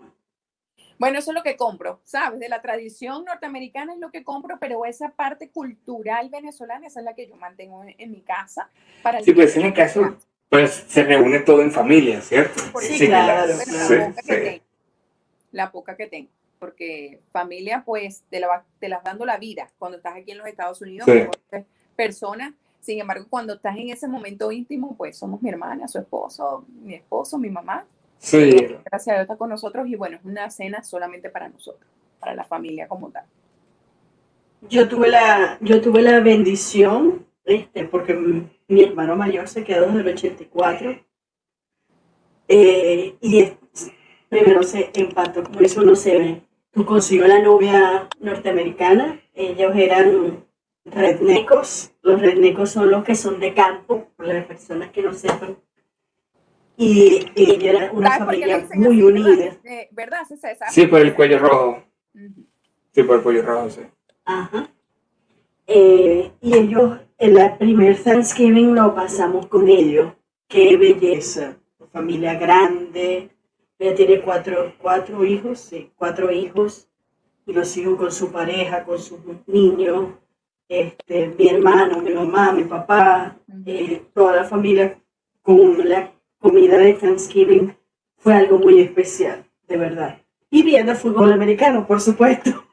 Bueno, 1.00 1.18
eso 1.18 1.32
es 1.32 1.36
lo 1.36 1.44
que 1.44 1.56
compro, 1.56 2.02
¿sabes? 2.04 2.40
De 2.40 2.50
la 2.50 2.62
tradición 2.62 3.24
norteamericana 3.24 3.94
es 3.94 4.00
lo 4.00 4.12
que 4.12 4.24
compro, 4.26 4.60
pero 4.60 4.86
esa 4.86 5.10
parte 5.10 5.50
cultural 5.50 6.30
venezolana, 6.30 6.88
esa 6.88 7.00
es 7.00 7.06
la 7.06 7.16
que 7.16 7.28
yo 7.28 7.38
mantengo 7.38 7.82
en, 7.84 7.96
en 7.98 8.12
mi 8.12 8.22
casa. 8.22 8.70
Para 9.02 9.22
Sí, 9.22 9.32
pues 9.32 9.56
en 9.56 9.68
el 9.68 9.74
caso, 9.74 10.18
pues 10.50 10.84
se 10.88 11.04
reúne 11.04 11.40
todo 11.40 11.62
en 11.62 11.72
familia, 11.72 12.20
¿cierto? 12.22 12.60
Sí, 12.82 13.08
claro, 13.08 13.48
sí, 13.54 13.72
la 13.72 14.06
poca 14.06 14.22
que 14.22 14.34
sí. 14.34 14.44
tengo, 14.44 14.64
la 15.52 15.72
poca 15.72 15.96
que 15.98 16.08
tengo, 16.08 16.30
porque 16.60 17.22
familia, 17.32 17.84
pues, 17.86 18.24
te 18.30 18.42
la, 18.42 18.48
va- 18.48 18.66
te 18.80 18.90
las 18.90 19.02
dando 19.04 19.26
la 19.26 19.38
vida 19.38 19.72
cuando 19.80 19.98
estás 19.98 20.18
aquí 20.18 20.32
en 20.32 20.40
los 20.40 20.48
Estados 20.48 20.82
Unidos, 20.82 21.08
personas, 21.96 22.54
sin 22.82 23.00
embargo, 23.00 23.26
cuando 23.30 23.54
estás 23.54 23.78
en 23.78 23.90
ese 23.90 24.08
momento 24.08 24.52
íntimo, 24.52 24.96
pues, 24.98 25.18
somos 25.18 25.42
mi 25.42 25.50
hermana, 25.50 25.88
su 25.88 25.98
esposo, 26.00 26.66
mi 26.84 26.96
esposo, 26.96 27.38
mi 27.38 27.50
mamá, 27.50 27.86
Sí, 28.20 28.52
gracias 28.86 29.08
a 29.08 29.12
Dios 29.14 29.22
está 29.24 29.38
con 29.38 29.50
nosotros, 29.50 29.88
y 29.88 29.96
bueno, 29.96 30.18
es 30.18 30.26
una 30.26 30.50
cena 30.52 30.84
solamente 30.84 31.30
para 31.30 31.50
nosotros, 31.50 31.90
para 32.20 32.36
la 32.36 32.44
familia 32.44 32.88
como 32.88 33.10
tal. 33.12 33.26
Yo 34.70 34.88
tuve 34.90 35.10
la, 35.10 35.58
yo 35.62 35.82
tuve 35.82 36.02
la 36.02 36.20
bendición, 36.20 37.26
este, 37.46 37.86
porque 37.86 38.14
mi 38.14 38.82
hermano 38.84 39.16
mayor 39.16 39.48
se 39.48 39.64
quedó 39.64 39.88
desde 39.88 40.02
el 40.02 40.08
84. 40.16 41.00
eh, 42.48 43.16
y 43.22 43.40
es- 43.40 43.58
primero 44.28 44.64
se 44.64 44.92
empató, 44.94 45.44
como 45.44 45.60
eso 45.62 45.82
no 45.84 45.96
se 45.96 46.18
ve. 46.18 46.42
Tú 46.72 46.86
consiguió 46.86 47.28
la 47.28 47.40
novia 47.42 48.08
norteamericana, 48.20 49.20
ellos 49.34 49.74
eran 49.76 50.46
rednecos. 50.86 51.92
Los 52.02 52.22
rednecos 52.22 52.72
son 52.72 52.92
los 52.92 53.04
que 53.04 53.16
son 53.16 53.40
de 53.40 53.54
campo, 53.54 54.08
para 54.16 54.34
las 54.34 54.46
personas 54.46 54.92
que 54.92 55.02
no 55.02 55.14
sepan. 55.14 55.58
Y, 56.82 57.26
y 57.36 57.68
era 57.68 57.92
una 57.92 58.08
¿Sabes 58.08 58.26
por 58.26 58.36
qué 58.36 58.46
le 58.46 58.60
familia 58.62 58.90
muy 58.90 59.02
unida. 59.04 59.28
¿verdad? 59.36 59.58
Eh, 59.66 59.90
¿Verdad, 59.92 60.20
César? 60.30 60.56
sí, 60.70 60.88
por 60.88 61.02
el 61.02 61.14
cuello 61.14 61.40
rojo. 61.40 61.84
Sí, 62.94 63.04
por 63.04 63.18
el 63.18 63.22
cuello 63.22 63.42
rojo, 63.42 63.70
sí. 63.70 63.82
Ajá. 64.24 64.70
Eh, 65.68 66.32
y 66.40 66.54
ellos, 66.54 67.00
en 67.18 67.34
la 67.34 67.58
primer 67.58 68.02
Thanksgiving 68.02 68.74
lo 68.76 68.96
pasamos 68.96 69.48
con 69.48 69.68
ellos. 69.68 70.14
Qué 70.48 70.78
belleza. 70.78 71.58
Familia 71.92 72.36
grande. 72.36 73.30
Ella 73.78 73.96
tiene 73.96 74.22
cuatro, 74.22 74.74
cuatro 74.82 75.26
hijos, 75.26 75.60
sí, 75.60 75.92
cuatro 75.98 76.32
hijos. 76.32 76.88
y 77.46 77.52
lo 77.52 77.66
sigo 77.66 77.98
con 77.98 78.12
su 78.12 78.32
pareja, 78.32 78.86
con 78.86 79.00
sus 79.00 79.20
niños, 79.48 80.12
este, 80.70 81.34
mi 81.38 81.50
hermano, 81.50 82.00
mi 82.02 82.14
mamá, 82.14 82.52
mi 82.54 82.64
papá, 82.64 83.36
eh, 83.66 84.04
toda 84.14 84.36
la 84.36 84.44
familia 84.44 84.98
con 85.42 85.90
la 85.90 86.14
comida 86.40 86.78
de 86.78 86.94
Thanksgiving 86.94 87.76
fue 88.18 88.34
algo 88.36 88.58
muy 88.60 88.80
especial, 88.82 89.46
de 89.68 89.78
verdad. 89.78 90.18
Y 90.50 90.64
viendo 90.64 90.96
fútbol 90.96 91.32
americano, 91.34 91.86
por 91.86 92.02
supuesto. 92.02 92.66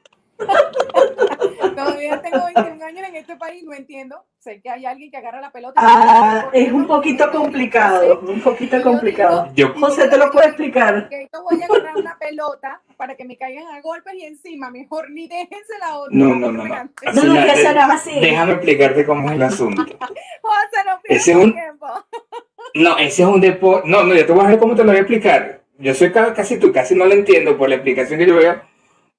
Todavía 1.77 2.21
tengo 2.23 2.45
21 2.55 2.85
años 2.85 3.09
en 3.09 3.17
este 3.17 3.37
país, 3.37 3.63
no 3.65 3.75
entiendo. 3.75 4.25
Sé 4.39 4.61
que 4.63 4.71
hay 4.71 4.87
alguien 4.87 5.11
que 5.11 5.17
agarra 5.19 5.41
la 5.41 5.51
pelota. 5.51 5.75
Ah, 5.77 6.49
es 6.53 6.73
un 6.73 6.87
poquito 6.87 7.31
complicado, 7.31 8.21
un 8.21 8.41
poquito 8.41 8.81
complicado. 8.83 9.49
Yo, 9.55 9.75
José 9.75 10.09
te 10.09 10.17
lo 10.17 10.31
puede 10.31 10.47
explicar. 10.49 11.09
Que 11.09 11.29
yo 11.33 11.43
voy 11.43 11.61
a 11.63 11.67
agarrar 11.67 11.97
una 11.97 12.17
pelota 12.19 12.81
para 12.97 13.15
que 13.17 13.25
me 13.25 13.37
caigan 13.37 13.67
a 13.75 13.81
golpes 13.83 14.15
y 14.15 14.25
encima, 14.25 14.71
mejor 14.71 15.11
ni 15.11 15.29
déjense 15.29 15.75
la 15.81 15.99
otra. 15.99 16.15
No, 16.17 16.35
no, 16.35 16.53
no, 16.53 16.65
no. 16.65 16.75
No, 16.85 16.91
Así 17.05 17.27
no, 17.27 17.35
la- 17.35 17.45
que 17.45 17.53
eso 17.61 17.73
nada 17.75 17.87
más 17.89 18.03
sí. 18.03 18.21
déjame 18.21 18.53
explicarte 18.53 19.05
cómo 19.05 19.29
es 19.29 19.35
el 19.35 19.43
asunto. 19.43 19.83
José, 20.43 20.85
no 20.87 20.93
es 21.05 21.25
pierdas 21.25 21.45
un- 21.45 21.53
tiempo. 21.53 21.87
No, 22.75 22.99
ese 22.99 23.23
es 23.23 23.29
un 23.29 23.41
deporte. 23.41 23.89
No, 23.89 24.05
no, 24.05 24.15
yo 24.15 24.27
te 24.27 24.33
voy 24.33 24.45
a 24.45 24.49
ver 24.49 24.59
cómo 24.59 24.75
te 24.75 24.83
lo 24.83 24.89
voy 24.91 24.99
a 24.99 25.01
explicar. 25.01 25.63
Yo 25.79 25.95
soy 25.95 26.13
ca- 26.13 26.35
casi 26.35 26.59
tú, 26.59 26.73
casi 26.73 26.95
no 26.95 27.05
lo 27.07 27.13
entiendo 27.13 27.57
por 27.57 27.69
la 27.69 27.77
explicación 27.77 28.19
que 28.19 28.27
yo 28.27 28.37
veo. 28.37 28.61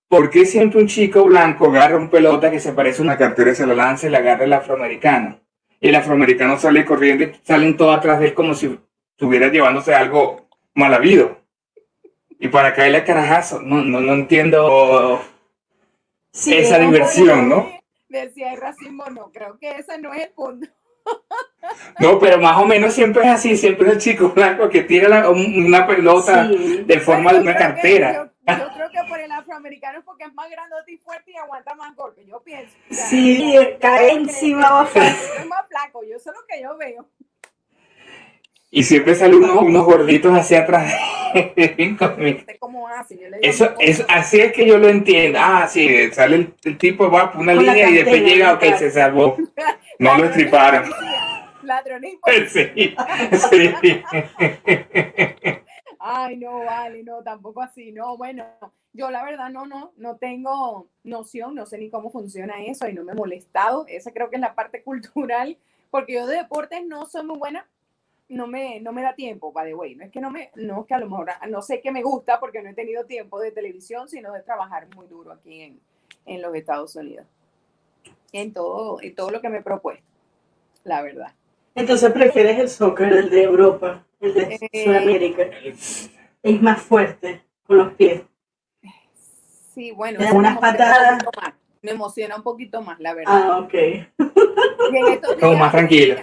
¿Por 0.08 0.30
qué 0.30 0.46
siempre 0.46 0.80
un 0.80 0.88
chico 0.88 1.26
blanco 1.26 1.68
agarra 1.70 1.98
un 1.98 2.10
pelota 2.10 2.50
que 2.50 2.60
se 2.60 2.74
parece 2.74 3.02
a 3.02 3.06
una 3.06 3.18
cartera 3.18 3.52
y 3.52 3.56
se 3.56 3.66
lo 3.66 3.76
lanza 3.76 4.08
y 4.08 4.10
le 4.10 4.18
agarra 4.18 4.46
el 4.46 4.54
afroamericano? 4.54 5.40
Y 5.80 5.90
el 5.90 5.96
afroamericano 5.96 6.58
sale 6.58 6.86
corriendo 6.86 7.26
y 7.26 7.32
salen 7.44 7.78
todos 7.78 7.98
atrás 7.98 8.20
de 8.20 8.28
él 8.28 8.34
como 8.34 8.54
si 8.54 8.78
estuviera 9.12 9.48
llevándose 9.50 9.94
algo 9.94 10.48
mal 10.74 10.94
habido. 10.94 11.38
Y 12.40 12.48
para 12.50 12.74
caerle 12.74 13.00
a 13.00 13.06
carajazo. 13.06 13.62
No, 13.62 13.84
no, 13.84 14.00
no 14.00 14.14
entiendo 14.14 15.22
Sí, 16.32 16.54
esa 16.54 16.78
diversión, 16.80 17.50
¿no? 17.50 17.72
Decía 18.10 18.54
el 18.54 18.62
racismo, 18.62 19.06
no, 19.12 19.32
creo 19.32 19.58
que 19.60 19.70
ese 19.72 19.98
no 20.00 20.14
es 20.14 20.24
el 20.26 20.30
punto. 20.32 20.68
No, 22.00 22.20
pero 22.20 22.38
más 22.40 22.58
o 22.58 22.66
menos 22.66 22.94
siempre 22.94 23.24
es 23.24 23.30
así. 23.30 23.58
Siempre 23.58 23.88
es 23.88 23.94
el 23.94 24.00
chico 24.00 24.30
blanco 24.30 24.70
que 24.70 24.82
tira 24.84 25.10
la- 25.10 25.30
una 25.30 25.86
pelota 25.88 26.48
Sí. 26.48 26.84
de 26.86 27.00
forma 27.00 27.34
de 27.34 27.40
una 27.40 27.54
que- 27.54 27.60
cartera. 27.60 28.14
Yo, 28.14 28.54
yo 28.58 28.68
creo 28.76 28.90
que 28.92 29.10
por 29.10 29.20
el 29.20 29.32
afroamericano 29.32 30.00
es 30.00 30.06
porque 30.06 30.24
es 30.26 30.34
más 30.34 30.50
grandote 30.50 30.92
y 30.94 30.98
fuerte 30.98 31.32
y 31.32 31.36
aguanta 31.36 31.76
más 31.76 31.96
golpes, 31.96 32.26
yo 32.28 32.40
pienso. 32.42 32.74
O 32.90 32.94
sea, 32.94 33.06
Sí, 33.08 33.54
cae 33.82 34.12
encima 34.14 34.70
más 34.70 34.90
fácil. 34.92 35.30
Es 35.40 35.46
más 35.48 35.68
flaco, 35.68 36.02
yo 36.04 36.18
sé 36.20 36.30
lo 36.30 36.46
que 36.48 36.62
yo 36.62 36.78
veo. 36.78 37.06
Y 38.70 38.84
siempre 38.84 39.16
salen 39.16 39.36
unos, 39.44 39.62
unos 39.64 39.86
gorditos 39.86 40.34
hacia 40.34 40.60
atrás. 40.60 40.94
Con 42.00 42.20
mi- 42.20 42.34
No 42.34 42.40
sé 42.46 42.58
cómo 42.60 42.88
hace. 42.88 43.16
Yo 43.18 43.30
le 43.30 43.38
digo, 43.38 43.42
Eso, 43.42 43.74
es, 43.80 44.06
así 44.10 44.40
es 44.40 44.52
que 44.54 44.66
yo 44.66 44.78
lo 44.78 44.90
entiendo. 44.90 45.40
Ah, 45.42 45.68
sí, 45.68 46.12
sale 46.12 46.36
el, 46.36 46.54
el 46.64 46.78
tipo, 46.78 47.10
va 47.10 47.32
por 47.32 47.42
una 47.42 47.54
Con 47.56 47.66
línea 47.66 47.90
y 47.90 47.94
después 47.96 48.22
llega, 48.24 48.54
ok, 48.54 48.64
se 48.78 48.92
salvó. 48.92 49.38
No 50.00 50.16
lo 50.18 50.26
estriparon. 50.26 50.90
policía. 52.22 52.96
Sí, 53.50 53.74
sí. 53.82 54.02
Ay, 56.00 56.38
no, 56.38 56.60
vale, 56.64 57.04
no, 57.04 57.24
tampoco 57.24 57.62
así. 57.62 57.92
No, 57.92 58.16
bueno, 58.18 58.46
yo 58.94 59.10
la 59.12 59.24
verdad 59.24 59.50
no, 59.50 59.66
no, 59.66 59.92
no 59.98 60.18
tengo 60.18 60.88
noción, 61.04 61.56
no 61.56 61.66
sé 61.66 61.78
ni 61.78 61.90
cómo 61.90 62.12
funciona 62.12 62.64
eso 62.64 62.88
y 62.88 62.94
no 62.94 63.04
me 63.04 63.12
he 63.14 63.16
molestado. 63.16 63.86
Esa 63.88 64.12
creo 64.12 64.30
que 64.30 64.36
es 64.38 64.42
la 64.42 64.56
parte 64.56 64.84
cultural, 64.84 65.58
porque 65.90 66.14
yo 66.14 66.28
de 66.28 66.38
deportes 66.38 66.86
no 66.86 67.06
soy 67.06 67.26
muy 67.26 67.38
buena. 67.38 67.68
No 68.30 68.46
me, 68.46 68.80
no 68.82 68.92
me 68.92 69.02
da 69.04 69.16
tiempo, 69.16 69.52
by 69.54 69.68
the 69.68 69.74
way. 69.76 69.96
No 69.96 70.04
es 70.06 70.12
que 70.12 70.20
no 70.20 70.30
me, 70.30 70.52
no 70.56 70.82
es 70.82 70.88
que 70.88 70.94
a 70.94 71.00
lo 71.00 71.10
mejor 71.10 71.30
no 71.50 71.62
sé 71.62 71.80
qué 71.82 71.92
me 71.92 72.04
gusta 72.04 72.40
porque 72.40 72.62
no 72.62 72.70
he 72.70 72.74
tenido 72.74 73.06
tiempo 73.06 73.40
de 73.40 73.52
televisión, 73.52 74.10
sino 74.10 74.34
de 74.34 74.42
trabajar 74.42 74.88
muy 74.96 75.08
duro 75.08 75.32
aquí 75.32 75.62
en, 75.62 75.80
en 76.26 76.42
los 76.42 76.54
Estados 76.54 76.96
Unidos. 76.98 77.26
En 78.34 78.52
todo, 78.54 79.02
en 79.02 79.16
todo 79.16 79.32
lo 79.32 79.40
que 79.40 79.48
me 79.50 79.60
he 79.60 79.62
propuesto, 79.62 80.10
la 80.84 81.02
verdad. 81.02 81.34
Entonces 81.74 82.12
prefieres 82.12 82.60
el 82.60 82.70
soccer, 82.70 83.14
el 83.14 83.30
de 83.30 83.44
Europa, 83.44 84.04
el 84.20 84.34
de 84.34 84.68
Eh, 84.72 84.84
Sudamérica. 84.84 85.44
Es 86.44 86.62
más 86.62 86.82
fuerte 86.82 87.44
con 87.66 87.78
los 87.78 87.94
pies. 87.94 88.24
Sí, 89.74 89.92
bueno, 89.92 90.20
unas 90.20 90.32
emociona 90.32 90.56
un 90.56 90.60
patadas. 90.60 91.24
poquito 91.24 91.42
más. 91.42 91.54
Me 91.82 91.92
emociona 91.92 92.36
un 92.36 92.44
poquito 92.44 92.82
más, 92.82 93.00
la 93.00 93.14
verdad. 93.14 93.34
Ah, 93.52 93.60
ok. 93.60 95.40
Como 95.40 95.56
más 95.58 95.72
tranquilo. 95.72 96.16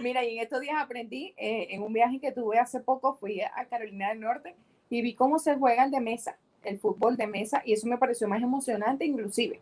Mira, 0.00 0.24
y 0.24 0.36
en 0.36 0.42
estos 0.42 0.60
días 0.60 0.76
aprendí, 0.78 1.32
eh, 1.36 1.68
en 1.70 1.82
un 1.82 1.92
viaje 1.92 2.18
que 2.20 2.32
tuve 2.32 2.58
hace 2.58 2.80
poco, 2.80 3.14
fui 3.14 3.40
a 3.40 3.64
Carolina 3.70 4.08
del 4.08 4.20
Norte 4.20 4.54
y 4.90 5.00
vi 5.00 5.14
cómo 5.14 5.38
se 5.38 5.54
juega 5.56 5.84
el 5.84 5.90
de 5.90 6.00
mesa, 6.00 6.36
el 6.64 6.78
fútbol 6.78 7.16
de 7.16 7.26
mesa, 7.26 7.62
y 7.64 7.72
eso 7.72 7.86
me 7.86 7.96
pareció 7.98 8.28
más 8.28 8.42
emocionante 8.42 9.04
inclusive. 9.04 9.60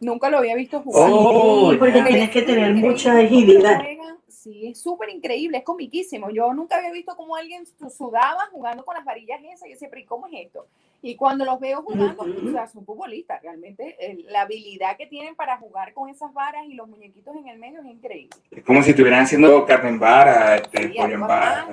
Nunca 0.00 0.28
lo 0.28 0.38
había 0.38 0.56
visto 0.56 0.80
jugar. 0.82 1.08
Oh, 1.12 1.70
sí, 1.70 1.76
porque 1.78 2.02
tienes 2.02 2.30
que 2.30 2.42
tener 2.42 2.70
Increíble 2.70 2.90
mucha 2.90 3.16
agilidad. 3.18 3.80
juegan. 3.80 4.18
Sí, 4.26 4.66
es 4.66 4.80
súper 4.80 5.10
increíble, 5.10 5.58
es 5.58 5.64
comiquísimo. 5.64 6.28
Yo 6.30 6.52
nunca 6.52 6.78
había 6.78 6.90
visto 6.90 7.14
cómo 7.16 7.36
alguien 7.36 7.64
su- 7.64 7.88
sudaba 7.88 8.48
jugando 8.50 8.84
con 8.84 8.96
las 8.96 9.04
varillas 9.04 9.40
esas. 9.44 9.68
Y 9.68 9.72
yo 9.72 9.76
siempre, 9.78 10.00
¿y 10.00 10.04
cómo 10.04 10.26
es 10.26 10.32
esto? 10.46 10.66
Y 11.04 11.16
cuando 11.16 11.44
los 11.44 11.58
veo 11.58 11.82
jugando, 11.82 12.22
o 12.22 12.50
sea, 12.52 12.68
son 12.68 12.84
futbolistas, 12.86 13.42
realmente 13.42 13.96
el- 13.98 14.24
la 14.28 14.42
habilidad 14.42 14.96
que 14.96 15.06
tienen 15.08 15.34
para 15.34 15.58
jugar 15.58 15.92
con 15.94 16.08
esas 16.08 16.32
varas 16.32 16.64
y 16.68 16.74
los 16.74 16.88
muñequitos 16.88 17.34
en 17.36 17.48
el 17.48 17.58
medio 17.58 17.80
es 17.80 17.86
increíble. 17.86 18.36
Es 18.52 18.62
como 18.64 18.82
si 18.84 18.90
estuvieran 18.90 19.24
haciendo 19.24 19.66
carne 19.66 19.88
en 19.90 19.98
vara, 19.98 20.56
este, 20.56 20.88
Sí, 20.88 20.94
pollo 20.96 21.14
en 21.14 21.20
vara. 21.20 21.66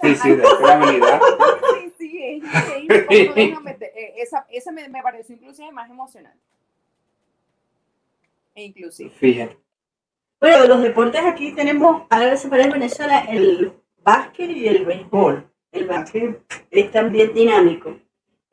Sí, 0.00 0.14
sí, 0.16 0.30
de 0.34 0.42
esa 0.42 0.74
habilidad. 0.74 1.20
Sí, 1.98 2.10
sí, 2.10 2.22
es 2.22 2.36
increíble. 2.82 3.56
Eh, 3.96 4.14
Esa, 4.16 4.46
esa 4.50 4.72
me, 4.72 4.88
me 4.88 5.02
pareció 5.02 5.34
inclusive 5.34 5.70
más 5.72 5.88
emocionante. 5.90 6.38
E 8.54 8.64
inclusive. 8.64 9.10
Fíjate. 9.10 9.58
Bueno, 10.40 10.62
de 10.62 10.68
los 10.68 10.82
deportes 10.82 11.20
aquí 11.24 11.52
tenemos, 11.52 12.02
ahora 12.10 12.36
se 12.36 12.48
parece 12.48 12.68
en 12.68 12.74
Venezuela, 12.74 13.20
el 13.28 13.72
básquet 14.02 14.50
y 14.50 14.68
el 14.68 14.84
béisbol. 14.84 15.50
El 15.72 15.86
básquet 15.86 16.40
es 16.70 16.90
también 16.90 17.32
dinámico. 17.34 17.96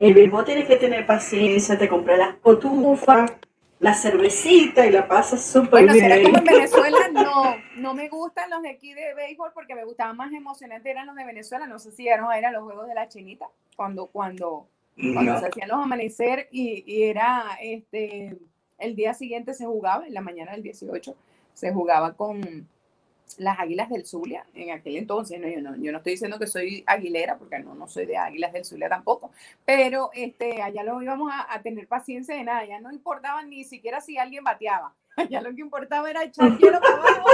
El 0.02 0.14
béisbol 0.14 0.44
tienes 0.44 0.66
que 0.66 0.76
tener 0.76 1.06
paciencia, 1.06 1.78
te 1.78 1.88
compras 1.88 2.18
las 2.18 2.34
cotufas, 2.36 3.32
la 3.78 3.94
cervecita 3.94 4.84
y 4.84 4.90
la 4.90 5.06
pasas 5.06 5.44
súper 5.44 5.70
Bueno, 5.86 5.92
bien. 5.92 6.04
será 6.10 6.22
como 6.22 6.38
en 6.38 6.44
Venezuela, 6.44 7.08
no, 7.12 7.54
no 7.76 7.94
me 7.94 8.08
gustan 8.08 8.50
los 8.50 8.62
de 8.62 8.70
aquí 8.70 8.94
de 8.94 9.14
béisbol 9.14 9.52
porque 9.54 9.76
me 9.76 9.84
gustaban 9.84 10.16
más 10.16 10.32
emocionantes 10.32 10.90
eran 10.90 11.06
los 11.06 11.14
de 11.14 11.24
Venezuela. 11.24 11.68
No 11.68 11.78
sé 11.78 11.92
si 11.92 12.08
eran, 12.08 12.26
eran 12.32 12.52
los 12.52 12.64
juegos 12.64 12.88
de 12.88 12.94
la 12.94 13.08
chinita, 13.08 13.46
cuando, 13.76 14.06
cuando, 14.08 14.66
cuando 14.96 15.34
No. 15.34 15.38
se 15.38 15.46
hacían 15.46 15.68
los 15.68 15.78
amanecer 15.78 16.48
y, 16.50 16.82
y 16.84 17.04
era 17.04 17.44
este 17.60 18.36
el 18.78 18.96
día 18.96 19.14
siguiente 19.14 19.54
se 19.54 19.66
jugaba, 19.66 20.04
en 20.04 20.14
la 20.14 20.20
mañana 20.20 20.50
del 20.50 20.64
18, 20.64 21.14
se 21.54 21.72
jugaba 21.72 22.14
con 22.14 22.66
las 23.38 23.58
Águilas 23.58 23.88
del 23.90 24.04
Zulia 24.06 24.44
en 24.54 24.70
aquel 24.70 24.96
entonces. 24.96 25.40
No, 25.40 25.48
yo, 25.48 25.60
no, 25.60 25.76
yo 25.76 25.92
no 25.92 25.98
estoy 25.98 26.12
diciendo 26.12 26.38
que 26.38 26.46
soy 26.46 26.84
aguilera, 26.86 27.36
porque 27.38 27.58
no, 27.58 27.74
no 27.74 27.88
soy 27.88 28.06
de 28.06 28.16
Águilas 28.16 28.52
del 28.52 28.64
Zulia 28.64 28.88
tampoco, 28.88 29.30
pero 29.64 30.10
este, 30.14 30.62
allá 30.62 30.82
lo 30.82 31.00
íbamos 31.02 31.30
a, 31.32 31.52
a 31.52 31.62
tener 31.62 31.86
paciencia 31.86 32.34
de 32.34 32.44
nada, 32.44 32.64
ya 32.64 32.80
no 32.80 32.92
importaba 32.92 33.42
ni 33.42 33.64
siquiera 33.64 34.00
si 34.00 34.18
alguien 34.18 34.44
bateaba. 34.44 34.94
Allá 35.16 35.42
lo 35.42 35.54
que 35.54 35.60
importaba 35.60 36.08
era 36.08 36.24
echar 36.24 36.48
hielo 36.58 36.80
para 36.80 36.94
abajo, 36.94 37.28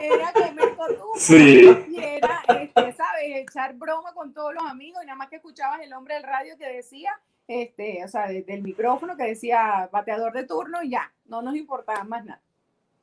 era 0.00 0.32
comer 0.32 0.74
cotufa, 0.74 1.18
Sí. 1.18 1.68
y 1.90 1.98
era, 2.02 2.42
este, 2.48 2.92
¿sabes? 2.94 3.24
Echar 3.36 3.74
broma 3.74 4.14
con 4.14 4.32
todos 4.32 4.54
los 4.54 4.64
amigos 4.64 5.02
y 5.02 5.06
nada 5.06 5.16
más 5.16 5.28
que 5.28 5.36
escuchabas 5.36 5.80
el 5.82 5.92
hombre 5.92 6.14
del 6.14 6.22
radio 6.22 6.56
que 6.56 6.66
decía, 6.66 7.12
este, 7.46 8.02
o 8.04 8.08
sea, 8.08 8.28
desde 8.28 8.54
el 8.54 8.62
micrófono 8.62 9.18
que 9.18 9.24
decía 9.24 9.90
bateador 9.92 10.32
de 10.32 10.44
turno 10.46 10.82
y 10.82 10.90
ya, 10.92 11.12
no 11.26 11.42
nos 11.42 11.54
importaba 11.56 12.04
más 12.04 12.24
nada. 12.24 12.40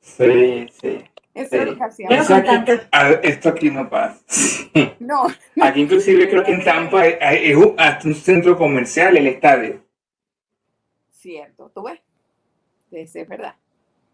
Sí, 0.00 0.66
sí. 0.80 1.04
Eso 1.42 1.56
es 1.56 2.26
Sí. 2.26 2.32
aquí- 2.32 2.46
tantas- 2.46 2.88
a- 2.92 3.10
esto 3.10 3.48
aquí 3.48 3.70
no 3.70 3.88
pasa. 3.88 4.20
No, 5.00 5.26
Aquí 5.62 5.80
inclusive 5.80 6.28
creo 6.28 6.44
que 6.44 6.52
en 6.52 6.62
Tampa 6.64 7.06
es 7.06 7.56
un- 7.56 7.74
hasta 7.78 8.06
un 8.08 8.14
centro 8.14 8.56
comercial, 8.56 9.16
el 9.16 9.26
estadio. 9.26 9.80
cierto, 11.10 11.70
tú 11.74 11.82
ves. 11.84 12.00
Eso 12.90 13.18
es 13.20 13.28
verdad. 13.28 13.54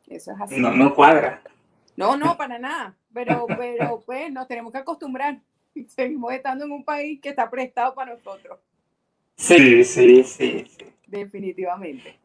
Eso 0.09 0.33
es 0.33 0.41
así. 0.41 0.59
No, 0.61 0.73
no 0.73 0.95
cuadra. 0.95 1.43
No, 1.97 2.17
no, 2.17 2.37
para 2.37 2.59
nada. 2.59 2.95
Pero, 3.13 3.47
pero 3.57 4.03
pues 4.05 4.33
nos 4.33 4.49
tenemos 4.49 4.73
que 4.73 4.79
acostumbrar. 4.79 5.39
Seguimos 5.89 6.33
estando 6.33 6.65
en 6.65 6.73
un 6.73 6.85
país 6.85 7.21
que 7.21 7.29
está 7.31 7.49
prestado 7.51 7.95
para 7.95 8.15
nosotros, 8.15 8.59
Sí, 9.37 9.85
sí, 9.85 10.23
sí, 10.25 10.65
sí. 10.67 10.87
definitivamente. 11.07 12.17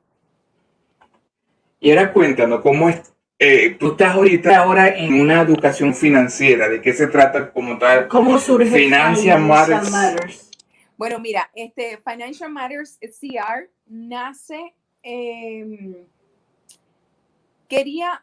Y 1.79 1.91
ahora 1.91 2.11
cuéntanos, 2.13 2.61
¿cómo 2.61 2.89
es? 2.89 3.13
Eh, 3.41 3.77
tú 3.79 3.91
estás 3.91 4.15
ahorita 4.15 4.57
ahora 4.57 4.89
en 4.89 5.13
una 5.13 5.41
educación 5.41 5.95
financiera, 5.95 6.67
¿de 6.67 6.81
qué 6.81 6.91
se 6.91 7.07
trata 7.07 7.51
como 7.53 7.77
tal? 7.77 8.09
¿Cómo 8.09 8.37
surge 8.37 8.69
Financial 8.69 9.39
Matters. 9.41 10.51
Bueno, 10.97 11.19
mira, 11.19 11.49
este 11.55 11.97
Financial 12.05 12.51
Matters 12.51 12.99
CR 12.99 13.69
nace, 13.87 14.75
em, 15.01 15.95
quería 17.69 18.21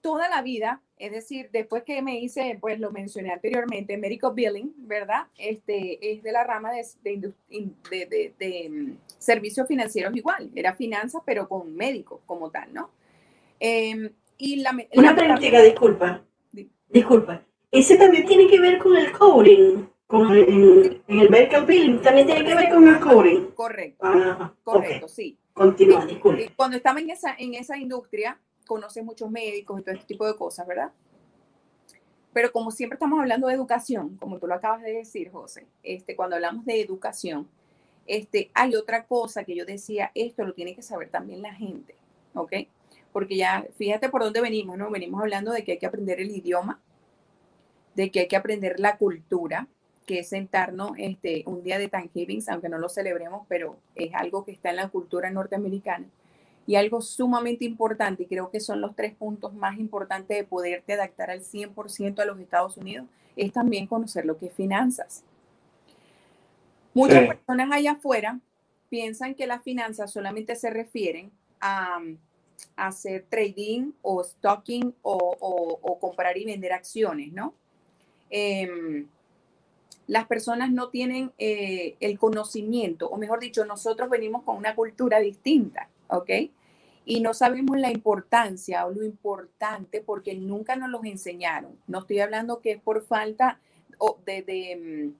toda 0.00 0.28
la 0.30 0.40
vida 0.40 0.80
Es 0.96 1.10
decir, 1.10 1.50
después 1.52 1.82
que 1.82 2.00
me 2.00 2.20
hice, 2.20 2.56
pues 2.60 2.78
lo 2.78 2.92
mencioné 2.92 3.32
anteriormente, 3.32 3.96
médico 3.98 4.32
billing, 4.32 4.72
¿verdad? 4.86 5.26
Este 5.36 5.98
es 6.12 6.22
de 6.22 6.30
la 6.30 6.44
rama 6.44 6.70
de, 6.70 6.86
de, 7.02 8.34
de, 8.38 8.68
mm, 8.70 8.96
servicios 9.18 9.66
financieros 9.66 10.14
igual. 10.14 10.50
Era 10.54 10.74
finanzas, 10.74 11.20
pero 11.26 11.48
con 11.48 11.74
médicos 11.74 12.20
como 12.24 12.50
tal, 12.50 12.72
¿no? 12.72 12.90
Em, 13.64 14.10
y 14.38 14.56
la, 14.56 14.76
Una 14.94 15.14
práctica, 15.14 15.62
disculpa. 15.62 16.24
Disculpa. 16.88 17.42
Ese 17.70 17.96
también 17.96 18.26
tiene 18.26 18.48
que 18.48 18.58
ver 18.58 18.76
con 18.78 18.96
el 18.96 19.12
coding. 19.12 19.86
Con 20.08 20.36
en, 20.36 21.00
el 21.06 21.64
billing 21.64 22.02
también 22.02 22.26
tiene 22.26 22.44
que 22.44 22.54
ver 22.56 22.70
con 22.70 22.88
el 22.88 22.98
coding. 22.98 23.46
Correcto. 23.54 24.04
correcto, 24.64 25.06
sí. 25.06 25.38
Continúa, 25.52 26.04
disculpa. 26.04 26.42
Cuando 26.56 26.76
estaba 26.76 26.98
en 26.98 27.10
esa, 27.10 27.36
en 27.38 27.54
esa 27.54 27.78
industria, 27.78 28.36
conoce 28.66 29.00
muchos 29.00 29.30
médicos 29.30 29.78
y 29.78 29.84
todo 29.84 29.94
este 29.94 30.06
tipo 30.06 30.26
de 30.26 30.34
cosas, 30.34 30.66
¿verdad? 30.66 30.90
Pero 32.32 32.50
como 32.50 32.72
siempre 32.72 32.96
estamos 32.96 33.20
hablando 33.20 33.46
de 33.46 33.54
educación, 33.54 34.16
como 34.16 34.40
tú 34.40 34.48
lo 34.48 34.54
acabas 34.54 34.82
de 34.82 34.92
decir, 34.92 35.30
José, 35.30 35.68
este, 35.84 36.16
cuando 36.16 36.34
hablamos 36.34 36.64
de 36.64 36.80
educación, 36.80 37.48
este, 38.08 38.50
hay 38.54 38.74
otra 38.74 39.04
cosa 39.04 39.44
que 39.44 39.54
yo 39.54 39.64
decía, 39.64 40.10
esto 40.16 40.44
lo 40.44 40.52
tiene 40.52 40.74
que 40.74 40.82
saber 40.82 41.10
también 41.10 41.42
la 41.42 41.54
gente, 41.54 41.94
¿ok? 42.34 42.54
Porque 43.12 43.36
ya, 43.36 43.66
fíjate 43.76 44.08
por 44.08 44.22
dónde 44.22 44.40
venimos, 44.40 44.78
¿no? 44.78 44.90
Venimos 44.90 45.20
hablando 45.20 45.52
de 45.52 45.64
que 45.64 45.72
hay 45.72 45.78
que 45.78 45.86
aprender 45.86 46.20
el 46.20 46.30
idioma, 46.30 46.80
de 47.94 48.10
que 48.10 48.20
hay 48.20 48.28
que 48.28 48.36
aprender 48.36 48.80
la 48.80 48.96
cultura, 48.96 49.68
que 50.06 50.20
es 50.20 50.28
sentarnos 50.28 50.92
este, 50.98 51.44
un 51.46 51.62
día 51.62 51.78
de 51.78 51.88
Thanksgiving, 51.88 52.42
aunque 52.48 52.68
no 52.68 52.78
lo 52.78 52.88
celebremos, 52.88 53.46
pero 53.48 53.76
es 53.94 54.14
algo 54.14 54.44
que 54.44 54.52
está 54.52 54.70
en 54.70 54.76
la 54.76 54.88
cultura 54.88 55.30
norteamericana 55.30 56.06
y 56.66 56.76
algo 56.76 57.02
sumamente 57.02 57.64
importante, 57.64 58.22
y 58.22 58.26
creo 58.26 58.50
que 58.50 58.60
son 58.60 58.80
los 58.80 58.94
tres 58.94 59.14
puntos 59.14 59.52
más 59.54 59.78
importantes 59.78 60.36
de 60.36 60.44
poderte 60.44 60.92
adaptar 60.92 61.30
al 61.30 61.40
100% 61.40 62.20
a 62.20 62.24
los 62.24 62.38
Estados 62.38 62.76
Unidos, 62.76 63.06
es 63.36 63.52
también 63.52 63.86
conocer 63.86 64.24
lo 64.24 64.38
que 64.38 64.46
es 64.46 64.52
finanzas. 64.52 65.24
Muchas 66.94 67.26
personas 67.26 67.70
allá 67.72 67.92
afuera 67.92 68.38
piensan 68.90 69.34
que 69.34 69.46
las 69.46 69.62
finanzas 69.62 70.12
solamente 70.12 70.54
se 70.54 70.70
refieren 70.70 71.32
a, 71.60 71.98
hacer 72.76 73.26
trading 73.28 73.92
o 74.02 74.22
stocking 74.24 74.94
o, 75.02 75.98
comprar 76.00 76.36
y 76.36 76.44
vender 76.44 76.72
acciones, 76.72 77.32
¿no? 77.32 77.54
Em, 78.30 79.06
las 80.06 80.26
personas 80.26 80.72
no 80.72 80.88
tienen 80.88 81.32
eh, 81.38 81.96
el 82.00 82.18
conocimiento, 82.18 83.08
o 83.08 83.16
mejor 83.16 83.40
dicho, 83.40 83.64
nosotros 83.64 84.10
venimos 84.10 84.42
con 84.42 84.56
una 84.56 84.74
cultura 84.74 85.20
distinta. 85.20 85.88
¿ok? 86.12 86.30
Y 87.04 87.20
no 87.20 87.34
sabemos 87.34 87.78
la 87.78 87.90
importancia 87.90 88.86
o 88.86 88.92
lo 88.92 89.04
importante 89.04 90.00
porque 90.00 90.34
nunca 90.34 90.76
nos 90.76 90.90
los 90.90 91.04
enseñaron. 91.04 91.76
No 91.88 92.00
estoy 92.00 92.20
hablando 92.20 92.60
que 92.60 92.72
es 92.72 92.80
por 92.80 93.04
falta 93.04 93.60
de, 94.24 94.42
de, 94.42 94.76
mm, 94.76 95.14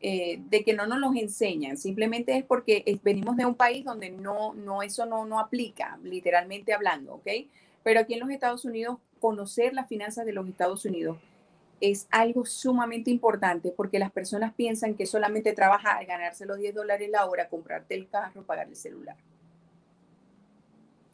eh, 0.00 0.38
de 0.48 0.64
que 0.64 0.74
no 0.74 0.86
nos 0.86 0.98
los 0.98 1.16
enseñan, 1.16 1.76
simplemente 1.76 2.36
es 2.36 2.44
porque 2.44 2.84
venimos 3.02 3.36
de 3.36 3.46
un 3.46 3.54
país 3.54 3.84
donde 3.84 4.10
no, 4.10 4.54
no 4.54 4.82
eso 4.82 5.06
no, 5.06 5.26
no 5.26 5.40
aplica, 5.40 5.98
literalmente 6.02 6.72
hablando, 6.72 7.14
¿ok? 7.14 7.28
Pero 7.82 8.00
aquí 8.00 8.14
en 8.14 8.20
los 8.20 8.30
Estados 8.30 8.64
Unidos, 8.64 8.98
conocer 9.20 9.74
las 9.74 9.88
finanzas 9.88 10.24
de 10.24 10.32
los 10.32 10.48
Estados 10.48 10.84
Unidos 10.84 11.18
es 11.80 12.08
algo 12.10 12.44
sumamente 12.44 13.10
importante 13.10 13.72
porque 13.76 13.98
las 13.98 14.10
personas 14.10 14.52
piensan 14.54 14.94
que 14.94 15.06
solamente 15.06 15.52
trabajar, 15.52 16.04
ganarse 16.06 16.46
los 16.46 16.58
10 16.58 16.74
dólares 16.74 17.08
la 17.10 17.26
hora, 17.26 17.48
comprarte 17.48 17.94
el 17.94 18.08
carro, 18.08 18.42
pagar 18.42 18.68
el 18.68 18.76
celular 18.76 19.16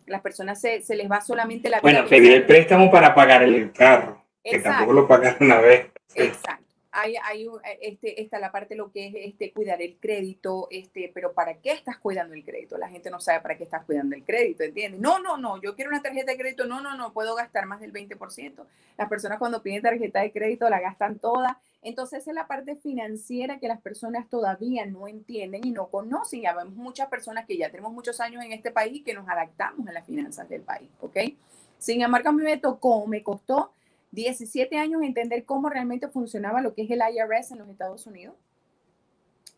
las 0.07 0.21
personas 0.21 0.61
se, 0.61 0.83
se 0.83 0.95
les 0.97 1.11
va 1.11 1.21
solamente 1.21 1.69
la 1.69 1.81
Bueno, 1.81 2.07
pedir 2.07 2.33
el 2.33 2.47
préstamo 2.47 2.91
para 2.91 3.15
pagar 3.15 3.43
el 3.43 3.73
carro, 3.73 4.25
que 4.43 4.59
tampoco 4.59 4.93
lo 4.93 5.09
pagan 5.09 5.37
una 5.41 5.61
vez. 5.61 5.87
Exacto. 6.15 6.64
Hay, 6.97 7.17
hay, 7.23 7.49
este, 7.81 8.23
está 8.23 8.39
la 8.39 8.53
parte 8.53 8.75
lo 8.75 8.91
que 8.91 9.09
es 9.09 9.15
este, 9.17 9.53
cuidar 9.53 9.83
el 9.83 9.97
crédito, 9.97 10.69
este, 10.71 11.11
pero 11.13 11.33
¿para 11.33 11.55
qué 11.55 11.73
estás 11.73 11.99
cuidando 11.99 12.35
el 12.35 12.45
crédito? 12.45 12.79
La 12.79 12.89
gente 12.89 13.11
no 13.11 13.21
sabe 13.21 13.41
para 13.41 13.57
qué 13.57 13.65
estás 13.65 13.85
cuidando 13.85 14.15
el 14.15 14.25
crédito, 14.25 14.63
¿entiendes? 14.63 15.01
No, 15.01 15.19
no, 15.19 15.37
no, 15.37 15.61
yo 15.61 15.75
quiero 15.75 15.91
una 15.91 16.03
tarjeta 16.03 16.33
de 16.33 16.39
crédito, 16.39 16.67
no, 16.67 16.81
no, 16.81 16.97
no, 16.97 17.13
puedo 17.13 17.35
gastar 17.35 17.67
más 17.67 17.81
del 17.81 17.93
20%. 17.93 18.65
Las 18.97 19.09
personas 19.09 19.39
cuando 19.39 19.63
piden 19.63 19.83
tarjeta 19.83 20.21
de 20.21 20.33
crédito 20.33 20.69
la 20.71 20.81
gastan 20.81 21.19
toda 21.19 21.61
entonces, 21.85 22.27
es 22.27 22.35
la 22.35 22.47
parte 22.47 22.77
financiera 22.77 23.59
que 23.59 23.69
las 23.69 23.81
personas 23.81 24.29
todavía 24.31 24.87
no 24.87 25.07
entienden 25.07 25.67
y 25.67 25.71
no 25.71 25.89
conocen. 25.89 26.41
Ya 26.41 26.55
vemos 26.55 26.75
muchas 26.75 27.09
personas 27.09 27.45
que 27.45 27.59
ya 27.59 27.71
tenemos 27.71 27.93
muchos 27.93 28.21
años 28.21 28.43
en 28.43 28.53
este 28.53 28.71
país 28.71 28.97
y 28.97 29.03
que 29.03 29.13
nos 29.13 29.29
adaptamos 29.29 29.87
a 29.87 29.93
las 29.93 30.07
finanzas 30.07 30.49
del 30.49 30.63
país, 30.63 30.89
¿ok? 31.03 31.19
Sin 31.79 32.01
embargo, 32.01 32.31
a 32.31 32.33
mí 32.33 32.43
me 32.43 32.57
tocó, 32.57 33.07
me 33.07 33.23
costó 33.23 33.71
17 34.15 34.79
años 34.79 35.03
entender 35.03 35.45
cómo 35.45 35.69
realmente 35.69 36.09
funcionaba 36.09 36.61
lo 36.61 36.75
que 36.75 36.83
es 36.83 36.91
el 36.91 37.01
IRS 37.01 37.53
en 37.53 37.59
los 37.59 37.69
Estados 37.69 38.07
Unidos, 38.07 38.37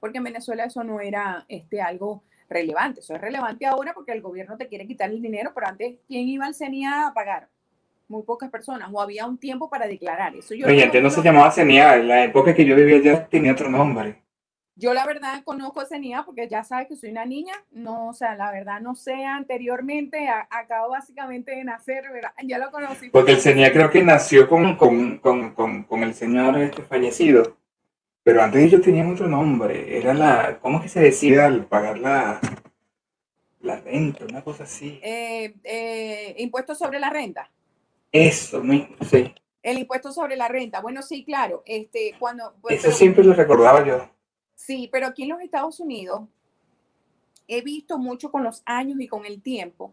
porque 0.01 0.19
en 0.19 0.25
Venezuela 0.25 0.65
eso 0.65 0.83
no 0.85 1.01
era 1.01 1.45
este, 1.49 1.81
algo 1.81 2.23
relevante. 2.49 3.01
Eso 3.01 3.15
es 3.15 3.21
relevante 3.21 3.67
ahora 3.67 3.93
porque 3.95 4.13
el 4.13 4.23
gobierno 4.23 4.57
te 4.57 4.69
quiere 4.69 4.87
quitar 4.87 5.11
el 5.11 5.23
dinero, 5.23 5.53
pero 5.55 5.67
antes, 5.67 5.97
¿quién 6.07 6.29
iba 6.29 6.47
al 6.47 6.55
CENIA 6.55 7.09
a 7.09 7.15
pagar? 7.15 7.49
muy 8.09 8.23
pocas 8.23 8.51
personas, 8.51 8.89
o 8.93 9.01
había 9.01 9.27
un 9.27 9.39
tiempo 9.39 9.69
para 9.69 9.87
declarar 9.87 10.35
eso. 10.37 10.55
Yo 10.55 10.67
Oye, 10.67 10.85
antes 10.85 11.03
no 11.03 11.11
se 11.11 11.23
llamaba 11.23 11.51
CENIA, 11.51 11.97
en 11.97 12.09
la 12.09 12.25
época 12.25 12.55
que 12.55 12.65
yo 12.65 12.77
vivía 12.77 12.99
ya 12.99 13.27
tenía 13.27 13.53
otro 13.53 13.69
nombre. 13.69 14.23
Yo 14.79 14.93
la 14.93 15.07
verdad 15.07 15.43
conozco 15.43 15.87
CENIA 15.87 16.25
porque 16.25 16.49
ya 16.49 16.63
sabes 16.63 16.87
que 16.87 16.97
soy 16.97 17.09
una 17.09 17.25
niña, 17.25 17.55
no, 17.73 18.09
o 18.09 18.13
sea, 18.13 18.37
la 18.37 18.53
verdad 18.53 18.79
no 18.79 18.95
sé 18.95 19.25
anteriormente, 19.25 20.29
acabo 20.51 20.91
básicamente 20.91 21.53
de 21.53 21.65
nacer, 21.65 22.05
¿verdad? 22.13 22.33
Ya 22.45 22.59
lo 22.59 22.71
conocí. 22.71 23.09
Porque 23.09 23.33
el 23.33 23.41
CENIA 23.41 23.73
creo 23.73 23.91
que 23.91 24.05
nació 24.05 24.47
con, 24.47 24.77
con, 24.77 25.17
con, 25.19 25.85
con, 25.85 26.03
el 26.03 26.13
señor 26.13 26.59
este 26.59 26.83
fallecido, 26.83 27.57
pero 28.23 28.43
antes 28.43 28.63
ellos 28.63 28.83
tenían 28.83 29.11
otro 29.11 29.29
nombre, 29.29 29.97
era 29.97 30.13
la, 30.13 30.59
¿cómo 30.61 30.83
que 30.83 30.91
se 30.91 31.01
decía 31.01 31.47
al 31.47 31.65
pagar 31.65 31.99
la, 31.99 32.39
la 33.63 33.77
renta, 33.81 34.27
una 34.27 34.45
cosa 34.45 34.65
así? 34.65 35.01
Eh, 35.03 35.55
eh, 35.65 36.35
impuestos 36.37 36.77
sobre 36.77 37.01
la 37.01 37.09
renta. 37.09 37.51
Eso 38.13 38.63
mismo, 38.63 38.95
sí. 39.11 39.35
El 39.63 39.79
impuesto 39.79 40.13
sobre 40.13 40.37
la 40.37 40.49
renta. 40.49 40.81
Bueno, 40.81 41.03
sí, 41.03 41.25
claro. 41.25 41.63
Este, 41.67 42.15
cuando, 42.19 42.55
pues, 42.61 42.85
Eso 42.85 42.93
siempre 42.93 43.25
lo 43.25 43.33
recordaba 43.33 43.85
yo. 43.85 44.16
Sí, 44.57 44.89
pero 44.91 45.07
aquí 45.07 45.23
en 45.23 45.29
los 45.29 45.41
Estados 45.41 45.79
Unidos 45.79 46.23
he 47.47 47.63
visto 47.63 47.99
mucho 47.99 48.33
con 48.33 48.43
los 48.43 48.63
años 48.65 48.99
y 49.01 49.07
con 49.07 49.25
el 49.25 49.41
tiempo 49.41 49.93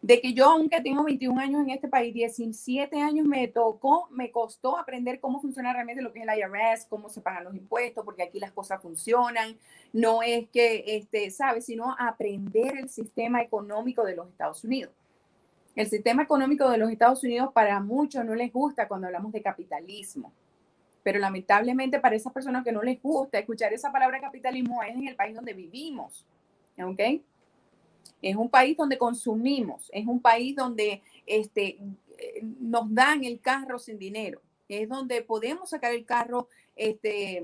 de 0.00 0.20
que 0.20 0.32
yo, 0.32 0.46
aunque 0.46 0.80
tengo 0.80 1.02
21 1.02 1.40
años 1.40 1.62
en 1.62 1.70
este 1.70 1.88
país, 1.88 2.14
17 2.14 3.00
años 3.00 3.26
me 3.26 3.48
tocó, 3.48 4.08
me 4.10 4.30
costó 4.30 4.78
aprender 4.78 5.18
cómo 5.18 5.40
funciona 5.40 5.72
realmente 5.72 6.02
lo 6.02 6.12
que 6.12 6.20
es 6.20 6.28
el 6.28 6.38
IRS, 6.38 6.86
cómo 6.88 7.08
se 7.08 7.20
pagan 7.20 7.44
los 7.44 7.54
impuestos, 7.54 8.04
porque 8.04 8.22
aquí 8.22 8.38
las 8.38 8.52
cosas 8.52 8.80
funcionan. 8.80 9.58
No 9.92 10.22
es 10.22 10.48
que, 10.50 10.84
este, 10.86 11.30
¿sabes? 11.30 11.66
Sino 11.66 11.96
aprender 11.98 12.78
el 12.78 12.88
sistema 12.88 13.42
económico 13.42 14.04
de 14.04 14.14
los 14.14 14.28
Estados 14.28 14.62
Unidos. 14.62 14.92
El 15.74 15.88
sistema 15.88 16.22
económico 16.22 16.70
de 16.70 16.78
los 16.78 16.90
Estados 16.90 17.22
Unidos 17.24 17.52
para 17.52 17.80
muchos 17.80 18.24
no 18.24 18.34
les 18.34 18.52
gusta 18.52 18.86
cuando 18.86 19.08
hablamos 19.08 19.32
de 19.32 19.42
capitalismo, 19.42 20.32
pero 21.08 21.20
lamentablemente 21.20 22.00
para 22.00 22.16
esas 22.16 22.34
personas 22.34 22.62
que 22.62 22.70
no 22.70 22.82
les 22.82 23.00
gusta 23.00 23.38
escuchar 23.38 23.72
esa 23.72 23.90
palabra 23.90 24.20
capitalismo 24.20 24.82
es 24.82 24.94
en 24.94 25.08
el 25.08 25.16
país 25.16 25.34
donde 25.34 25.54
vivimos, 25.54 26.26
¿ok? 26.78 27.00
Es 28.20 28.36
un 28.36 28.50
país 28.50 28.76
donde 28.76 28.98
consumimos, 28.98 29.88
es 29.94 30.06
un 30.06 30.20
país 30.20 30.54
donde 30.54 31.00
este, 31.24 31.78
nos 32.60 32.92
dan 32.92 33.24
el 33.24 33.40
carro 33.40 33.78
sin 33.78 33.98
dinero, 33.98 34.42
es 34.68 34.86
donde 34.86 35.22
podemos 35.22 35.70
sacar 35.70 35.94
el 35.94 36.04
carro 36.04 36.46
este, 36.76 37.42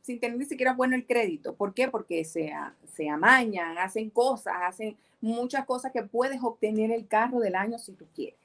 sin 0.00 0.18
tener 0.18 0.36
ni 0.36 0.44
siquiera 0.44 0.72
bueno 0.72 0.96
el 0.96 1.06
crédito. 1.06 1.54
¿Por 1.54 1.72
qué? 1.72 1.86
Porque 1.86 2.24
se, 2.24 2.52
se 2.96 3.08
amañan, 3.08 3.78
hacen 3.78 4.10
cosas, 4.10 4.54
hacen 4.62 4.96
muchas 5.20 5.64
cosas 5.66 5.92
que 5.92 6.02
puedes 6.02 6.42
obtener 6.42 6.90
el 6.90 7.06
carro 7.06 7.38
del 7.38 7.54
año 7.54 7.78
si 7.78 7.92
tú 7.92 8.06
quieres. 8.12 8.43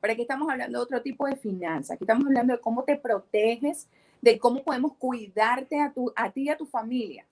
Pero 0.00 0.12
aquí 0.12 0.22
estamos 0.22 0.48
hablando 0.50 0.78
de 0.78 0.84
otro 0.84 1.02
tipo 1.02 1.26
de 1.26 1.36
finanzas. 1.36 1.92
Aquí 1.92 2.04
estamos 2.04 2.26
hablando 2.26 2.54
de 2.54 2.60
cómo 2.60 2.84
te 2.84 2.96
proteges, 2.96 3.88
de 4.20 4.38
cómo 4.38 4.62
podemos 4.62 4.94
cuidarte 4.94 5.80
a, 5.80 5.92
tu, 5.92 6.12
a 6.14 6.30
ti 6.30 6.42
y 6.42 6.48
a 6.48 6.56
tu 6.56 6.66
familia. 6.66 7.26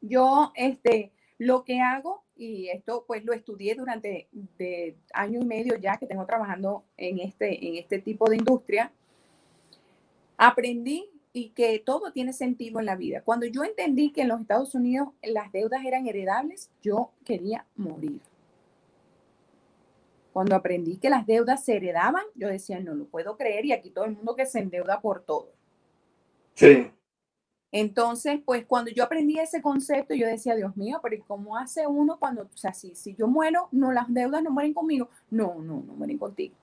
Yo, 0.00 0.52
este, 0.54 1.12
lo 1.38 1.64
que 1.64 1.80
hago, 1.80 2.22
y 2.36 2.68
esto 2.68 3.04
pues 3.06 3.24
lo 3.24 3.32
estudié 3.32 3.74
durante 3.74 4.28
de 4.58 4.96
año 5.12 5.40
y 5.40 5.44
medio 5.44 5.76
ya 5.76 5.96
que 5.96 6.06
tengo 6.06 6.26
trabajando 6.26 6.84
en 6.96 7.18
este, 7.18 7.66
en 7.66 7.76
este 7.76 7.98
tipo 7.98 8.28
de 8.28 8.36
industria, 8.36 8.92
aprendí 10.36 11.08
y 11.32 11.50
que 11.50 11.78
todo 11.78 12.12
tiene 12.12 12.32
sentido 12.32 12.80
en 12.80 12.86
la 12.86 12.96
vida. 12.96 13.22
Cuando 13.22 13.46
yo 13.46 13.64
entendí 13.64 14.10
que 14.10 14.22
en 14.22 14.28
los 14.28 14.40
Estados 14.40 14.74
Unidos 14.74 15.08
las 15.22 15.52
deudas 15.52 15.84
eran 15.84 16.06
heredables, 16.06 16.70
yo 16.82 17.10
quería 17.24 17.66
morir. 17.76 18.20
Cuando 20.36 20.54
aprendí 20.54 20.98
que 20.98 21.08
las 21.08 21.24
deudas 21.24 21.64
se 21.64 21.76
heredaban, 21.76 22.22
yo 22.34 22.48
decía, 22.48 22.78
no 22.78 22.94
lo 22.94 23.06
puedo 23.06 23.38
creer 23.38 23.64
y 23.64 23.72
aquí 23.72 23.88
todo 23.88 24.04
el 24.04 24.12
mundo 24.12 24.36
que 24.36 24.44
se 24.44 24.58
endeuda 24.58 25.00
por 25.00 25.22
todo. 25.22 25.54
Sí. 26.52 26.92
Entonces, 27.72 28.40
pues 28.44 28.66
cuando 28.66 28.90
yo 28.90 29.04
aprendí 29.04 29.38
ese 29.38 29.62
concepto, 29.62 30.12
yo 30.14 30.26
decía, 30.26 30.54
Dios 30.54 30.76
mío, 30.76 31.00
pero 31.02 31.16
¿cómo 31.26 31.56
hace 31.56 31.86
uno 31.86 32.18
cuando, 32.18 32.42
o 32.42 32.56
sea, 32.58 32.74
si, 32.74 32.94
si 32.94 33.14
yo 33.14 33.26
muero, 33.28 33.70
no, 33.72 33.92
las 33.92 34.12
deudas 34.12 34.42
no 34.42 34.50
mueren 34.50 34.74
conmigo? 34.74 35.08
No, 35.30 35.54
no, 35.54 35.82
no 35.86 35.94
mueren 35.94 36.18
contigo. 36.18 36.54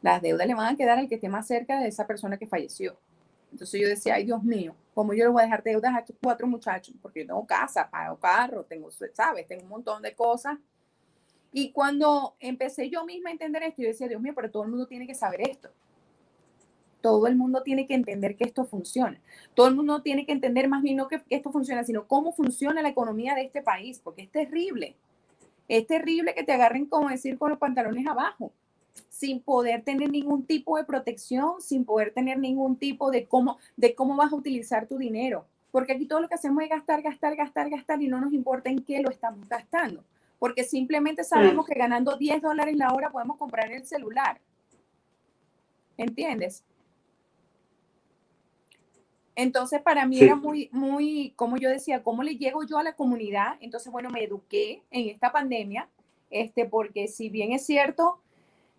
Las 0.00 0.22
deudas 0.22 0.46
le 0.46 0.54
van 0.54 0.72
a 0.72 0.76
quedar 0.78 0.98
al 0.98 1.06
que 1.06 1.16
esté 1.16 1.28
más 1.28 1.46
cerca 1.46 1.80
de 1.80 1.88
esa 1.88 2.06
persona 2.06 2.38
que 2.38 2.46
falleció. 2.46 2.98
Entonces 3.52 3.78
yo 3.78 3.86
decía, 3.86 4.14
ay 4.14 4.24
Dios 4.24 4.42
mío, 4.42 4.74
¿cómo 4.94 5.12
yo 5.12 5.24
le 5.24 5.30
voy 5.32 5.42
a 5.42 5.44
dejar 5.44 5.62
deudas 5.62 5.94
a 5.94 5.98
estos 5.98 6.16
cuatro 6.22 6.46
muchachos? 6.46 6.94
Porque 7.02 7.20
yo 7.20 7.26
tengo 7.26 7.46
casa, 7.46 7.90
pago 7.90 8.18
carro, 8.18 8.64
tengo, 8.64 8.90
¿sabes? 9.12 9.46
Tengo 9.46 9.64
un 9.64 9.68
montón 9.68 10.00
de 10.00 10.14
cosas. 10.14 10.56
Y 11.52 11.72
cuando 11.72 12.34
empecé 12.40 12.90
yo 12.90 13.04
misma 13.04 13.30
a 13.30 13.32
entender 13.32 13.62
esto, 13.62 13.82
yo 13.82 13.88
decía, 13.88 14.08
Dios 14.08 14.20
mío, 14.20 14.32
pero 14.34 14.50
todo 14.50 14.64
el 14.64 14.70
mundo 14.70 14.86
tiene 14.86 15.06
que 15.06 15.14
saber 15.14 15.40
esto. 15.48 15.70
Todo 17.00 17.26
el 17.26 17.34
mundo 17.34 17.62
tiene 17.62 17.86
que 17.86 17.94
entender 17.94 18.36
que 18.36 18.44
esto 18.44 18.64
funciona. 18.64 19.20
Todo 19.54 19.68
el 19.68 19.74
mundo 19.74 20.02
tiene 20.02 20.26
que 20.26 20.32
entender 20.32 20.68
más 20.68 20.82
bien 20.82 20.96
no 20.96 21.08
que, 21.08 21.22
esto 21.30 21.50
funciona, 21.50 21.82
sino 21.82 22.06
cómo 22.06 22.32
funciona 22.32 22.82
la 22.82 22.90
economía 22.90 23.34
de 23.34 23.42
este 23.42 23.62
país, 23.62 24.00
porque 24.02 24.22
es 24.22 24.30
terrible. 24.30 24.96
Es 25.66 25.86
terrible 25.86 26.34
que 26.34 26.44
te 26.44 26.52
agarren, 26.52 26.86
como 26.86 27.08
decir, 27.08 27.38
con 27.38 27.50
los 27.50 27.58
pantalones 27.58 28.06
abajo 28.06 28.52
sin 29.08 29.40
poder 29.40 29.82
tener 29.82 30.10
ningún 30.10 30.44
tipo 30.44 30.76
de 30.76 30.84
protección, 30.84 31.60
sin 31.60 31.84
poder 31.84 32.12
tener 32.12 32.38
ningún 32.38 32.76
tipo 32.76 33.10
de 33.10 33.26
cómo, 33.26 33.58
de 33.76 33.94
cómo 33.94 34.16
vas 34.16 34.32
a 34.32 34.36
utilizar 34.36 34.86
tu 34.86 34.98
dinero. 34.98 35.46
Porque 35.70 35.92
aquí 35.92 36.06
todo 36.06 36.20
lo 36.20 36.28
que 36.28 36.34
hacemos 36.34 36.62
es 36.62 36.70
gastar, 36.70 37.02
gastar, 37.02 37.36
gastar, 37.36 37.70
gastar 37.70 38.02
y 38.02 38.08
no 38.08 38.20
nos 38.20 38.32
importa 38.32 38.70
en 38.70 38.82
qué 38.82 39.00
lo 39.00 39.10
estamos 39.10 39.48
gastando. 39.48 40.04
Porque 40.40 40.64
simplemente 40.64 41.22
sabemos 41.22 41.66
que 41.66 41.74
ganando 41.74 42.16
10 42.16 42.42
dólares 42.42 42.76
la 42.76 42.92
hora 42.92 43.10
podemos 43.10 43.36
comprar 43.36 43.70
el 43.70 43.86
celular. 43.86 44.40
¿Entiendes? 45.96 46.64
Entonces, 49.36 49.80
para 49.80 50.06
mí 50.06 50.20
era 50.20 50.34
muy, 50.34 50.68
muy, 50.72 51.32
como 51.36 51.56
yo 51.56 51.70
decía, 51.70 52.02
¿cómo 52.02 52.22
le 52.22 52.36
llego 52.36 52.64
yo 52.64 52.78
a 52.78 52.82
la 52.82 52.96
comunidad? 52.96 53.58
Entonces, 53.60 53.92
bueno, 53.92 54.10
me 54.10 54.24
eduqué 54.24 54.82
en 54.90 55.08
esta 55.08 55.30
pandemia, 55.30 55.88
este, 56.30 56.64
porque 56.66 57.06
si 57.06 57.28
bien 57.28 57.52
es 57.52 57.64
cierto, 57.64 58.18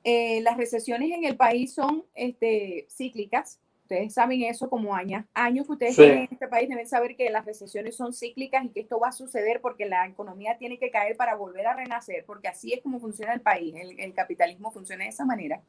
eh, 0.03 0.41
las 0.41 0.57
recesiones 0.57 1.11
en 1.11 1.25
el 1.25 1.37
país 1.37 1.73
son 1.73 2.03
este, 2.15 2.87
cíclicas. 2.89 3.60
Ustedes 3.91 4.13
saben 4.13 4.41
eso 4.43 4.69
como 4.69 4.95
años. 4.95 5.25
Años 5.33 5.65
que 5.65 5.73
ustedes 5.73 5.97
tienen 5.97 6.17
en 6.19 6.29
este 6.31 6.47
país 6.47 6.69
deben 6.69 6.87
saber 6.87 7.17
que 7.17 7.29
las 7.29 7.43
recesiones 7.43 7.97
son 7.97 8.13
cíclicas 8.13 8.63
y 8.63 8.69
que 8.69 8.79
esto 8.79 8.97
va 9.01 9.09
a 9.09 9.11
suceder 9.11 9.59
porque 9.59 9.85
la 9.85 10.07
economía 10.07 10.57
tiene 10.57 10.79
que 10.79 10.89
caer 10.89 11.17
para 11.17 11.35
volver 11.35 11.67
a 11.67 11.73
renacer, 11.73 12.23
porque 12.25 12.47
así 12.47 12.71
es 12.71 12.81
como 12.81 13.01
funciona 13.01 13.33
el 13.33 13.41
país. 13.41 13.75
El, 13.97 14.13
capitalismo 14.13 14.71
funciona 14.71 15.03
de 15.03 15.09
esa 15.09 15.25
manera. 15.25 15.61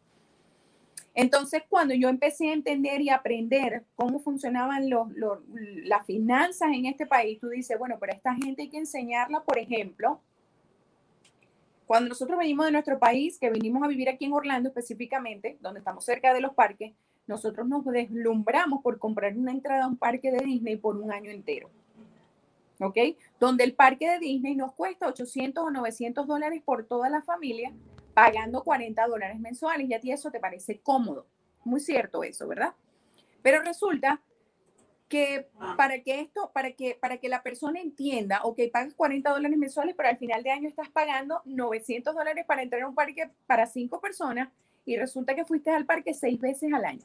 Entonces, 1.15 1.65
cuando 1.69 1.95
yo 1.95 2.09
empecé 2.09 2.51
a 2.51 2.53
entender 2.53 3.01
y 3.01 3.11
aprender 3.11 3.83
cómo 3.97 4.21
funcionaban 4.21 4.89
los, 4.89 5.09
las 5.83 6.07
finanzas 6.07 6.69
en 6.73 6.87
este 6.87 7.07
país, 7.07 7.41
tú 7.41 7.49
dices, 7.49 7.77
bueno, 7.77 7.97
pero 7.99 8.13
a 8.13 8.17
esta 8.17 8.37
gente 8.37 8.63
hay 8.63 8.69
que 8.69 8.79
enseñarla, 8.79 9.43
por 9.43 9.59
ejemplo, 9.59 10.21
cuando 11.87 12.11
nosotros 12.11 12.39
venimos 12.39 12.67
de 12.67 12.73
nuestro 12.73 13.01
país, 13.01 13.37
que 13.41 13.51
venimos 13.51 13.83
a 13.83 13.89
vivir 13.89 14.09
aquí 14.09 14.27
en 14.27 14.33
Orlando 14.33 14.69
específicamente, 14.69 15.59
donde 15.61 15.81
estamos 15.81 16.05
cerca 16.05 16.33
de 16.33 16.41
los 16.41 16.55
parques, 16.55 16.93
nosotros 17.27 17.69
nos 17.69 17.85
deslumbramos 17.85 18.83
por 18.83 18.99
comprar 18.99 19.37
una 19.37 19.53
entrada 19.53 19.85
a 19.85 19.89
un 19.89 19.97
parque 19.97 20.31
de 20.31 20.45
Disney 20.45 20.77
por 20.77 20.97
un 20.97 21.13
año 21.13 21.31
entero. 21.31 21.71
¿Ok? 22.81 22.97
Donde 23.39 23.65
el 23.65 23.75
parque 23.75 24.11
de 24.11 24.19
Disney 24.19 24.57
nos 24.57 24.73
cuesta 24.73 25.07
800 25.07 25.65
o 25.65 25.71
900 25.71 26.27
dólares 26.27 26.63
por 26.65 26.85
toda 26.85 27.09
la 27.09 27.23
familia, 27.23 27.73
pagando 28.13 28.65
40 28.65 29.07
dólares 29.07 29.39
mensuales. 29.39 29.89
Y 29.89 29.95
a 29.95 30.01
ti 30.01 30.11
eso 30.11 30.31
te 30.31 30.41
parece 30.41 30.81
cómodo. 30.81 31.27
Muy 31.65 31.81
cierto 31.81 32.25
eso, 32.25 32.49
¿verdad? 32.49 32.75
Pero 33.41 33.63
resulta 33.63 34.21
que 35.09 35.47
para 35.77 36.03
que 36.03 36.21
esto, 36.21 36.51
para 36.55 36.73
que, 36.73 36.97
para 36.99 37.19
que 37.19 37.29
la 37.29 37.43
persona 37.43 37.81
entienda, 37.81 38.41
ok, 38.45 38.61
pagas 38.73 38.95
40 38.95 39.31
dólares 39.31 39.59
mensuales, 39.59 39.95
pero 39.95 40.09
al 40.09 40.17
final 40.17 40.43
de 40.43 40.51
año 40.51 40.69
estás 40.69 40.89
pagando 40.89 41.43
900 41.45 42.15
dólares 42.15 42.47
para 42.47 42.63
entrar 42.63 42.81
a 42.81 42.89
un 42.89 42.95
parque 42.95 43.31
para 43.47 43.67
cinco 43.67 44.01
personas 44.01 44.49
y 44.85 44.97
resulta 44.97 45.35
que 45.35 45.45
fuiste 45.45 45.71
al 45.71 45.87
parque 45.87 46.15
seis 46.15 46.41
veces 46.41 46.73
al 46.73 46.85
año. 46.85 47.05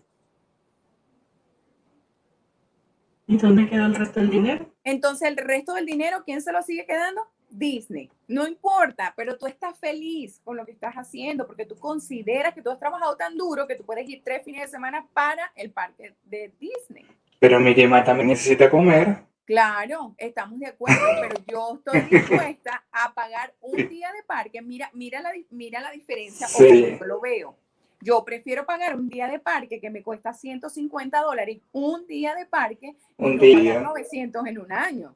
¿Y 3.28 3.38
dónde 3.38 3.70
queda 3.70 3.86
el 3.86 3.96
resto 3.96 4.22
del 4.22 4.30
dinero? 4.30 4.74
Entonces, 4.86 5.28
el 5.28 5.36
resto 5.36 5.74
del 5.74 5.86
dinero, 5.86 6.24
¿quién 6.26 6.42
se 6.42 6.54
lo 6.54 6.62
sigue 6.64 6.86
quedando? 6.86 7.28
Disney. 7.50 8.10
No 8.28 8.48
importa, 8.48 9.14
pero 9.16 9.38
tú 9.38 9.48
estás 9.48 9.78
feliz 9.80 10.40
con 10.44 10.58
lo 10.58 10.66
que 10.66 10.72
estás 10.72 10.96
haciendo 10.96 11.46
porque 11.46 11.66
tú 11.66 11.78
consideras 11.78 12.54
que 12.54 12.62
tú 12.62 12.70
has 12.70 12.80
trabajado 12.80 13.16
tan 13.16 13.38
duro 13.38 13.68
que 13.68 13.76
tú 13.76 13.84
puedes 13.84 14.08
ir 14.10 14.22
tres 14.24 14.44
fines 14.44 14.62
de 14.62 14.68
semana 14.68 15.08
para 15.14 15.52
el 15.56 15.72
parque 15.72 16.16
de 16.24 16.54
Disney. 16.60 17.06
Pero 17.40 17.60
mi 17.60 17.74
Gemma 17.74 18.04
también 18.04 18.30
necesita 18.30 18.70
comer. 18.70 19.24
Claro, 19.46 20.14
estamos 20.18 20.60
de 20.60 20.68
acuerdo, 20.68 21.06
pero 21.22 21.36
yo 21.48 21.76
estoy 21.76 22.02
dispuesta 22.12 22.86
a 22.92 23.14
pagar 23.14 23.54
un 23.62 23.78
día 23.88 24.12
de 24.12 24.24
parque. 24.24 24.62
Mira, 24.62 24.90
mira 24.94 25.22
la, 25.22 25.32
mira 25.52 25.80
la 25.80 25.92
diferencia, 25.92 26.48
sí. 26.48 26.98
yo 27.00 27.06
lo 27.06 27.22
veo. 27.22 27.58
Yo 28.02 28.24
prefiero 28.24 28.66
pagar 28.66 28.96
un 28.96 29.10
día 29.10 29.28
de 29.28 29.40
parque 29.40 29.80
que 29.80 29.90
me 29.90 30.04
cuesta 30.04 30.34
150 30.34 31.20
dólares, 31.22 31.60
un 31.72 32.06
día 32.06 32.36
de 32.36 32.46
parque, 32.46 32.96
un 33.18 33.40
día. 33.40 33.80
900 33.82 34.46
en 34.46 34.60
un 34.60 34.72
año. 34.72 35.16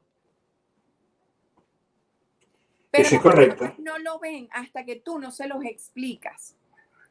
Pero 2.90 3.06
Eso 3.06 3.16
es 3.16 3.22
correcto. 3.22 3.74
no 3.78 3.98
lo 3.98 4.18
ven 4.18 4.48
hasta 4.52 4.84
que 4.84 4.96
tú 4.96 5.18
no 5.18 5.30
se 5.30 5.46
los 5.46 5.64
explicas. 5.64 6.56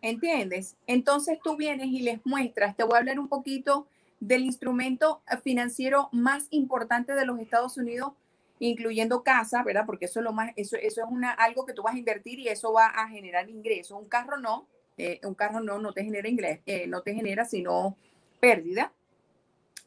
¿Entiendes? 0.02 0.78
Entonces 0.88 1.40
tú 1.44 1.56
vienes 1.56 1.88
y 1.88 2.02
les 2.02 2.26
muestras. 2.26 2.76
Te 2.76 2.84
voy 2.84 2.96
a 2.96 3.00
hablar 3.00 3.20
un 3.20 3.28
poquito 3.28 3.88
del 4.20 4.44
instrumento 4.44 5.22
financiero 5.44 6.10
más 6.12 6.48
importante 6.52 7.14
de 7.14 7.26
los 7.26 7.40
Estados 7.40 7.78
Unidos, 7.78 8.14
incluyendo 8.60 9.24
casa, 9.24 9.64
¿verdad? 9.64 9.86
Porque 9.86 10.06
eso 10.06 10.20
es 10.20 10.24
lo 10.24 10.34
más, 10.34 10.52
eso, 10.56 10.76
eso 10.76 11.02
es 11.02 11.08
una, 11.10 11.32
algo 11.32 11.66
que 11.66 11.74
tú 11.74 11.82
vas 11.82 11.96
a 11.96 12.00
invertir 12.00 12.40
y 12.40 12.48
eso 12.48 12.74
va 12.74 12.88
a 12.88 13.08
generar 13.10 13.50
ingresos. 13.50 14.00
Un 14.00 14.08
carro 14.08 14.38
no, 14.38 14.68
eh, 15.02 15.20
un 15.24 15.34
carro 15.34 15.62
no, 15.62 15.80
no 15.80 15.94
te 15.94 16.04
genera 16.04 16.30
ingresos, 16.30 16.62
eh, 16.68 16.86
no 16.86 17.02
te 17.02 17.16
genera 17.16 17.44
sino 17.44 17.98
pérdida, 18.40 18.94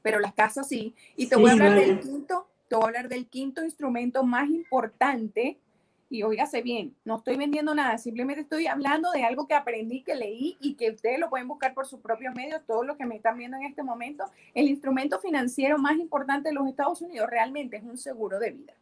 pero 0.02 0.18
las 0.18 0.34
casas 0.34 0.66
sí. 0.66 0.92
Y 1.16 1.28
te 1.28 1.36
voy 1.36 1.50
a 1.50 1.52
hablar 1.52 1.76
del 1.76 2.00
quinto, 2.00 2.48
te 2.66 2.74
voy 2.74 2.82
a 2.82 2.86
hablar 2.88 3.08
del 3.08 3.26
quinto 3.28 3.62
instrumento 3.62 4.24
más 4.24 4.50
importante 4.50 5.56
y 6.10 6.24
óigase 6.24 6.62
bien, 6.62 6.96
no 7.04 7.18
estoy 7.18 7.36
vendiendo 7.36 7.74
nada, 7.76 7.96
simplemente 7.96 8.42
estoy 8.42 8.66
hablando 8.66 9.12
de 9.12 9.22
algo 9.22 9.46
que 9.46 9.54
aprendí, 9.54 10.02
que 10.02 10.16
leí 10.16 10.56
y 10.60 10.74
que 10.74 10.90
ustedes 10.90 11.20
lo 11.20 11.30
pueden 11.30 11.46
buscar 11.46 11.74
por 11.74 11.86
sus 11.86 12.00
propios 12.00 12.34
medios, 12.34 12.62
todos 12.66 12.84
los 12.84 12.96
que 12.96 13.06
me 13.06 13.14
están 13.14 13.38
viendo 13.38 13.56
en 13.56 13.64
este 13.64 13.84
momento. 13.84 14.24
El 14.52 14.68
instrumento 14.68 15.20
financiero 15.20 15.78
más 15.78 15.96
importante 15.96 16.48
de 16.48 16.54
los 16.56 16.66
Estados 16.66 17.00
Unidos 17.02 17.30
realmente 17.30 17.76
es 17.76 17.84
un 17.84 17.98
seguro 17.98 18.40
de 18.40 18.50
vida. 18.50 18.74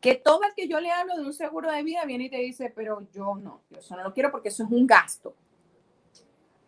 Que 0.00 0.14
todo 0.14 0.44
el 0.44 0.54
que 0.54 0.68
yo 0.68 0.80
le 0.80 0.90
hablo 0.90 1.16
de 1.16 1.22
un 1.22 1.32
seguro 1.32 1.70
de 1.70 1.82
vida 1.82 2.04
viene 2.04 2.24
y 2.24 2.30
te 2.30 2.38
dice, 2.38 2.72
pero 2.74 3.06
yo 3.12 3.34
no, 3.34 3.62
yo 3.70 3.80
eso 3.80 3.96
no 3.96 4.04
lo 4.04 4.14
quiero 4.14 4.30
porque 4.30 4.48
eso 4.48 4.62
es 4.64 4.70
un 4.70 4.86
gasto. 4.86 5.34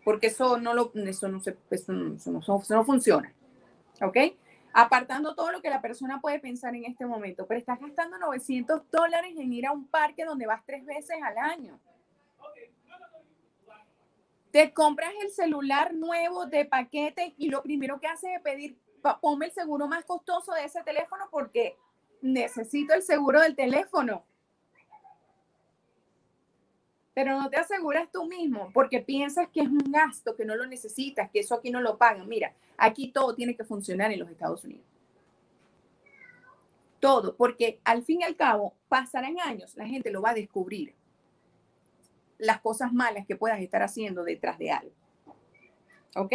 Porque 0.05 0.29
eso 0.29 0.59
no 0.59 0.75
lo, 0.75 0.91
eso 0.95 1.29
no 1.29 1.41
se, 1.41 1.57
eso 1.71 1.93
no, 1.93 2.17
eso 2.17 2.75
no 2.75 2.85
funciona. 2.85 3.33
¿Ok? 4.03 4.17
apartando 4.73 5.35
todo 5.35 5.51
lo 5.51 5.61
que 5.63 5.71
la 5.71 5.81
persona 5.81 6.21
puede 6.21 6.39
pensar 6.39 6.75
en 6.75 6.85
este 6.85 7.07
momento, 7.07 7.47
pero 7.47 7.59
estás 7.59 7.81
gastando 7.81 8.19
900 8.19 8.83
dólares 8.91 9.35
en 9.37 9.53
ir 9.53 9.67
a 9.67 9.73
un 9.73 9.87
parque 9.87 10.25
donde 10.25 10.47
vas 10.47 10.63
tres 10.65 10.85
veces 10.85 11.17
al 11.23 11.39
año. 11.39 11.79
Te 14.51 14.73
compras 14.73 15.13
el 15.23 15.31
celular 15.31 15.95
nuevo 15.95 16.47
de 16.47 16.65
paquete 16.65 17.35
y 17.37 17.49
lo 17.51 17.63
primero 17.63 18.01
que 18.01 18.09
haces 18.09 18.31
es 18.37 18.43
pedir, 18.43 18.77
ponme 19.21 19.47
el 19.47 19.53
seguro 19.53 19.87
más 19.87 20.05
costoso 20.05 20.53
de 20.53 20.65
ese 20.65 20.83
teléfono 20.83 21.29
porque 21.31 21.77
necesito 22.23 22.95
el 22.95 23.03
seguro 23.03 23.41
del 23.41 23.57
teléfono 23.57 24.25
pero 27.15 27.39
no 27.39 27.51
te 27.51 27.59
aseguras 27.59 28.09
tú 28.11 28.25
mismo 28.25 28.71
porque 28.73 29.01
piensas 29.01 29.49
que 29.49 29.61
es 29.61 29.69
un 29.69 29.93
gasto, 29.93 30.35
que 30.37 30.47
no 30.47 30.57
lo 30.57 30.67
necesitas, 30.67 31.31
que 31.31 31.41
eso 31.41 31.55
aquí 31.55 31.71
no 31.71 31.81
lo 31.81 31.99
pagan. 31.99 32.27
Mira, 32.29 32.55
aquí 32.79 33.09
todo 33.13 33.35
tiene 33.35 33.55
que 33.55 33.65
funcionar 33.65 34.11
en 34.11 34.21
los 34.21 34.31
Estados 34.31 34.65
Unidos. 34.65 34.87
Todo, 36.99 37.37
porque 37.37 37.79
al 37.85 38.05
fin 38.05 38.21
y 38.21 38.25
al 38.25 38.37
cabo 38.37 38.75
pasarán 38.89 39.39
años, 39.41 39.77
la 39.77 39.87
gente 39.87 40.11
lo 40.11 40.23
va 40.23 40.31
a 40.31 40.35
descubrir. 40.35 40.95
Las 42.39 42.61
cosas 42.63 42.91
malas 42.91 43.27
que 43.27 43.37
puedas 43.37 43.61
estar 43.61 43.83
haciendo 43.83 44.25
detrás 44.25 44.59
de 44.59 44.71
algo. 44.71 44.95
¿Ok? 46.17 46.33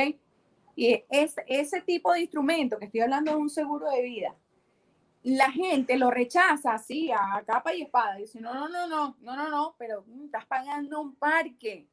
Y 0.75 1.03
es, 1.09 1.35
ese 1.47 1.81
tipo 1.81 2.13
de 2.13 2.21
instrumento 2.21 2.77
que 2.77 2.85
estoy 2.85 3.01
hablando 3.01 3.31
de 3.31 3.37
un 3.37 3.49
seguro 3.49 3.89
de 3.89 4.03
vida, 4.03 4.35
la 5.25 5.51
gente 5.51 5.97
lo 5.97 6.11
rechaza 6.11 6.75
así 6.75 7.11
a 7.11 7.43
capa 7.47 7.73
y 7.73 7.81
espada. 7.81 8.15
Dice, 8.15 8.39
no, 8.39 8.53
no, 8.53 8.69
no, 8.69 8.87
no, 8.87 9.15
no, 9.21 9.35
no, 9.35 9.49
no, 9.49 9.75
pero 9.77 10.03
mm, 10.05 10.25
estás 10.25 10.45
pagando 10.45 11.01
un 11.01 11.15
parque. 11.15 11.87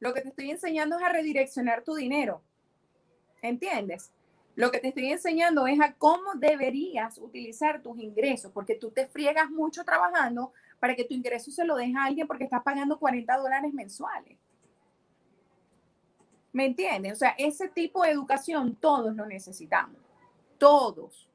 Lo 0.00 0.12
que 0.12 0.20
te 0.20 0.28
estoy 0.28 0.50
enseñando 0.50 0.98
es 0.98 1.02
a 1.02 1.08
redireccionar 1.08 1.82
tu 1.82 1.94
dinero. 1.94 2.42
¿Entiendes? 3.40 4.12
Lo 4.54 4.70
que 4.70 4.80
te 4.80 4.88
estoy 4.88 5.10
enseñando 5.10 5.66
es 5.66 5.80
a 5.80 5.94
cómo 5.94 6.34
deberías 6.34 7.16
utilizar 7.16 7.82
tus 7.82 7.98
ingresos, 7.98 8.52
porque 8.52 8.74
tú 8.74 8.90
te 8.90 9.06
friegas 9.06 9.50
mucho 9.50 9.82
trabajando 9.84 10.52
para 10.78 10.94
que 10.94 11.04
tu 11.04 11.14
ingreso 11.14 11.50
se 11.50 11.64
lo 11.64 11.74
deje 11.74 11.96
a 11.96 12.04
alguien 12.04 12.26
porque 12.26 12.44
estás 12.44 12.62
pagando 12.62 12.98
40 12.98 13.34
dólares 13.34 13.72
mensuales. 13.72 14.36
¿Me 16.52 16.66
entiendes? 16.66 17.14
O 17.14 17.16
sea, 17.16 17.34
ese 17.38 17.68
tipo 17.68 18.02
de 18.02 18.10
educación 18.10 18.76
todos 18.76 19.16
lo 19.16 19.24
necesitamos. 19.24 20.00
Todos 20.58 21.26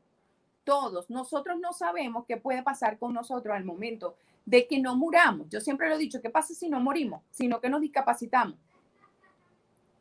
todos. 0.64 1.10
Nosotros 1.10 1.60
no 1.60 1.74
sabemos 1.74 2.26
qué 2.28 2.38
puede 2.38 2.64
pasar 2.64 2.98
con 2.98 3.14
nosotros 3.14 3.56
al 3.56 3.66
momento 3.66 4.16
de 4.46 4.68
que 4.68 4.80
no 4.80 4.96
muramos. 4.96 5.48
Yo 5.50 5.62
siempre 5.62 5.90
lo 5.90 5.96
he 5.96 6.00
dicho, 6.00 6.22
¿qué 6.22 6.30
pasa 6.30 6.54
si 6.54 6.70
no 6.70 6.80
morimos? 6.80 7.22
Sino 7.32 7.60
que 7.62 7.70
nos 7.70 7.82
discapacitamos. 7.82 8.56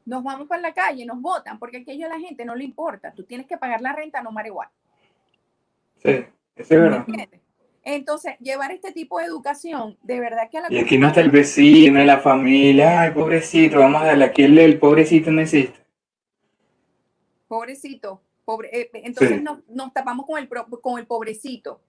Nos 0.06 0.22
vamos 0.24 0.48
para 0.48 0.62
la 0.62 0.72
calle, 0.72 1.04
nos 1.04 1.20
votan, 1.20 1.58
porque 1.58 1.78
aquello 1.78 2.06
a 2.06 2.08
la 2.08 2.18
gente 2.18 2.44
no 2.44 2.54
le 2.54 2.64
importa. 2.64 3.12
Tú 3.12 3.24
tienes 3.24 3.46
que 3.46 3.58
pagar 3.58 3.80
la 3.80 3.92
renta, 3.92 4.22
no 4.22 4.32
mar 4.32 4.46
igual. 4.46 4.68
Sí, 6.02 6.10
eso 6.10 6.26
es 6.56 6.68
verdad. 6.68 7.06
Entonces, 7.82 8.38
llevar 8.40 8.72
este 8.72 8.92
tipo 8.92 9.18
de 9.18 9.26
educación, 9.26 9.96
de 10.02 10.20
verdad 10.20 10.50
que 10.50 10.58
a 10.58 10.62
la... 10.62 10.72
Y 10.72 10.78
aquí 10.78 10.98
no 10.98 11.08
está 11.08 11.20
el 11.20 11.30
vecino, 11.30 12.02
la 12.04 12.18
familia, 12.18 13.00
ay, 13.00 13.10
pobrecito, 13.12 13.78
vamos 13.78 14.02
a 14.02 14.06
darle, 14.06 14.24
aquí 14.26 14.42
el, 14.42 14.58
el 14.58 14.78
pobrecito 14.78 15.30
no 15.30 15.40
existe. 15.40 15.80
Pobrecito, 17.48 18.22
pobre, 18.50 18.68
eh, 18.72 18.90
entonces 18.94 19.42
nos, 19.42 19.58
nos, 19.68 19.92
tapamos 19.92 20.26
con 20.26 20.38
el, 20.38 20.48
con 20.48 20.98
el 20.98 21.06
pobrecito. 21.06 21.80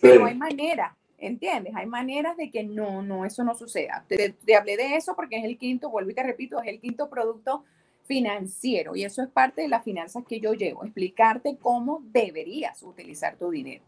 Pero 0.00 0.24
hay 0.24 0.34
manera, 0.34 0.96
¿entiendes? 1.18 1.74
Hay 1.76 1.86
maneras 1.86 2.36
de 2.36 2.50
que 2.50 2.62
no, 2.62 3.02
no, 3.02 3.24
eso 3.26 3.44
no 3.44 3.54
suceda. 3.54 4.04
Te, 4.08 4.30
te, 4.30 4.56
hablé 4.56 4.76
de 4.76 4.96
eso 4.96 5.14
porque 5.14 5.36
es 5.36 5.44
el 5.44 5.58
quinto, 5.58 5.90
vuelvo 5.90 6.10
y 6.10 6.14
te 6.14 6.22
repito, 6.22 6.62
es 6.62 6.68
el 6.68 6.80
quinto 6.80 7.10
producto 7.10 7.64
financiero 8.04 8.96
y 8.96 9.04
eso 9.04 9.22
es 9.22 9.28
parte 9.28 9.62
de 9.62 9.68
las 9.68 9.84
finanzas 9.84 10.24
que 10.26 10.40
yo 10.40 10.54
llevo, 10.54 10.82
explicarte 10.82 11.58
cómo 11.60 12.00
deberías 12.04 12.82
utilizar 12.82 13.36
tu 13.36 13.50
dinero. 13.50 13.84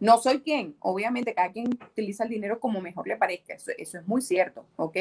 No 0.00 0.18
soy 0.18 0.40
quien, 0.40 0.74
obviamente 0.80 1.34
cada 1.34 1.52
quien 1.52 1.68
utiliza 1.68 2.24
el 2.24 2.30
dinero 2.30 2.58
como 2.58 2.80
mejor 2.80 3.06
le 3.06 3.16
parezca, 3.16 3.54
eso, 3.54 3.72
eso, 3.76 3.98
es 3.98 4.08
muy 4.08 4.22
cierto, 4.22 4.64
¿ok? 4.76 4.96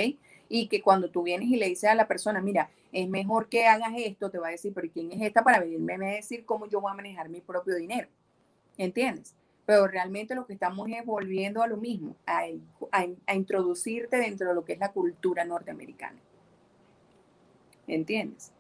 Y 0.54 0.68
que 0.68 0.82
cuando 0.82 1.10
tú 1.10 1.24
vienes 1.24 1.48
y 1.48 1.56
le 1.56 1.70
dices 1.70 1.90
a 1.90 1.96
la 1.96 2.10
persona, 2.10 2.42
mira, 2.42 2.70
es 2.92 3.08
mejor 3.08 3.48
que 3.48 3.68
hagas 3.68 3.94
esto, 3.96 4.30
te 4.30 4.38
va 4.38 4.50
a 4.50 4.52
decir, 4.52 4.74
pero 4.76 4.90
¿quién 4.92 5.10
es 5.14 5.22
esta 5.22 5.46
para 5.46 5.62
venirme 5.62 5.94
a 5.94 6.16
decir 6.16 6.44
cómo 6.44 6.68
yo 6.68 6.82
voy 6.82 6.92
a 6.92 6.96
manejar 6.96 7.30
mi 7.30 7.40
propio 7.40 7.74
dinero? 7.74 8.10
¿Entiendes? 8.78 9.34
Pero 9.66 9.88
realmente 9.88 10.36
lo 10.36 10.46
que 10.46 10.52
estamos 10.52 10.90
es 10.90 11.06
volviendo 11.06 11.64
a 11.64 11.68
lo 11.68 11.78
mismo, 11.78 12.18
a, 12.26 12.42
a, 12.92 13.06
a 13.28 13.34
introducirte 13.34 14.18
dentro 14.18 14.50
de 14.50 14.54
lo 14.54 14.66
que 14.66 14.74
es 14.74 14.80
la 14.80 14.92
cultura 14.92 15.46
norteamericana. 15.46 16.20
¿Entiendes? 17.88 18.52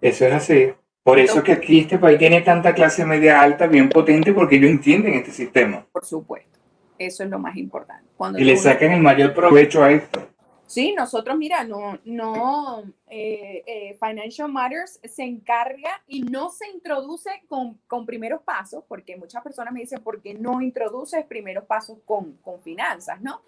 Eso 0.00 0.24
es 0.24 0.32
así. 0.32 0.72
Por 1.02 1.18
eso 1.18 1.42
que 1.42 1.52
aquí 1.52 1.80
este 1.80 1.98
país 1.98 2.18
tiene 2.18 2.40
tanta 2.40 2.74
clase 2.74 3.04
media 3.04 3.42
alta, 3.42 3.66
bien 3.66 3.90
potente, 3.90 4.32
porque 4.32 4.56
ellos 4.56 4.70
entienden 4.70 5.12
este 5.12 5.32
sistema. 5.32 5.86
Por 5.92 6.06
supuesto. 6.06 6.58
Eso 6.98 7.24
es 7.24 7.28
lo 7.28 7.38
más 7.38 7.58
importante. 7.58 8.08
Cuando 8.16 8.38
y 8.38 8.44
le 8.44 8.56
sacan 8.56 8.92
el 8.92 9.02
mayor 9.02 9.34
provecho 9.34 9.84
a 9.84 9.92
esto. 9.92 10.26
Sí, 10.66 10.94
nosotros, 10.94 11.36
mira, 11.38 11.62
no, 11.62 11.98
no, 12.04 12.82
eh, 13.08 13.62
eh, 13.66 13.96
Financial 14.00 14.50
Matters 14.50 14.98
se 15.04 15.22
encarga 15.22 16.02
y 16.08 16.22
no 16.22 16.50
se 16.50 16.68
introduce 16.70 17.30
con, 17.48 17.78
con, 17.86 18.04
primeros 18.04 18.42
pasos, 18.42 18.82
porque 18.88 19.16
muchas 19.16 19.44
personas 19.44 19.72
me 19.72 19.80
dicen, 19.80 20.02
¿por 20.02 20.20
qué 20.20 20.34
no 20.34 20.60
introduces 20.60 21.24
primeros 21.24 21.64
pasos 21.66 21.98
con, 22.04 22.32
con 22.38 22.60
finanzas, 22.60 23.20
no? 23.20 23.42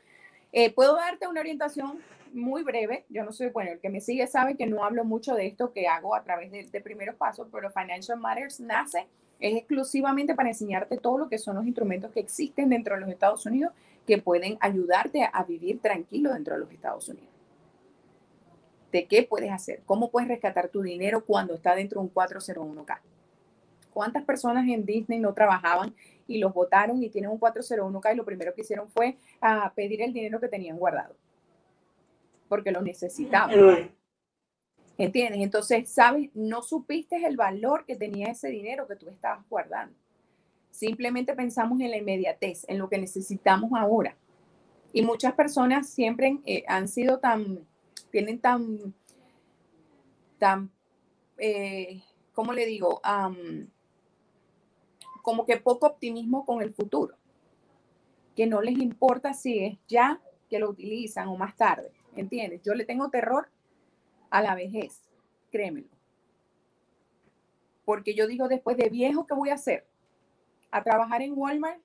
Eh, 0.52 0.72
puedo 0.72 0.94
darte 0.94 1.26
una 1.26 1.40
orientación 1.40 1.98
muy 2.32 2.62
breve. 2.62 3.04
Yo 3.08 3.24
no 3.24 3.32
soy, 3.32 3.48
bueno, 3.48 3.72
el 3.72 3.80
que 3.80 3.90
me 3.90 4.00
sigue 4.00 4.26
sabe 4.28 4.56
que 4.56 4.66
no 4.66 4.84
hablo 4.84 5.04
mucho 5.04 5.34
de 5.34 5.48
esto 5.48 5.72
que 5.72 5.88
hago 5.88 6.14
a 6.14 6.22
través 6.22 6.52
de, 6.52 6.64
de 6.64 6.80
primeros 6.80 7.16
pasos, 7.16 7.48
pero 7.50 7.70
Financial 7.70 8.18
Matters 8.18 8.60
nace 8.60 9.08
es 9.40 9.56
exclusivamente 9.56 10.34
para 10.34 10.48
enseñarte 10.48 10.98
todo 10.98 11.18
lo 11.18 11.28
que 11.28 11.38
son 11.38 11.56
los 11.56 11.66
instrumentos 11.66 12.12
que 12.12 12.20
existen 12.20 12.70
dentro 12.70 12.94
de 12.94 13.00
los 13.00 13.10
Estados 13.10 13.44
Unidos 13.46 13.72
que 14.08 14.18
pueden 14.18 14.58
ayudarte 14.60 15.28
a 15.32 15.44
vivir 15.44 15.80
tranquilo 15.80 16.32
dentro 16.32 16.54
de 16.54 16.60
los 16.60 16.72
Estados 16.72 17.08
Unidos. 17.08 17.28
¿De 18.90 19.06
qué 19.06 19.22
puedes 19.22 19.52
hacer? 19.52 19.82
¿Cómo 19.86 20.10
puedes 20.10 20.28
rescatar 20.28 20.68
tu 20.68 20.82
dinero 20.82 21.24
cuando 21.24 21.54
está 21.54 21.76
dentro 21.76 22.00
de 22.00 22.06
un 22.06 22.12
401k? 22.12 22.98
¿Cuántas 23.92 24.24
personas 24.24 24.66
en 24.66 24.84
Disney 24.84 25.20
no 25.20 25.34
trabajaban 25.34 25.94
y 26.26 26.38
los 26.38 26.52
votaron 26.52 27.02
y 27.02 27.10
tienen 27.10 27.30
un 27.30 27.38
401k 27.38 28.14
y 28.14 28.16
lo 28.16 28.24
primero 28.24 28.54
que 28.54 28.62
hicieron 28.62 28.88
fue 28.88 29.16
a 29.40 29.66
ah, 29.66 29.72
pedir 29.76 30.02
el 30.02 30.12
dinero 30.12 30.40
que 30.40 30.48
tenían 30.48 30.78
guardado? 30.78 31.14
porque 32.48 32.72
lo 32.72 32.82
necesitaban. 32.82 33.90
¿Entiendes? 34.96 35.42
Entonces, 35.42 35.88
¿sabes? 35.90 36.30
No 36.34 36.62
supiste 36.62 37.24
el 37.24 37.36
valor 37.36 37.84
que 37.84 37.94
tenía 37.94 38.28
ese 38.28 38.48
dinero 38.48 38.88
que 38.88 38.96
tú 38.96 39.08
estabas 39.08 39.48
guardando. 39.48 39.94
Simplemente 40.70 41.34
pensamos 41.34 41.80
en 41.80 41.90
la 41.90 41.96
inmediatez, 41.96 42.64
en 42.68 42.78
lo 42.78 42.88
que 42.88 42.98
necesitamos 42.98 43.72
ahora. 43.74 44.16
Y 44.92 45.02
muchas 45.02 45.34
personas 45.34 45.88
siempre 45.88 46.38
eh, 46.46 46.64
han 46.68 46.88
sido 46.88 47.18
tan, 47.18 47.66
tienen 48.10 48.40
tan, 48.40 48.94
tan, 50.38 50.70
eh, 51.36 52.02
¿cómo 52.32 52.52
le 52.52 52.66
digo? 52.66 53.00
Como 55.22 55.44
que 55.44 55.58
poco 55.58 55.86
optimismo 55.86 56.46
con 56.46 56.62
el 56.62 56.72
futuro, 56.72 57.16
que 58.34 58.46
no 58.46 58.62
les 58.62 58.78
importa 58.78 59.34
si 59.34 59.58
es 59.64 59.78
ya 59.88 60.20
que 60.48 60.58
lo 60.58 60.70
utilizan 60.70 61.28
o 61.28 61.36
más 61.36 61.56
tarde. 61.56 61.92
¿Entiendes? 62.16 62.62
Yo 62.64 62.74
le 62.74 62.84
tengo 62.84 63.10
terror 63.10 63.48
a 64.30 64.42
la 64.42 64.54
vejez, 64.54 65.02
créemelo. 65.50 65.88
Porque 67.84 68.14
yo 68.14 68.26
digo, 68.26 68.48
después 68.48 68.76
de 68.76 68.88
viejo, 68.88 69.26
¿qué 69.26 69.34
voy 69.34 69.50
a 69.50 69.54
hacer? 69.54 69.86
¿A 70.70 70.82
trabajar 70.82 71.22
en 71.22 71.32
Walmart? 71.36 71.80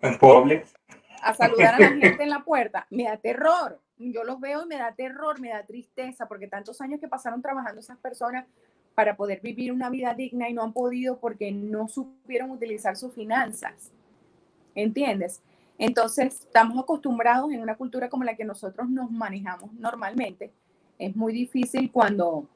En 0.00 0.18
Publix. 0.18 0.74
A 1.22 1.34
saludar 1.34 1.74
a 1.74 1.78
la 1.78 1.88
gente 1.88 2.22
en 2.22 2.30
la 2.30 2.42
puerta. 2.42 2.86
Me 2.90 3.04
da 3.04 3.16
terror. 3.16 3.80
Yo 3.98 4.24
los 4.24 4.40
veo 4.40 4.62
y 4.62 4.66
me 4.66 4.78
da 4.78 4.94
terror, 4.94 5.38
me 5.40 5.50
da 5.50 5.64
tristeza, 5.66 6.26
porque 6.26 6.46
tantos 6.46 6.80
años 6.80 7.00
que 7.00 7.08
pasaron 7.08 7.42
trabajando 7.42 7.80
esas 7.80 7.98
personas 7.98 8.46
para 8.94 9.16
poder 9.16 9.40
vivir 9.40 9.72
una 9.72 9.90
vida 9.90 10.14
digna 10.14 10.48
y 10.48 10.54
no 10.54 10.62
han 10.62 10.72
podido 10.72 11.18
porque 11.18 11.52
no 11.52 11.86
supieron 11.86 12.50
utilizar 12.50 12.96
sus 12.96 13.12
finanzas. 13.12 13.92
¿Entiendes? 14.74 15.42
Entonces, 15.78 16.40
estamos 16.40 16.78
acostumbrados 16.82 17.52
en 17.52 17.60
una 17.62 17.76
cultura 17.76 18.08
como 18.08 18.24
la 18.24 18.36
que 18.36 18.44
nosotros 18.44 18.88
nos 18.88 19.10
manejamos 19.10 19.72
normalmente. 19.74 20.52
Es 20.98 21.16
muy 21.16 21.32
difícil 21.32 21.90
cuando, 21.90 22.46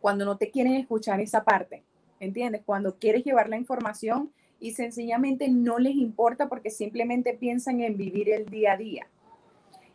cuando 0.00 0.24
no 0.24 0.36
te 0.36 0.50
quieren 0.50 0.74
escuchar 0.74 1.20
esa 1.20 1.44
parte, 1.44 1.84
¿entiendes? 2.20 2.62
Cuando 2.64 2.98
quieres 2.98 3.24
llevar 3.24 3.48
la 3.48 3.56
información 3.56 4.32
y 4.60 4.72
sencillamente 4.72 5.48
no 5.48 5.78
les 5.78 5.94
importa 5.94 6.48
porque 6.48 6.70
simplemente 6.70 7.34
piensan 7.34 7.80
en 7.80 7.96
vivir 7.96 8.30
el 8.30 8.46
día 8.46 8.72
a 8.72 8.76
día. 8.76 9.08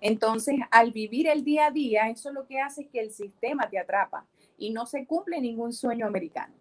Entonces, 0.01 0.55
al 0.71 0.91
vivir 0.91 1.27
el 1.27 1.43
día 1.43 1.67
a 1.67 1.71
día, 1.71 2.09
eso 2.09 2.31
lo 2.31 2.45
que 2.45 2.59
hace 2.59 2.81
es 2.81 2.87
que 2.89 2.99
el 2.99 3.11
sistema 3.11 3.69
te 3.69 3.79
atrapa 3.79 4.25
y 4.57 4.71
no 4.71 4.85
se 4.85 5.05
cumple 5.05 5.39
ningún 5.39 5.71
sueño 5.73 6.05
americano. 6.05 6.53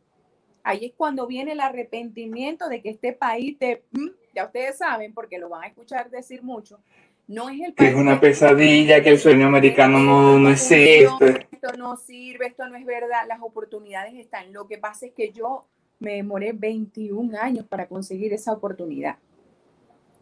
Ahí 0.62 0.86
es 0.86 0.92
cuando 0.96 1.26
viene 1.26 1.52
el 1.52 1.60
arrepentimiento 1.60 2.68
de 2.68 2.80
que 2.80 2.90
este 2.90 3.12
país 3.12 3.58
te, 3.58 3.82
mm, 3.90 4.10
ya 4.34 4.44
ustedes 4.46 4.78
saben, 4.78 5.12
porque 5.12 5.38
lo 5.38 5.48
van 5.48 5.64
a 5.64 5.66
escuchar 5.66 6.08
decir 6.08 6.42
mucho, 6.42 6.80
no 7.32 7.48
es 7.48 7.60
el 7.60 7.74
que 7.74 7.88
es 7.88 7.94
una 7.94 8.20
pesadilla, 8.20 9.02
que 9.02 9.10
el 9.10 9.18
sueño 9.18 9.46
americano 9.46 9.98
no, 9.98 10.38
no 10.38 10.48
es 10.50 10.70
esto. 10.70 11.24
Esto 11.24 11.76
no 11.78 11.96
sirve, 11.96 12.46
esto 12.46 12.68
no 12.68 12.76
es 12.76 12.84
verdad, 12.84 13.22
las 13.26 13.40
oportunidades 13.40 14.14
están. 14.14 14.52
Lo 14.52 14.66
que 14.66 14.78
pasa 14.78 15.06
es 15.06 15.12
que 15.12 15.32
yo 15.32 15.66
me 15.98 16.14
demoré 16.14 16.52
21 16.52 17.38
años 17.40 17.66
para 17.66 17.86
conseguir 17.86 18.32
esa 18.32 18.52
oportunidad. 18.52 19.16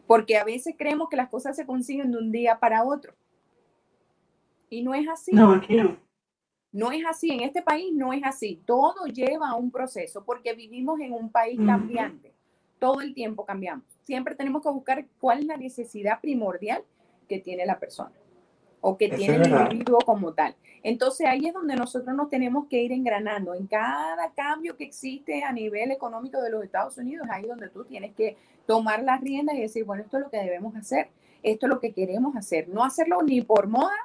Porque 0.06 0.36
a 0.36 0.44
veces 0.44 0.74
creemos 0.78 1.08
que 1.08 1.16
las 1.16 1.28
cosas 1.28 1.56
se 1.56 1.66
consiguen 1.66 2.12
de 2.12 2.18
un 2.18 2.30
día 2.30 2.58
para 2.58 2.84
otro. 2.84 3.14
Y 4.68 4.82
no 4.82 4.94
es 4.94 5.08
así. 5.08 5.32
No, 5.32 5.52
aquí 5.52 5.76
no. 5.76 5.96
No 6.72 6.92
es 6.92 7.04
así, 7.04 7.30
en 7.30 7.40
este 7.40 7.62
país 7.62 7.92
no 7.92 8.12
es 8.12 8.22
así. 8.24 8.62
Todo 8.64 9.06
lleva 9.06 9.48
a 9.48 9.56
un 9.56 9.72
proceso 9.72 10.24
porque 10.24 10.54
vivimos 10.54 11.00
en 11.00 11.12
un 11.12 11.30
país 11.30 11.58
cambiante. 11.64 12.32
Todo 12.78 13.00
el 13.00 13.12
tiempo 13.12 13.44
cambiamos 13.44 13.84
siempre 14.10 14.34
tenemos 14.34 14.60
que 14.60 14.70
buscar 14.70 15.06
cuál 15.20 15.38
es 15.38 15.46
la 15.46 15.56
necesidad 15.56 16.20
primordial 16.20 16.82
que 17.30 17.38
tiene 17.38 17.64
la 17.64 17.78
persona 17.78 18.10
o 18.80 18.96
que 18.96 19.08
tiene 19.08 19.36
el 19.36 19.72
individuo 19.72 20.00
como 20.04 20.32
tal. 20.32 20.56
Entonces 20.82 21.28
ahí 21.28 21.46
es 21.46 21.54
donde 21.54 21.76
nosotros 21.76 22.16
nos 22.16 22.28
tenemos 22.28 22.66
que 22.66 22.82
ir 22.82 22.90
engranando. 22.90 23.54
En 23.54 23.68
cada 23.68 24.32
cambio 24.32 24.76
que 24.76 24.84
existe 24.84 25.44
a 25.44 25.52
nivel 25.52 25.92
económico 25.92 26.42
de 26.42 26.50
los 26.50 26.64
Estados 26.64 26.98
Unidos, 26.98 27.28
ahí 27.30 27.42
es 27.42 27.48
donde 27.48 27.68
tú 27.68 27.84
tienes 27.84 28.14
que 28.16 28.36
tomar 28.66 29.04
las 29.04 29.20
riendas 29.20 29.54
y 29.54 29.60
decir, 29.60 29.84
bueno, 29.84 30.02
esto 30.02 30.16
es 30.16 30.24
lo 30.24 30.30
que 30.30 30.38
debemos 30.38 30.74
hacer, 30.74 31.08
esto 31.44 31.66
es 31.66 31.70
lo 31.70 31.78
que 31.78 31.92
queremos 31.92 32.34
hacer. 32.34 32.68
No 32.68 32.82
hacerlo 32.82 33.22
ni 33.22 33.42
por 33.42 33.68
moda, 33.68 33.96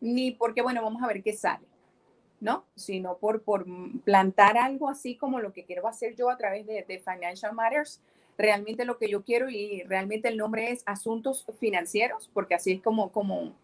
ni 0.00 0.30
porque, 0.30 0.62
bueno, 0.62 0.80
vamos 0.80 1.02
a 1.02 1.08
ver 1.08 1.22
qué 1.22 1.32
sale, 1.32 1.66
¿no? 2.40 2.66
Sino 2.76 3.16
por, 3.16 3.42
por 3.42 3.66
plantar 4.04 4.58
algo 4.58 4.88
así 4.88 5.16
como 5.16 5.40
lo 5.40 5.52
que 5.52 5.64
quiero 5.64 5.88
hacer 5.88 6.14
yo 6.14 6.30
a 6.30 6.36
través 6.36 6.66
de, 6.66 6.84
de 6.86 6.98
Financial 7.00 7.52
Matters, 7.52 8.00
realmente 8.36 8.84
lo 8.84 8.98
que 8.98 9.08
yo 9.08 9.22
quiero 9.22 9.48
y 9.48 9.82
realmente 9.82 10.28
el 10.28 10.36
nombre 10.36 10.70
es 10.70 10.82
Asuntos 10.86 11.46
Financieros, 11.58 12.30
porque 12.32 12.54
así 12.54 12.72
es 12.72 12.82
como, 12.82 13.12
como, 13.12 13.54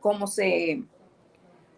como, 0.00 0.26
se, 0.26 0.82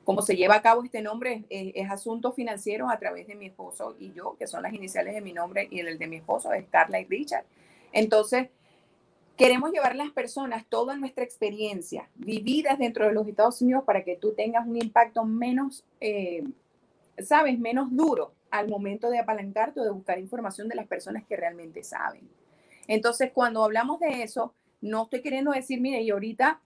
como 0.05 0.23
se 0.23 0.37
lleva 0.37 0.57
a 0.57 0.63
cabo 0.63 0.85
este 0.85 1.03
nombre, 1.03 1.45
es, 1.49 1.91
Asuntos 1.91 2.35
Financieros 2.35 2.91
a 2.91 2.99
través 2.99 3.27
de 3.27 3.35
mi 3.35 3.47
esposo 3.47 3.97
y 3.99 4.13
yo, 4.13 4.37
que 4.39 4.47
son 4.47 4.63
las 4.63 4.75
iniciales 4.75 5.15
de 5.15 5.21
mi 5.21 5.33
nombre 5.33 5.67
y 5.71 5.81
el 5.81 5.99
de 5.99 6.07
mi 6.07 6.17
esposo, 6.17 6.53
es 6.53 6.67
Carla 6.69 7.01
y 7.01 7.05
Richard. 7.05 7.45
Entonces, 7.93 8.49
queremos 9.37 9.71
llevar 9.71 9.93
a 9.93 9.97
las 9.97 10.11
personas 10.11 10.67
toda 10.69 10.97
nuestra 10.97 11.25
experiencia 11.25 12.09
vividas 12.17 12.79
dentro 12.79 13.07
de 13.07 13.13
los 13.13 13.27
Estados 13.27 13.63
Unidos 13.63 13.85
para 13.85 14.05
que 14.05 14.17
tú 14.17 14.33
tengas 14.33 14.67
un 14.67 14.77
impacto 14.77 15.25
menos, 15.25 15.85
eh, 16.01 16.45
sabes, 17.19 17.59
menos 17.59 17.89
duro 17.91 18.33
al 18.51 18.69
momento 18.69 19.11
de 19.11 19.19
apalancarte 19.19 19.81
o 19.81 19.85
de 19.85 19.91
buscar 19.91 20.19
información 20.19 20.69
de 20.69 20.75
las 20.75 20.87
personas 20.87 21.25
que 21.27 21.37
realmente 21.37 21.83
saben. 21.83 22.29
Entonces, 22.87 23.31
cuando 23.33 23.65
hablamos 23.65 24.01
de 24.01 24.23
eso, 24.23 24.55
No 24.81 25.03
estoy 25.03 25.23
queriendo 25.23 25.51
decir, 25.51 25.81
mire, 25.81 26.03
y 26.03 26.11
ahorita, 26.11 26.61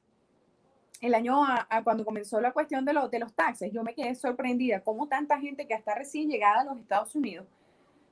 el 1.01 1.15
año 1.15 1.41
cuando 1.83 2.05
comenzó 2.05 2.43
la 2.43 2.53
cuestión 2.53 2.85
de, 2.85 2.93
los 2.93 3.11
de 3.11 3.19
los 3.19 3.33
taxes, 3.33 3.73
yo 3.73 3.83
me 3.83 3.95
quedé 3.95 4.15
sorprendida 4.15 4.81
cómo 4.81 5.09
tanta 5.09 5.41
gente 5.41 5.67
que 5.67 5.73
está 5.73 5.95
recién 5.95 6.29
llegada 6.29 6.61
a 6.61 6.65
los 6.65 6.79
Estados 6.79 7.15
Unidos 7.17 7.47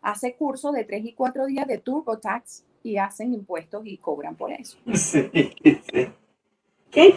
hace 0.02 0.34
cursos 0.34 0.72
de 0.72 0.84
tres 0.84 1.04
y 1.04 1.12
cuatro 1.12 1.46
días 1.46 1.66
de 1.66 1.76
TurboTax 1.76 2.64
y 2.82 2.96
hacen 2.96 3.34
impuestos 3.34 3.82
y 3.84 3.98
cobran 3.98 4.36
por 4.36 4.52
eso. 4.52 4.78
Sí, 4.94 5.30
sí. 5.62 6.08
¿Qué? 6.90 7.14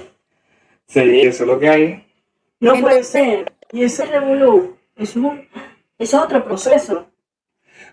Sí, 0.85 1.21
eso 1.21 1.43
es 1.43 1.49
lo 1.49 1.59
que 1.59 1.69
hay. 1.69 2.05
No 2.59 2.79
puede 2.79 3.03
ser. 3.03 3.53
Y 3.71 3.83
ese 3.83 4.05
revolú, 4.05 4.77
es, 4.95 5.15
un, 5.15 5.47
es 5.97 6.13
otro 6.13 6.43
proceso. 6.43 7.07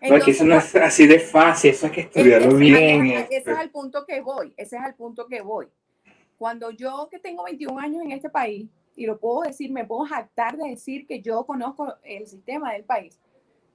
No, 0.03 0.17
es 0.17 0.25
que 0.25 0.31
eso 0.31 0.45
no 0.45 0.57
es 0.57 0.75
así 0.77 1.07
de 1.07 1.19
fácil, 1.19 1.71
eso 1.71 1.87
hay 1.87 1.93
que 1.93 2.01
estudiarlo 2.03 2.57
bien. 2.57 3.07
Ese 3.07 3.53
es 3.53 3.59
el 3.59 3.71
punto 3.71 4.07
que 4.07 4.21
voy, 4.21 4.55
ese 4.57 4.77
es 4.77 4.85
el 4.85 4.95
punto 4.95 5.27
que 5.27 5.43
voy. 5.43 5.69
Cuando 6.39 6.71
yo 6.71 7.09
que 7.11 7.19
tengo 7.19 7.45
21 7.45 7.79
años 7.79 8.03
en 8.03 8.13
este 8.13 8.31
país, 8.31 8.69
y 8.97 9.07
lo 9.07 9.19
puedo 9.19 9.43
decir, 9.43 9.71
me 9.73 9.85
puedo 9.85 10.05
jactar 10.05 10.57
de 10.57 10.69
decir 10.69 11.07
que 11.07 11.21
yo 11.21 11.45
conozco 11.45 11.95
el 12.03 12.27
sistema 12.27 12.73
del 12.73 12.85
país. 12.85 13.19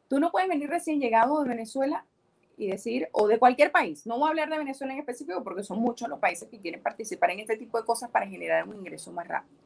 Tú 0.07 0.19
no 0.19 0.32
puedes 0.32 0.49
venir 0.49 0.69
recién 0.69 0.99
llegado 0.99 1.41
de 1.41 1.49
Venezuela 1.49 2.05
y 2.57 2.67
decir, 2.67 3.09
o 3.11 3.28
de 3.28 3.39
cualquier 3.39 3.71
país, 3.71 4.05
no 4.05 4.17
voy 4.17 4.28
a 4.28 4.30
hablar 4.30 4.49
de 4.49 4.57
Venezuela 4.57 4.93
en 4.93 4.99
específico 4.99 5.43
porque 5.43 5.63
son 5.63 5.80
muchos 5.80 6.07
los 6.09 6.19
países 6.19 6.47
que 6.49 6.59
quieren 6.59 6.82
participar 6.82 7.32
en 7.32 7.39
este 7.39 7.57
tipo 7.57 7.80
de 7.80 7.86
cosas 7.86 8.09
para 8.09 8.28
generar 8.28 8.67
un 8.67 8.76
ingreso 8.76 9.11
más 9.11 9.28
rápido. 9.28 9.59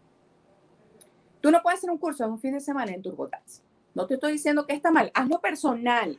Tú 1.41 1.51
no 1.51 1.61
puedes 1.61 1.79
hacer 1.79 1.89
un 1.89 1.97
curso 1.97 2.23
en 2.25 2.31
un 2.31 2.39
fin 2.39 2.53
de 2.53 2.59
semana 2.59 2.91
en 2.91 3.01
TurboTax. 3.01 3.61
No 3.99 4.07
te 4.07 4.13
estoy 4.13 4.31
diciendo 4.31 4.65
que 4.65 4.73
está 4.73 4.91
mal, 4.91 5.11
hazlo 5.13 5.41
personal, 5.41 6.17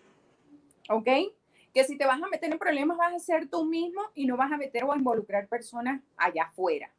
¿ok? 0.91 1.09
Que 1.73 1.85
si 1.85 1.97
te 1.97 2.05
vas 2.05 2.23
a 2.23 2.27
meter 2.27 2.53
en 2.53 2.59
problemas 2.59 2.99
vas 2.99 3.15
a 3.15 3.19
ser 3.19 3.49
tú 3.49 3.65
mismo 3.65 4.03
y 4.15 4.27
no 4.27 4.37
vas 4.37 4.53
a 4.53 4.59
meter 4.59 4.85
o 4.85 4.93
a 4.93 4.99
involucrar 4.99 5.49
personas 5.49 6.03
allá 6.19 6.43
afuera. 6.43 6.93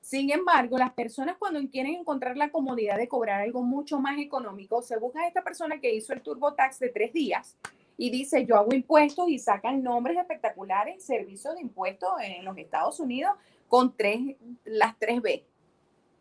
Sin 0.00 0.30
embargo, 0.30 0.78
las 0.78 0.94
personas 0.94 1.36
cuando 1.38 1.60
quieren 1.68 1.96
encontrar 1.96 2.38
la 2.38 2.48
comodidad 2.48 2.96
de 2.96 3.06
cobrar 3.06 3.42
algo 3.42 3.62
mucho 3.62 4.00
más 4.00 4.18
económico, 4.18 4.80
se 4.80 4.96
busca 4.96 5.20
a 5.20 5.28
esta 5.28 5.42
persona 5.42 5.78
que 5.78 5.94
hizo 5.94 6.14
el 6.14 6.22
TurboTax 6.22 6.78
de 6.78 6.88
tres 6.88 7.12
días 7.12 7.58
y 7.98 8.08
dice, 8.08 8.46
yo 8.46 8.56
hago 8.56 8.74
impuestos 8.74 9.28
y 9.28 9.38
sacan 9.38 9.82
nombres 9.82 10.16
espectaculares, 10.16 11.04
servicios 11.04 11.54
de 11.54 11.60
impuestos 11.60 12.12
en 12.22 12.46
los 12.46 12.56
Estados 12.56 12.98
Unidos 12.98 13.34
con 13.68 13.94
tres, 13.94 14.20
las 14.64 14.98
tres 14.98 15.20
B. 15.20 15.44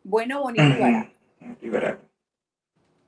Bueno, 0.03 0.41
bonito 0.41 0.65
y 0.65 0.81
barato. 0.81 1.11
Y 1.61 1.69
barato. 1.69 2.12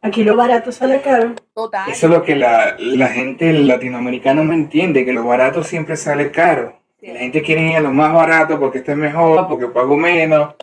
Aquí 0.06 0.24
lo 0.24 0.36
barato 0.36 0.72
sale 0.72 1.02
caro. 1.02 1.34
Total. 1.56 1.90
Eso 1.90 2.06
es 2.06 2.12
lo 2.12 2.22
que 2.22 2.36
la, 2.36 2.76
la 2.78 3.08
gente 3.08 3.52
latinoamericana 3.52 4.44
no 4.44 4.54
entiende, 4.54 5.04
que 5.04 5.12
lo 5.12 5.24
barato 5.24 5.64
siempre 5.64 5.98
sale 5.98 6.30
caro. 6.30 6.80
La 7.02 7.20
gente 7.20 7.42
quiere 7.42 7.62
ir 7.72 7.78
a 7.78 7.82
lo 7.82 7.92
más 7.92 8.14
barato 8.14 8.60
porque 8.60 8.80
está 8.80 8.96
mejor, 8.96 9.48
porque 9.48 9.68
pago 9.68 9.98
menos. 9.98 10.54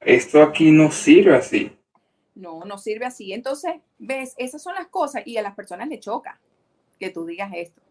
Esto 0.00 0.40
aquí 0.40 0.70
no 0.70 0.92
sirve 0.92 1.34
así. 1.34 1.72
No, 2.36 2.64
no 2.64 2.78
sirve 2.78 3.06
así. 3.06 3.32
Entonces, 3.32 3.72
ves, 3.98 4.34
esas 4.36 4.62
son 4.62 4.74
las 4.76 4.86
cosas 4.86 5.22
y 5.26 5.36
a 5.36 5.42
las 5.42 5.54
personas 5.56 5.88
les 5.88 5.98
choca 5.98 6.38
que 7.00 7.10
tú 7.10 7.26
digas 7.26 7.50
esto. 7.54 7.82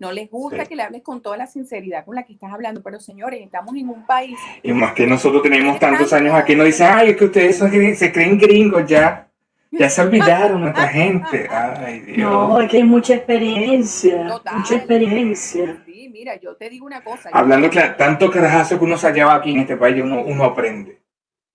No 0.00 0.10
les 0.10 0.28
gusta 0.28 0.66
que 0.66 0.74
le 0.74 0.82
hables 0.82 1.02
con 1.02 1.22
toda 1.22 1.36
la 1.36 1.46
sinceridad 1.46 2.04
con 2.04 2.16
la 2.16 2.24
que 2.24 2.32
estás 2.32 2.52
hablando, 2.52 2.82
pero 2.82 2.98
señores, 2.98 3.40
estamos 3.40 3.76
en 3.76 3.88
un 3.88 4.04
país. 4.04 4.36
Y 4.64 4.72
más 4.72 4.94
que 4.94 5.06
nosotros 5.06 5.42
tenemos 5.42 5.78
tantos 5.78 6.12
años 6.12 6.34
aquí, 6.34 6.56
nos 6.56 6.66
dicen, 6.66 6.88
ay, 6.90 7.10
es 7.10 7.16
que 7.16 7.24
ustedes 7.24 7.56
se 7.98 8.12
creen 8.12 8.36
gringos 8.36 8.84
ya. 8.84 9.27
Ya 9.70 9.90
se 9.90 10.00
olvidaron 10.00 10.62
nuestra 10.62 10.88
gente. 10.88 11.48
Ay, 11.50 12.00
Dios. 12.00 12.30
No, 12.30 12.60
es 12.60 12.70
que 12.70 12.78
hay 12.78 12.84
mucha 12.84 13.14
experiencia. 13.14 14.40
Mucha 14.52 14.76
experiencia. 14.76 15.82
Sí, 15.84 16.08
mira, 16.08 16.36
yo 16.40 16.56
te 16.56 16.70
digo 16.70 16.86
una 16.86 17.04
cosa. 17.04 17.30
Hablando 17.32 17.68
claro, 17.68 17.94
tanto 17.96 18.30
carajazo 18.30 18.78
que 18.78 18.84
uno 18.84 18.96
se 18.96 19.08
hallaba 19.08 19.34
aquí 19.34 19.52
en 19.52 19.60
este 19.60 19.76
país, 19.76 20.02
uno, 20.02 20.22
uno 20.22 20.44
aprende. 20.44 21.02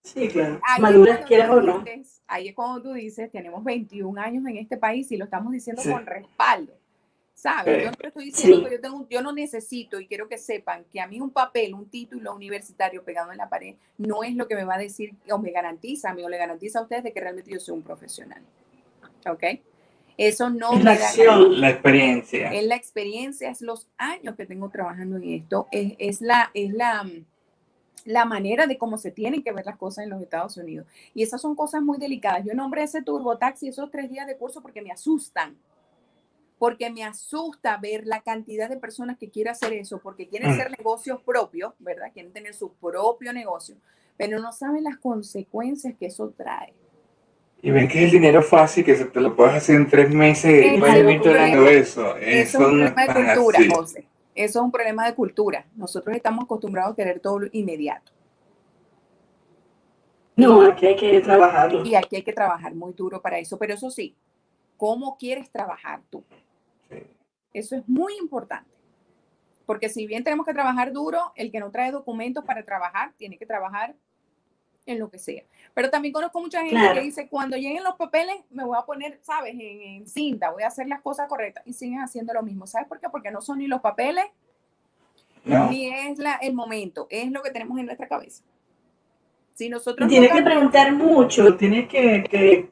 Sí, 0.03 0.27
claro. 0.27 0.59
Maduras 0.79 1.25
quieras 1.25 1.49
o 1.49 1.61
no. 1.61 1.83
Ahí 2.27 2.49
es 2.49 2.55
cuando 2.55 2.81
tú 2.81 2.93
dices, 2.93 3.31
tenemos 3.31 3.63
21 3.63 4.19
años 4.19 4.45
en 4.47 4.57
este 4.57 4.77
país 4.77 5.11
y 5.11 5.17
lo 5.17 5.25
estamos 5.25 5.51
diciendo 5.51 5.81
con 5.83 6.05
respaldo. 6.05 6.73
¿Sabes? 7.33 7.83
Yo 7.83 7.91
no 7.91 8.07
estoy 8.07 8.25
diciendo 8.25 8.63
que 8.69 8.75
yo, 8.75 8.81
tengo, 8.81 9.07
yo 9.09 9.21
no 9.21 9.33
necesito 9.33 9.99
y 9.99 10.07
quiero 10.07 10.29
que 10.29 10.37
sepan 10.37 10.85
que 10.91 11.01
a 11.01 11.07
mí 11.07 11.19
un 11.19 11.31
papel, 11.31 11.73
un 11.73 11.89
título 11.89 12.33
universitario 12.33 13.03
pegado 13.03 13.31
en 13.31 13.37
la 13.37 13.49
pared 13.49 13.75
no 13.97 14.23
es 14.23 14.35
lo 14.35 14.47
que 14.47 14.55
me 14.55 14.63
va 14.63 14.75
a 14.75 14.77
decir 14.77 15.15
o 15.29 15.37
me 15.39 15.51
garantiza 15.51 16.11
a 16.11 16.13
mí 16.13 16.23
o 16.23 16.29
le 16.29 16.37
garantiza 16.37 16.79
a 16.79 16.83
ustedes 16.83 17.03
de 17.03 17.11
que 17.11 17.19
realmente 17.19 17.51
yo 17.51 17.59
soy 17.59 17.75
un 17.75 17.81
profesional. 17.83 18.41
¿Ok? 19.27 19.43
Eso 20.17 20.49
no 20.49 20.73
es 20.73 20.83
la, 20.83 20.91
acción, 20.91 21.59
la 21.59 21.69
experiencia. 21.71 22.53
Es 22.53 22.65
la 22.65 22.75
experiencia, 22.75 23.49
es 23.49 23.61
los 23.61 23.87
años 23.97 24.35
que 24.35 24.45
tengo 24.45 24.69
trabajando 24.69 25.17
en 25.17 25.23
esto, 25.23 25.67
es, 25.71 25.93
es 25.97 26.21
la, 26.21 26.51
es 26.53 26.71
la, 26.71 27.03
la 28.05 28.25
manera 28.25 28.67
de 28.67 28.77
cómo 28.77 28.97
se 28.97 29.11
tienen 29.11 29.43
que 29.43 29.51
ver 29.51 29.65
las 29.65 29.77
cosas 29.77 30.03
en 30.03 30.11
los 30.11 30.21
Estados 30.21 30.55
Unidos. 30.57 30.85
Y 31.13 31.23
esas 31.23 31.41
son 31.41 31.55
cosas 31.55 31.81
muy 31.81 31.97
delicadas. 31.97 32.45
Yo 32.45 32.53
nombré 32.53 32.83
ese 32.83 33.01
TurboTaxi 33.01 33.69
esos 33.69 33.89
tres 33.89 34.09
días 34.09 34.27
de 34.27 34.37
curso 34.37 34.61
porque 34.61 34.81
me 34.81 34.91
asustan 34.91 35.57
porque 36.63 36.89
me 36.89 37.03
asusta 37.03 37.75
ver 37.75 38.07
la 38.07 38.21
cantidad 38.21 38.69
de 38.69 38.77
personas 38.77 39.17
que 39.17 39.29
quieren 39.29 39.51
hacer 39.51 39.73
eso, 39.73 39.99
porque 40.01 40.29
quieren 40.29 40.49
mm. 40.49 40.53
hacer 40.53 40.71
negocios 40.71 41.19
propios, 41.21 41.73
¿verdad? 41.77 42.09
Quieren 42.13 42.31
tener 42.31 42.53
su 42.53 42.71
propio 42.75 43.33
negocio, 43.33 43.75
pero 44.15 44.39
no 44.39 44.53
saben 44.53 44.85
las 44.85 44.95
consecuencias 44.95 45.93
que 45.99 46.05
eso 46.05 46.29
trae. 46.29 46.73
Y 47.61 47.69
ven 47.69 47.89
que 47.89 47.97
es 47.97 48.05
el 48.05 48.11
dinero 48.11 48.41
fácil, 48.41 48.85
que 48.85 48.95
se 48.95 49.03
te 49.03 49.19
lo 49.19 49.35
puedes 49.35 49.55
hacer 49.55 49.75
en 49.75 49.89
tres 49.89 50.09
meses 50.15 50.65
y 50.73 50.79
puedes 50.79 51.05
vivir 51.05 51.21
todo 51.21 51.67
eso. 51.67 52.15
Eso, 52.15 52.21
es 52.21 52.55
un 52.55 52.61
problema 52.61 53.01
de 53.07 53.33
cultura, 53.35 53.59
José. 53.75 54.07
Eso 54.33 54.59
es 54.59 54.63
un 54.63 54.71
problema 54.71 55.05
de 55.05 55.15
cultura. 55.15 55.65
Nosotros 55.75 56.15
estamos 56.15 56.45
acostumbrados 56.45 56.93
a 56.93 56.95
querer 56.95 57.19
todo 57.19 57.41
inmediato. 57.51 58.13
No, 60.37 60.61
aquí 60.61 60.85
hay 60.85 60.95
que 60.95 61.19
trabajar. 61.19 61.75
Y 61.85 61.93
aquí 61.95 62.15
hay 62.15 62.23
que 62.23 62.31
trabajar 62.31 62.73
muy 62.73 62.93
duro 62.93 63.21
para 63.21 63.37
eso. 63.37 63.59
Pero 63.59 63.73
eso 63.73 63.91
sí, 63.91 64.15
¿cómo 64.77 65.17
quieres 65.17 65.51
trabajar 65.51 65.99
tú? 66.09 66.23
Eso 67.53 67.75
es 67.75 67.87
muy 67.87 68.15
importante. 68.17 68.71
Porque 69.65 69.89
si 69.89 70.05
bien 70.05 70.23
tenemos 70.23 70.45
que 70.45 70.53
trabajar 70.53 70.91
duro, 70.91 71.31
el 71.35 71.51
que 71.51 71.59
no 71.59 71.71
trae 71.71 71.91
documentos 71.91 72.43
para 72.43 72.63
trabajar 72.63 73.13
tiene 73.17 73.37
que 73.37 73.45
trabajar 73.45 73.95
en 74.85 74.99
lo 74.99 75.09
que 75.09 75.17
sea. 75.17 75.43
Pero 75.73 75.89
también 75.89 76.13
conozco 76.13 76.41
mucha 76.41 76.61
gente 76.61 76.93
que 76.93 77.01
dice, 77.01 77.27
cuando 77.29 77.55
lleguen 77.55 77.83
los 77.83 77.95
papeles, 77.95 78.35
me 78.49 78.65
voy 78.65 78.77
a 78.77 78.85
poner, 78.85 79.19
¿sabes? 79.21 79.55
En, 79.57 80.05
cinta, 80.07 80.51
voy 80.51 80.63
a 80.63 80.67
hacer 80.67 80.87
las 80.87 81.01
cosas 81.01 81.27
correctas. 81.27 81.63
Y 81.65 81.73
siguen 81.73 81.99
haciendo 81.99 82.33
lo 82.33 82.43
mismo. 82.43 82.67
¿Sabes 82.67 82.87
por 82.87 82.99
qué? 82.99 83.07
Porque 83.09 83.31
no 83.31 83.41
son 83.41 83.59
ni 83.59 83.67
los 83.67 83.81
papeles, 83.81 84.25
ni 85.45 85.87
es 85.87 86.17
la, 86.19 86.35
el 86.35 86.53
momento. 86.53 87.07
Es 87.09 87.31
lo 87.31 87.41
que 87.41 87.51
tenemos 87.51 87.79
en 87.79 87.85
nuestra 87.85 88.07
cabeza. 88.07 88.43
Si 89.53 89.69
nosotros... 89.69 90.09
Tienes 90.09 90.31
que 90.31 90.41
preguntar 90.41 90.91
mucho, 90.93 91.55
tienes 91.55 91.87
que, 91.87 92.23
que 92.29 92.71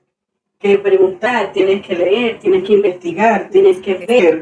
que 0.62 0.78
preguntar, 0.78 1.52
tienes 1.52 1.86
que 1.86 1.96
leer, 1.96 2.40
tienes 2.40 2.64
que 2.64 2.74
investigar, 2.74 3.50
tienes 3.50 3.78
que 3.80 3.96
ver, 3.96 4.42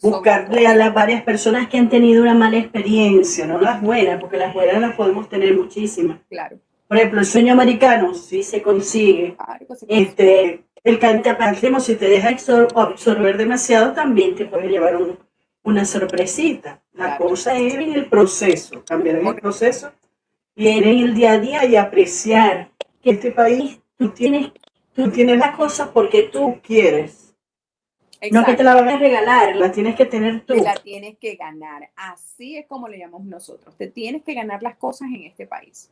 buscarle 0.00 0.66
a 0.66 0.76
las 0.76 0.92
varias 0.92 1.22
personas 1.22 1.68
que 1.68 1.78
han 1.78 1.88
tenido 1.88 2.22
una 2.22 2.34
mala 2.34 2.58
experiencia, 2.58 3.46
no 3.46 3.58
las 3.58 3.80
buenas, 3.80 4.20
porque 4.20 4.36
las 4.36 4.52
buenas 4.52 4.80
las 4.80 4.94
podemos 4.94 5.28
tener 5.28 5.56
muchísimas. 5.56 6.18
Claro. 6.28 6.58
Por 6.86 6.98
ejemplo, 6.98 7.20
el 7.20 7.26
sueño 7.26 7.54
americano 7.54 8.14
sí 8.14 8.42
se 8.42 8.60
consigue. 8.60 9.36
Este, 9.88 10.64
el 10.84 10.98
cantapántimo, 10.98 11.80
si 11.80 11.94
te 11.94 12.08
deja 12.08 12.28
absorber 12.28 13.38
demasiado, 13.38 13.92
también 13.92 14.34
te 14.34 14.44
puede 14.44 14.68
llevar 14.68 14.98
una 15.62 15.84
sorpresita. 15.86 16.82
La 16.92 17.16
cosa 17.16 17.56
es 17.56 17.74
en 17.74 17.94
el 17.94 18.06
proceso, 18.06 18.84
cambiar 18.86 19.16
en 19.16 19.26
el 19.26 19.34
proceso 19.36 19.92
y 20.54 20.68
en 20.68 20.84
el 20.84 21.14
día 21.14 21.32
a 21.32 21.38
día 21.38 21.64
y 21.64 21.76
apreciar 21.76 22.70
que 23.02 23.12
este 23.12 23.30
país 23.30 23.80
tú 23.96 24.10
tienes 24.10 24.52
Tú 24.94 25.10
tienes 25.10 25.38
las 25.38 25.56
cosas 25.56 25.88
porque 25.88 26.24
tú 26.24 26.60
quieres. 26.62 27.24
No 28.30 28.44
que 28.44 28.54
te 28.54 28.62
la 28.62 28.74
van 28.74 28.88
a 28.88 28.96
regalar, 28.96 29.56
la 29.56 29.70
tienes 29.70 29.96
que 29.96 30.06
tener 30.06 30.46
tú. 30.46 30.54
Te 30.54 30.62
la 30.62 30.74
tienes 30.76 31.18
que 31.18 31.34
ganar. 31.34 31.90
Así 31.96 32.56
es 32.56 32.66
como 32.66 32.88
le 32.88 32.98
llamamos 32.98 33.26
nosotros. 33.26 33.76
Te 33.76 33.88
tienes 33.88 34.22
que 34.22 34.34
ganar 34.34 34.62
las 34.62 34.76
cosas 34.76 35.08
en 35.08 35.24
este 35.24 35.46
país. 35.46 35.90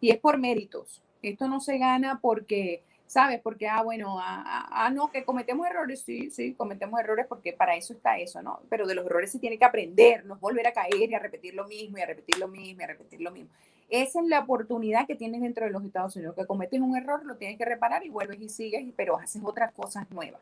Y 0.00 0.10
es 0.10 0.18
por 0.18 0.38
méritos. 0.38 1.02
Esto 1.22 1.48
no 1.48 1.60
se 1.60 1.76
gana 1.78 2.20
porque, 2.22 2.82
¿sabes? 3.06 3.40
Porque, 3.40 3.66
ah, 3.66 3.82
bueno, 3.82 4.18
ah, 4.20 4.42
ah, 4.46 4.68
ah, 4.70 4.90
no, 4.90 5.10
que 5.10 5.24
cometemos 5.24 5.66
errores. 5.66 6.02
Sí, 6.02 6.30
sí, 6.30 6.54
cometemos 6.54 6.98
errores 7.00 7.26
porque 7.28 7.52
para 7.52 7.76
eso 7.76 7.92
está 7.92 8.16
eso, 8.18 8.40
¿no? 8.42 8.60
Pero 8.70 8.86
de 8.86 8.94
los 8.94 9.04
errores 9.04 9.32
se 9.32 9.38
tiene 9.38 9.58
que 9.58 9.64
aprender, 9.64 10.24
no 10.24 10.36
volver 10.36 10.68
a 10.68 10.72
caer 10.72 11.10
y 11.10 11.14
a 11.14 11.18
repetir 11.18 11.54
lo 11.54 11.66
mismo 11.66 11.98
y 11.98 12.00
a 12.00 12.06
repetir 12.06 12.38
lo 12.38 12.48
mismo 12.48 12.80
y 12.80 12.84
a 12.84 12.86
repetir 12.86 13.20
lo 13.20 13.32
mismo. 13.32 13.50
Esa 13.88 14.20
es 14.20 14.26
la 14.26 14.40
oportunidad 14.40 15.06
que 15.06 15.14
tienes 15.14 15.40
dentro 15.40 15.64
de 15.64 15.70
los 15.70 15.84
Estados 15.84 16.16
Unidos, 16.16 16.34
que 16.34 16.46
cometes 16.46 16.80
un 16.80 16.96
error, 16.96 17.24
lo 17.24 17.36
tienes 17.36 17.56
que 17.56 17.64
reparar 17.64 18.04
y 18.04 18.08
vuelves 18.08 18.40
y 18.40 18.48
sigues, 18.48 18.84
pero 18.96 19.16
haces 19.16 19.42
otras 19.44 19.72
cosas 19.72 20.10
nuevas. 20.10 20.40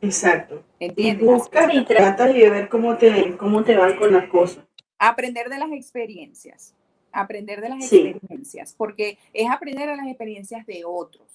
Exacto. 0.00 0.62
¿Entiendes? 0.78 1.22
Y 1.22 1.26
buscas 1.26 1.74
y 1.74 1.84
tratas 1.84 2.32
de 2.32 2.50
ver 2.50 2.68
cómo 2.68 2.96
te, 2.96 3.36
cómo 3.36 3.64
te 3.64 3.76
van 3.76 3.96
con 3.96 4.12
las 4.12 4.28
cosas. 4.28 4.64
Aprender 4.98 5.48
de 5.48 5.58
las 5.58 5.72
experiencias. 5.72 6.74
Aprender 7.12 7.60
de 7.60 7.68
las 7.70 7.92
experiencias. 7.92 8.74
Porque 8.76 9.18
es 9.32 9.50
aprender 9.50 9.88
de 9.88 9.96
las 9.96 10.06
experiencias 10.06 10.66
de 10.66 10.84
otros. 10.84 11.26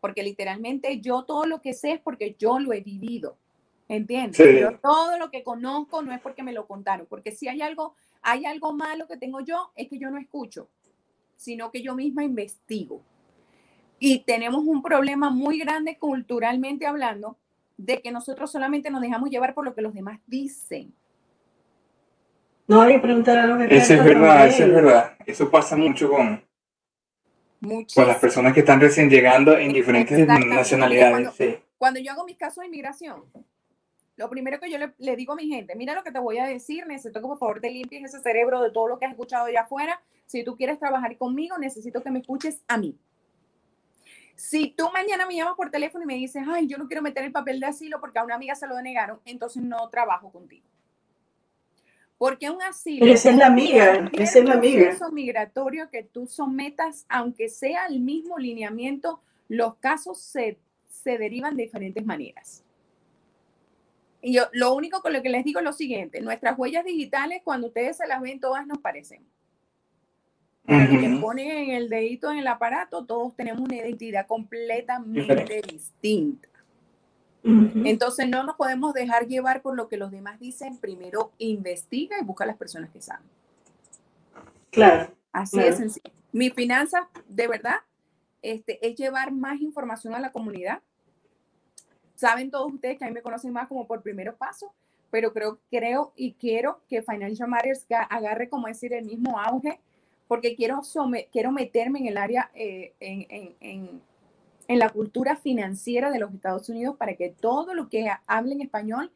Porque 0.00 0.22
literalmente 0.22 1.00
yo 1.00 1.24
todo 1.24 1.46
lo 1.46 1.60
que 1.60 1.74
sé 1.74 1.92
es 1.92 2.00
porque 2.00 2.34
yo 2.38 2.58
lo 2.58 2.72
he 2.72 2.80
vivido. 2.80 3.36
¿Entiendes? 3.88 4.60
Yo 4.60 4.78
todo 4.78 5.18
lo 5.18 5.30
que 5.30 5.42
conozco 5.42 6.02
no 6.02 6.12
es 6.12 6.20
porque 6.20 6.42
me 6.42 6.52
lo 6.52 6.66
contaron. 6.66 7.06
Porque 7.06 7.32
si 7.32 7.48
hay 7.48 7.62
algo 7.62 7.94
hay 8.22 8.44
algo 8.46 8.72
malo 8.72 9.06
que 9.06 9.16
tengo 9.16 9.40
yo, 9.40 9.72
es 9.74 9.88
que 9.88 9.98
yo 9.98 10.10
no 10.10 10.18
escucho, 10.18 10.68
sino 11.36 11.70
que 11.70 11.82
yo 11.82 11.94
misma 11.94 12.24
investigo. 12.24 13.02
Y 13.98 14.20
tenemos 14.20 14.64
un 14.64 14.82
problema 14.82 15.30
muy 15.30 15.58
grande 15.58 15.98
culturalmente 15.98 16.86
hablando 16.86 17.36
de 17.76 18.00
que 18.00 18.10
nosotros 18.10 18.50
solamente 18.50 18.90
nos 18.90 19.00
dejamos 19.00 19.30
llevar 19.30 19.54
por 19.54 19.64
lo 19.64 19.74
que 19.74 19.82
los 19.82 19.94
demás 19.94 20.20
dicen. 20.26 20.92
No 22.66 22.82
hay 22.82 22.94
que 22.94 23.00
preguntar 23.00 23.38
a 23.38 23.46
los 23.46 23.60
Eso 23.62 23.94
es 23.94 24.04
verdad, 24.04 24.46
eso 24.46 24.64
es 24.64 24.72
verdad. 24.72 25.16
Eso 25.24 25.50
pasa 25.50 25.74
mucho 25.74 26.10
con, 26.10 26.42
con 27.94 28.06
las 28.06 28.18
personas 28.18 28.52
que 28.52 28.60
están 28.60 28.80
recién 28.80 29.08
llegando 29.08 29.56
en 29.56 29.72
diferentes 29.72 30.26
nacionalidades. 30.26 31.12
Cuando, 31.12 31.32
sí. 31.32 31.56
cuando 31.78 32.00
yo 32.00 32.12
hago 32.12 32.24
mis 32.24 32.36
casos 32.36 32.60
de 32.60 32.66
inmigración, 32.66 33.24
lo 34.18 34.28
primero 34.28 34.58
que 34.58 34.70
yo 34.70 34.78
le, 34.78 34.92
le, 34.98 35.16
digo 35.16 35.32
a 35.32 35.36
mi 35.36 35.46
gente, 35.46 35.76
mira 35.76 35.94
lo 35.94 36.02
que 36.02 36.10
te 36.10 36.18
voy 36.18 36.38
a 36.38 36.44
decir, 36.44 36.86
necesito 36.86 37.20
que 37.20 37.26
por 37.28 37.38
favor 37.38 37.60
te 37.60 37.70
limpies 37.70 38.04
ese 38.04 38.20
cerebro 38.20 38.60
de 38.60 38.70
todo 38.70 38.88
lo 38.88 38.98
que 38.98 39.06
has 39.06 39.12
escuchado 39.12 39.46
allá 39.46 39.62
afuera. 39.62 40.02
Si 40.26 40.42
tú 40.42 40.56
quieres 40.56 40.78
trabajar 40.78 41.16
conmigo, 41.16 41.56
necesito 41.56 42.02
que 42.02 42.10
me 42.10 42.18
escuches 42.18 42.62
a 42.66 42.76
mí. 42.76 42.98
Si 44.34 44.70
tú 44.76 44.88
mañana 44.92 45.24
me 45.26 45.36
llamas 45.36 45.54
por 45.54 45.70
teléfono 45.70 46.02
y 46.02 46.06
me 46.06 46.14
dices, 46.14 46.42
ay, 46.48 46.66
yo 46.66 46.78
no 46.78 46.88
quiero 46.88 47.02
meter 47.02 47.24
el 47.24 47.32
papel 47.32 47.60
de 47.60 47.66
asilo 47.66 48.00
porque 48.00 48.18
a 48.18 48.24
una 48.24 48.34
amiga 48.34 48.54
se 48.56 48.66
lo 48.66 48.74
denegaron, 48.74 49.20
entonces 49.24 49.62
no 49.62 49.88
trabajo 49.88 50.30
contigo. 50.30 50.66
Porque 52.18 52.50
un 52.50 52.60
asilo. 52.62 53.00
Pero 53.00 53.12
esa 53.12 53.30
es 53.30 53.36
la 53.36 53.46
amiga, 53.46 54.10
esa 54.12 54.40
es 54.40 54.44
la 54.44 54.54
amiga. 54.54 54.84
proceso 54.86 55.12
migratorio 55.12 55.90
que 55.90 56.02
tú 56.02 56.26
sometas, 56.26 57.06
aunque 57.08 57.48
sea 57.48 57.86
el 57.86 58.00
mismo 58.00 58.38
lineamiento, 58.38 59.22
los 59.48 59.76
casos 59.76 60.20
se, 60.20 60.58
se 60.88 61.18
derivan 61.18 61.56
de 61.56 61.64
diferentes 61.64 62.04
maneras. 62.04 62.64
Y 64.20 64.34
yo 64.34 64.44
lo 64.52 64.74
único 64.74 65.00
con 65.00 65.12
lo 65.12 65.22
que 65.22 65.28
les 65.28 65.44
digo 65.44 65.60
es 65.60 65.64
lo 65.64 65.72
siguiente: 65.72 66.20
nuestras 66.20 66.58
huellas 66.58 66.84
digitales, 66.84 67.42
cuando 67.44 67.68
ustedes 67.68 67.96
se 67.96 68.06
las 68.06 68.20
ven, 68.20 68.40
todas 68.40 68.66
nos 68.66 68.78
parecen. 68.78 69.24
Pero 70.66 70.92
uh 70.92 70.96
-huh. 70.96 71.20
ponen 71.22 71.48
en 71.48 71.70
el 71.70 71.88
dedito 71.88 72.30
en 72.30 72.38
el 72.38 72.46
aparato, 72.46 73.06
todos 73.06 73.34
tenemos 73.34 73.62
una 73.62 73.76
identidad 73.76 74.26
completamente 74.26 75.20
Diferente. 75.20 75.62
distinta. 75.72 76.48
Uh 77.42 77.48
-huh. 77.48 77.88
Entonces 77.88 78.28
no 78.28 78.42
nos 78.44 78.56
podemos 78.56 78.92
dejar 78.92 79.26
llevar 79.26 79.62
por 79.62 79.74
lo 79.74 79.88
que 79.88 79.96
los 79.96 80.10
demás 80.10 80.38
dicen. 80.38 80.76
Primero 80.76 81.32
investiga 81.38 82.18
y 82.20 82.24
busca 82.24 82.44
a 82.44 82.48
las 82.48 82.56
personas 82.56 82.90
que 82.90 83.00
saben. 83.00 83.26
Claro. 84.70 85.10
Así 85.32 85.56
claro. 85.56 85.70
es 85.70 85.76
sencillo. 85.78 86.10
Mi 86.32 86.50
finanza, 86.50 87.08
de 87.28 87.48
verdad, 87.48 87.76
este, 88.42 88.86
es 88.86 88.94
llevar 88.96 89.32
más 89.32 89.60
información 89.60 90.14
a 90.14 90.20
la 90.20 90.32
comunidad. 90.32 90.82
Saben 92.18 92.50
todos 92.50 92.72
ustedes 92.72 92.98
que 92.98 93.04
a 93.04 93.06
mí 93.06 93.14
me 93.14 93.22
conocen 93.22 93.52
más 93.52 93.68
como 93.68 93.86
por 93.86 94.02
primeros 94.02 94.34
pasos, 94.34 94.72
pero 95.08 95.32
creo, 95.32 95.60
creo 95.70 96.12
y 96.16 96.32
quiero 96.32 96.80
que 96.88 97.00
Financial 97.00 97.48
Matters 97.48 97.86
agarre, 98.10 98.48
como 98.48 98.66
decir, 98.66 98.92
el 98.92 99.04
mismo 99.04 99.38
auge, 99.38 99.78
porque 100.26 100.56
quiero, 100.56 100.82
quiero 101.30 101.52
meterme 101.52 102.00
en 102.00 102.06
el 102.08 102.18
área, 102.18 102.50
eh, 102.54 102.92
en, 102.98 103.54
en, 103.60 104.02
en, 104.66 104.78
la 104.80 104.90
cultura 104.90 105.36
financiera 105.36 106.10
de 106.10 106.18
los 106.18 106.34
Estados 106.34 106.68
Unidos 106.68 106.96
para 106.96 107.14
que 107.14 107.28
todo 107.28 107.72
lo 107.72 107.88
que 107.88 108.10
hablen 108.26 108.62
español 108.62 109.12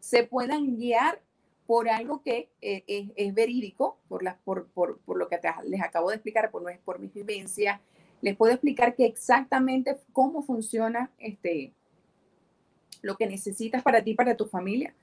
se 0.00 0.24
puedan 0.24 0.78
guiar 0.78 1.20
por 1.66 1.90
algo 1.90 2.22
que 2.22 2.48
eh, 2.62 3.12
es, 3.16 3.34
verídico, 3.34 3.98
por, 4.08 4.22
la, 4.22 4.38
por, 4.46 4.68
por, 4.68 4.98
por 5.00 5.18
lo 5.18 5.28
que 5.28 5.38
les 5.66 5.82
acabo 5.82 6.08
de 6.08 6.16
explicar, 6.16 6.50
por, 6.50 6.64
por 6.86 7.00
mis 7.00 7.12
vivencias. 7.12 7.82
Les 8.22 8.34
puedo 8.34 8.54
explicar 8.54 8.94
que 8.94 9.04
exactamente 9.04 9.98
cómo 10.14 10.42
funciona 10.42 11.10
este, 11.18 11.74
lo 13.02 13.16
que 13.16 13.26
necesitas 13.26 13.82
para 13.82 14.02
ti, 14.02 14.14
para 14.14 14.36
tu 14.36 14.46
familia. 14.46 14.94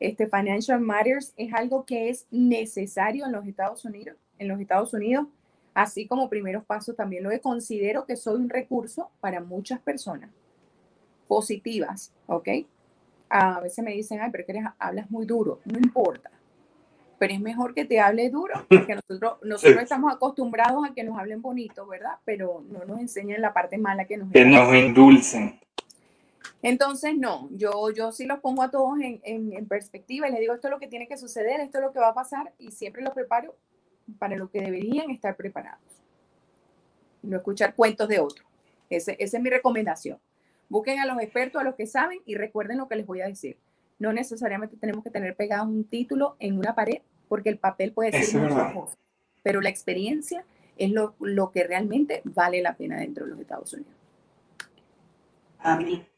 Este 0.00 0.26
Financial 0.26 0.80
Matters 0.80 1.32
es 1.36 1.52
algo 1.54 1.84
que 1.84 2.08
es 2.08 2.26
necesario 2.30 3.24
en 3.26 3.32
los 3.32 3.46
Estados 3.46 3.84
Unidos, 3.84 4.16
en 4.38 4.48
los 4.48 4.60
Estados 4.60 4.92
Unidos, 4.94 5.26
así 5.74 6.06
como 6.06 6.28
primeros 6.28 6.64
pasos 6.64 6.96
también 6.96 7.22
lo 7.22 7.30
considero 7.40 8.04
que 8.04 8.16
soy 8.16 8.36
un 8.36 8.48
recurso 8.48 9.10
para 9.20 9.40
muchas 9.40 9.80
personas 9.80 10.30
positivas, 11.28 12.12
¿ok? 12.26 12.48
A 13.28 13.60
veces 13.60 13.84
me 13.84 13.92
dicen, 13.92 14.20
ay, 14.20 14.30
pero 14.30 14.44
que 14.44 14.52
eres, 14.52 14.64
hablas 14.78 15.10
muy 15.10 15.24
duro, 15.24 15.60
no 15.64 15.78
importa, 15.78 16.30
pero 17.22 17.34
es 17.34 17.40
mejor 17.40 17.72
que 17.72 17.84
te 17.84 18.00
hable 18.00 18.28
duro, 18.30 18.66
porque 18.68 18.96
nosotros, 18.96 19.38
nosotros 19.44 19.76
sí. 19.76 19.82
estamos 19.84 20.12
acostumbrados 20.12 20.84
a 20.84 20.92
que 20.92 21.04
nos 21.04 21.16
hablen 21.16 21.40
bonito, 21.40 21.86
¿verdad? 21.86 22.14
Pero 22.24 22.64
no 22.68 22.84
nos 22.84 22.98
enseñan 22.98 23.40
la 23.40 23.52
parte 23.52 23.78
mala 23.78 24.06
que 24.06 24.16
nos 24.16 24.32
Que 24.32 24.44
nos 24.44 24.74
endulcen. 24.74 25.61
Entonces, 26.62 27.18
no, 27.18 27.48
yo, 27.52 27.90
yo 27.90 28.12
sí 28.12 28.24
los 28.24 28.38
pongo 28.38 28.62
a 28.62 28.70
todos 28.70 29.00
en, 29.00 29.20
en, 29.24 29.52
en, 29.52 29.66
perspectiva 29.66 30.28
y 30.28 30.30
les 30.30 30.40
digo, 30.40 30.54
esto 30.54 30.68
es 30.68 30.70
lo 30.70 30.78
que 30.78 30.86
tiene 30.86 31.08
que 31.08 31.18
suceder, 31.18 31.60
esto 31.60 31.78
es 31.78 31.84
lo 31.84 31.92
que 31.92 31.98
va 31.98 32.10
a 32.10 32.14
pasar 32.14 32.52
y 32.56 32.70
siempre 32.70 33.02
los 33.02 33.12
preparo 33.12 33.56
para 34.18 34.36
lo 34.36 34.48
que 34.48 34.60
deberían 34.60 35.10
estar 35.10 35.36
preparados. 35.36 35.80
No 37.22 37.36
escuchar 37.36 37.74
cuentos 37.74 38.08
de 38.08 38.20
otros. 38.20 38.46
Ese, 38.90 39.16
esa 39.18 39.36
es 39.36 39.42
mi 39.42 39.50
recomendación. 39.50 40.18
Busquen 40.68 41.00
a 41.00 41.06
los 41.06 41.20
expertos, 41.20 41.60
a 41.60 41.64
los 41.64 41.74
que 41.74 41.86
saben 41.86 42.20
y 42.26 42.36
recuerden 42.36 42.78
lo 42.78 42.88
que 42.88 42.96
les 42.96 43.06
voy 43.06 43.20
a 43.22 43.26
decir. 43.26 43.58
No 43.98 44.12
necesariamente 44.12 44.76
tenemos 44.76 45.02
que 45.02 45.10
tener 45.10 45.34
pegado 45.34 45.64
un 45.64 45.84
título 45.84 46.36
en 46.38 46.58
una 46.58 46.74
pared 46.74 47.02
porque 47.28 47.48
el 47.48 47.58
papel 47.58 47.92
puede 47.92 48.22
ser 48.22 48.40
muchas 48.40 48.72
cosas, 48.72 48.98
pero 49.42 49.60
la 49.60 49.68
experiencia 49.68 50.44
es 50.76 50.90
lo, 50.90 51.14
lo 51.18 51.50
que 51.50 51.64
realmente 51.64 52.22
vale 52.24 52.62
la 52.62 52.76
pena 52.76 52.98
dentro 52.98 53.24
de 53.24 53.32
los 53.32 53.40
Estados 53.40 53.72
Unidos. 53.72 53.92
Amén. 55.58 56.11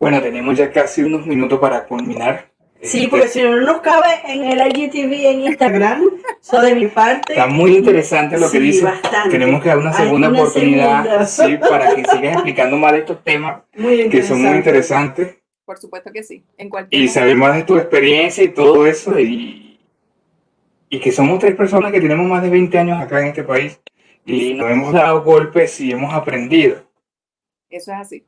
Bueno, 0.00 0.22
tenemos 0.22 0.56
ya 0.56 0.72
casi 0.72 1.02
unos 1.02 1.26
minutos 1.26 1.60
para 1.60 1.84
culminar. 1.84 2.50
Sí, 2.80 3.06
porque 3.08 3.28
si 3.28 3.42
no 3.42 3.60
nos 3.60 3.82
cabe 3.82 4.08
en 4.26 4.44
el 4.44 4.66
IGTV 4.66 5.12
en 5.26 5.40
Instagram, 5.42 6.02
eso 6.40 6.62
de 6.62 6.74
mi 6.74 6.86
parte. 6.86 7.34
Está 7.34 7.46
muy 7.46 7.76
interesante 7.76 8.38
lo 8.38 8.50
que 8.50 8.58
sí, 8.58 8.64
dice. 8.64 8.84
Bastante. 8.84 9.28
Tenemos 9.28 9.62
que 9.62 9.68
dar 9.68 9.76
una 9.76 9.92
segunda 9.92 10.30
una 10.30 10.40
oportunidad 10.40 11.26
segunda. 11.26 11.60
Sí, 11.66 11.68
para 11.70 11.94
que 11.94 12.04
sigas 12.06 12.32
explicando 12.36 12.78
más 12.78 12.92
de 12.92 12.98
estos 13.00 13.22
temas 13.22 13.60
que 13.74 14.22
son 14.22 14.42
muy 14.42 14.56
interesantes 14.56 15.36
Por 15.66 15.76
supuesto 15.76 16.10
que 16.10 16.22
sí. 16.22 16.46
En 16.56 16.70
cualquier 16.70 17.02
y 17.02 17.08
saber 17.08 17.36
más 17.36 17.54
de 17.56 17.64
tu 17.64 17.76
experiencia 17.76 18.42
y 18.42 18.48
todo 18.48 18.86
eso. 18.86 19.20
Y, 19.20 19.78
y 20.88 20.98
que 20.98 21.12
somos 21.12 21.38
tres 21.40 21.54
personas 21.54 21.92
que 21.92 22.00
tenemos 22.00 22.26
más 22.26 22.42
de 22.42 22.48
20 22.48 22.78
años 22.78 22.98
acá 22.98 23.20
en 23.20 23.26
este 23.26 23.42
país 23.42 23.78
y 24.24 24.54
nos 24.54 24.70
hemos 24.70 24.94
dado 24.94 25.22
golpes 25.22 25.78
y 25.82 25.92
hemos 25.92 26.14
aprendido. 26.14 26.86
Eso 27.68 27.92
es 27.92 27.98
así. 27.98 28.24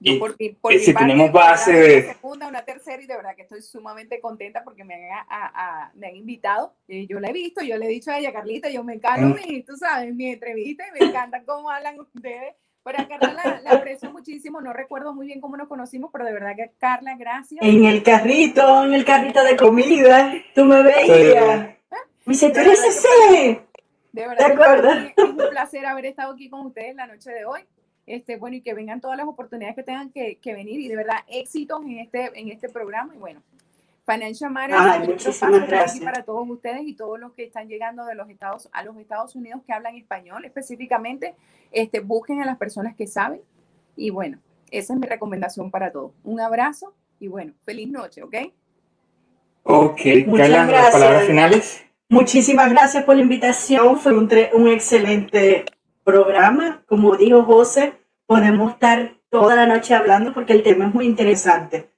Y- 0.00 0.14
Yo 0.14 0.18
por, 0.18 0.36
mi- 0.38 0.50
por 0.50 0.72
mi 0.72 0.78
si 0.80 0.92
parte, 0.92 1.06
tenemos 1.06 1.26
de 1.28 1.32
base 1.32 1.70
una 1.70 1.78
de- 1.80 2.02
segunda, 2.14 2.48
una 2.48 2.64
tercera 2.64 3.02
y 3.02 3.06
de 3.06 3.16
verdad 3.16 3.34
que 3.36 3.42
estoy 3.42 3.62
sumamente 3.62 4.20
contenta 4.20 4.62
porque 4.64 4.84
me 4.84 4.94
han, 4.94 5.24
a- 5.28 5.52
a- 5.86 5.92
me 5.94 6.08
han 6.08 6.16
invitado. 6.16 6.74
Eh, 6.88 7.06
yo 7.06 7.20
la 7.20 7.28
he 7.30 7.32
visto, 7.32 7.62
yo 7.62 7.76
le 7.78 7.86
he 7.86 7.88
dicho 7.88 8.10
a 8.10 8.18
ella, 8.18 8.32
Carlita, 8.32 8.68
yo 8.68 8.84
me 8.84 8.94
encanta, 8.94 9.26
Mm. 9.26 9.34
mi, 9.48 9.62
tú 9.62 9.76
sabes, 9.76 10.14
mi 10.14 10.30
entrevista 10.32 10.84
y 10.88 10.98
me 11.00 11.06
encanta 11.08 11.42
cómo 11.44 11.70
hablan 11.70 11.98
ustedes. 12.00 12.54
Pero 12.86 13.00
a 13.00 13.08
Carla 13.08 13.32
la, 13.32 13.60
la 13.62 13.70
aprecio 13.78 14.10
muchísimo, 14.12 14.60
no 14.60 14.74
recuerdo 14.74 15.14
muy 15.14 15.24
bien 15.26 15.40
cómo 15.40 15.56
nos 15.56 15.68
conocimos, 15.68 16.10
pero 16.12 16.26
de 16.26 16.34
verdad 16.34 16.54
que 16.54 16.70
Carla, 16.78 17.16
gracias. 17.16 17.64
En 17.64 17.86
el 17.86 18.02
carrito, 18.02 18.84
en 18.84 18.92
el 18.92 19.06
carrito 19.06 19.42
de 19.42 19.56
comida, 19.56 20.34
tú 20.54 20.66
me 20.66 20.82
veías. 20.82 21.68
Me 22.26 22.32
dice, 22.32 22.50
tú 22.50 22.60
eres 22.60 22.84
ese. 22.84 23.08
De 24.12 24.22
¿Te 24.22 24.28
verdad, 24.28 24.52
acuerdas? 24.52 25.02
mí 25.02 25.12
es 25.16 25.24
un 25.24 25.36
placer 25.36 25.86
haber 25.86 26.04
estado 26.06 26.34
aquí 26.34 26.50
con 26.50 26.66
ustedes 26.66 26.94
la 26.94 27.06
noche 27.06 27.30
de 27.30 27.46
hoy. 27.46 27.62
Este, 28.06 28.36
bueno, 28.36 28.56
y 28.56 28.60
que 28.60 28.74
vengan 28.74 29.00
todas 29.00 29.16
las 29.16 29.26
oportunidades 29.26 29.76
que 29.76 29.82
tengan 29.82 30.10
que, 30.10 30.36
que 30.36 30.52
venir 30.52 30.80
y 30.80 30.88
de 30.88 30.96
verdad 30.96 31.16
éxitos 31.26 31.82
en 31.84 31.98
este, 31.98 32.38
en 32.38 32.48
este 32.48 32.68
programa. 32.68 33.14
Y 33.14 33.18
bueno, 33.18 33.42
Financial 34.06 34.50
Matters, 34.50 36.00
para 36.00 36.22
todos 36.24 36.48
ustedes 36.48 36.82
y 36.84 36.94
todos 36.94 37.18
los 37.18 37.32
que 37.32 37.44
están 37.44 37.68
llegando 37.68 38.04
de 38.04 38.14
los 38.14 38.28
Estados, 38.28 38.68
a 38.72 38.82
los 38.84 38.96
Estados 38.98 39.34
Unidos 39.34 39.62
que 39.66 39.72
hablan 39.72 39.96
español 39.96 40.44
específicamente, 40.44 41.34
este, 41.72 42.00
busquen 42.00 42.42
a 42.42 42.44
las 42.44 42.58
personas 42.58 42.94
que 42.94 43.06
saben. 43.06 43.40
Y 43.96 44.10
bueno, 44.10 44.38
esa 44.70 44.92
es 44.92 45.00
mi 45.00 45.06
recomendación 45.06 45.70
para 45.70 45.90
todos. 45.90 46.12
Un 46.22 46.40
abrazo 46.40 46.94
y 47.18 47.28
bueno, 47.28 47.54
feliz 47.64 47.88
noche, 47.88 48.22
¿ok? 48.22 48.34
Ok, 49.62 50.00
Muchas 50.26 50.50
Carla, 50.50 50.56
las 50.58 50.68
gracias. 50.68 50.92
palabras 50.92 51.24
finales. 51.24 51.84
Muchísimas 52.10 52.70
gracias 52.70 53.04
por 53.04 53.16
la 53.16 53.22
invitación. 53.22 53.98
Fue 53.98 54.12
un 54.12 54.68
excelente 54.68 55.64
programa. 56.04 56.82
Como 56.86 57.16
dijo 57.16 57.42
José, 57.44 57.94
podemos 58.26 58.72
estar 58.72 59.14
toda 59.30 59.56
la 59.56 59.66
noche 59.66 59.94
hablando 59.94 60.32
porque 60.32 60.52
el 60.52 60.62
tema 60.62 60.86
es 60.86 60.94
muy 60.94 61.06
interesante. 61.06 61.90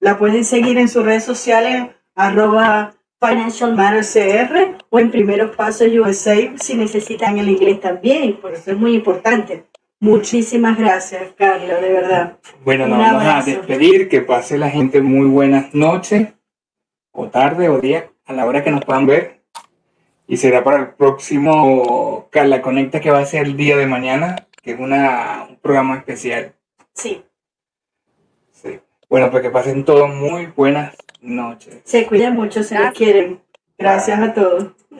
La 0.00 0.18
pueden 0.18 0.44
seguir 0.44 0.78
en 0.78 0.88
sus 0.88 1.04
redes 1.04 1.24
sociales, 1.24 1.88
arroba 2.14 2.94
Financial 3.20 3.74
Matters 3.74 4.12
CR 4.12 4.76
o 4.90 4.98
en 4.98 5.10
Primeros 5.10 5.56
Pasos 5.56 5.88
USA 5.88 6.36
si 6.56 6.76
necesitan 6.76 7.38
el 7.38 7.48
inglés 7.48 7.80
también. 7.80 8.36
Por 8.36 8.52
eso 8.52 8.70
es 8.70 8.76
muy 8.76 8.94
importante. 8.94 9.64
Muchísimas 10.00 10.76
gracias, 10.76 11.32
Carla, 11.32 11.80
de 11.80 11.92
verdad. 11.92 12.38
Bueno, 12.62 12.86
nos 12.86 12.98
vamos 12.98 13.24
a 13.24 13.42
despedir. 13.42 14.08
Que 14.08 14.20
pase 14.20 14.58
la 14.58 14.68
gente 14.68 15.00
muy 15.00 15.26
buenas 15.26 15.74
noches, 15.74 16.34
o 17.12 17.28
tarde, 17.28 17.70
o 17.70 17.80
día, 17.80 18.10
a 18.26 18.34
la 18.34 18.44
hora 18.44 18.62
que 18.62 18.70
nos 18.70 18.84
puedan 18.84 19.06
ver. 19.06 19.33
Y 20.26 20.36
será 20.38 20.64
para 20.64 20.78
el 20.78 20.88
próximo 20.94 22.28
Carla 22.30 22.62
Conecta, 22.62 23.00
que 23.00 23.10
va 23.10 23.18
a 23.18 23.26
ser 23.26 23.46
el 23.46 23.56
día 23.56 23.76
de 23.76 23.86
mañana, 23.86 24.46
que 24.62 24.72
es 24.72 24.80
una, 24.80 25.46
un 25.48 25.56
programa 25.56 25.96
especial. 25.96 26.54
Sí, 26.94 27.24
Sí. 28.52 28.80
Bueno, 29.08 29.30
pues 29.30 29.42
que 29.42 29.50
pasen 29.50 29.84
todos 29.84 30.08
muy 30.08 30.46
buenas 30.46 30.96
noches. 31.20 31.82
se 31.84 32.06
cuidan 32.06 32.34
mucho, 32.34 32.62
se 32.62 32.78
les 32.78 32.92
quieren. 32.92 33.40
Gracias 33.76 34.20
a 34.20 34.32
todos. 34.32 34.72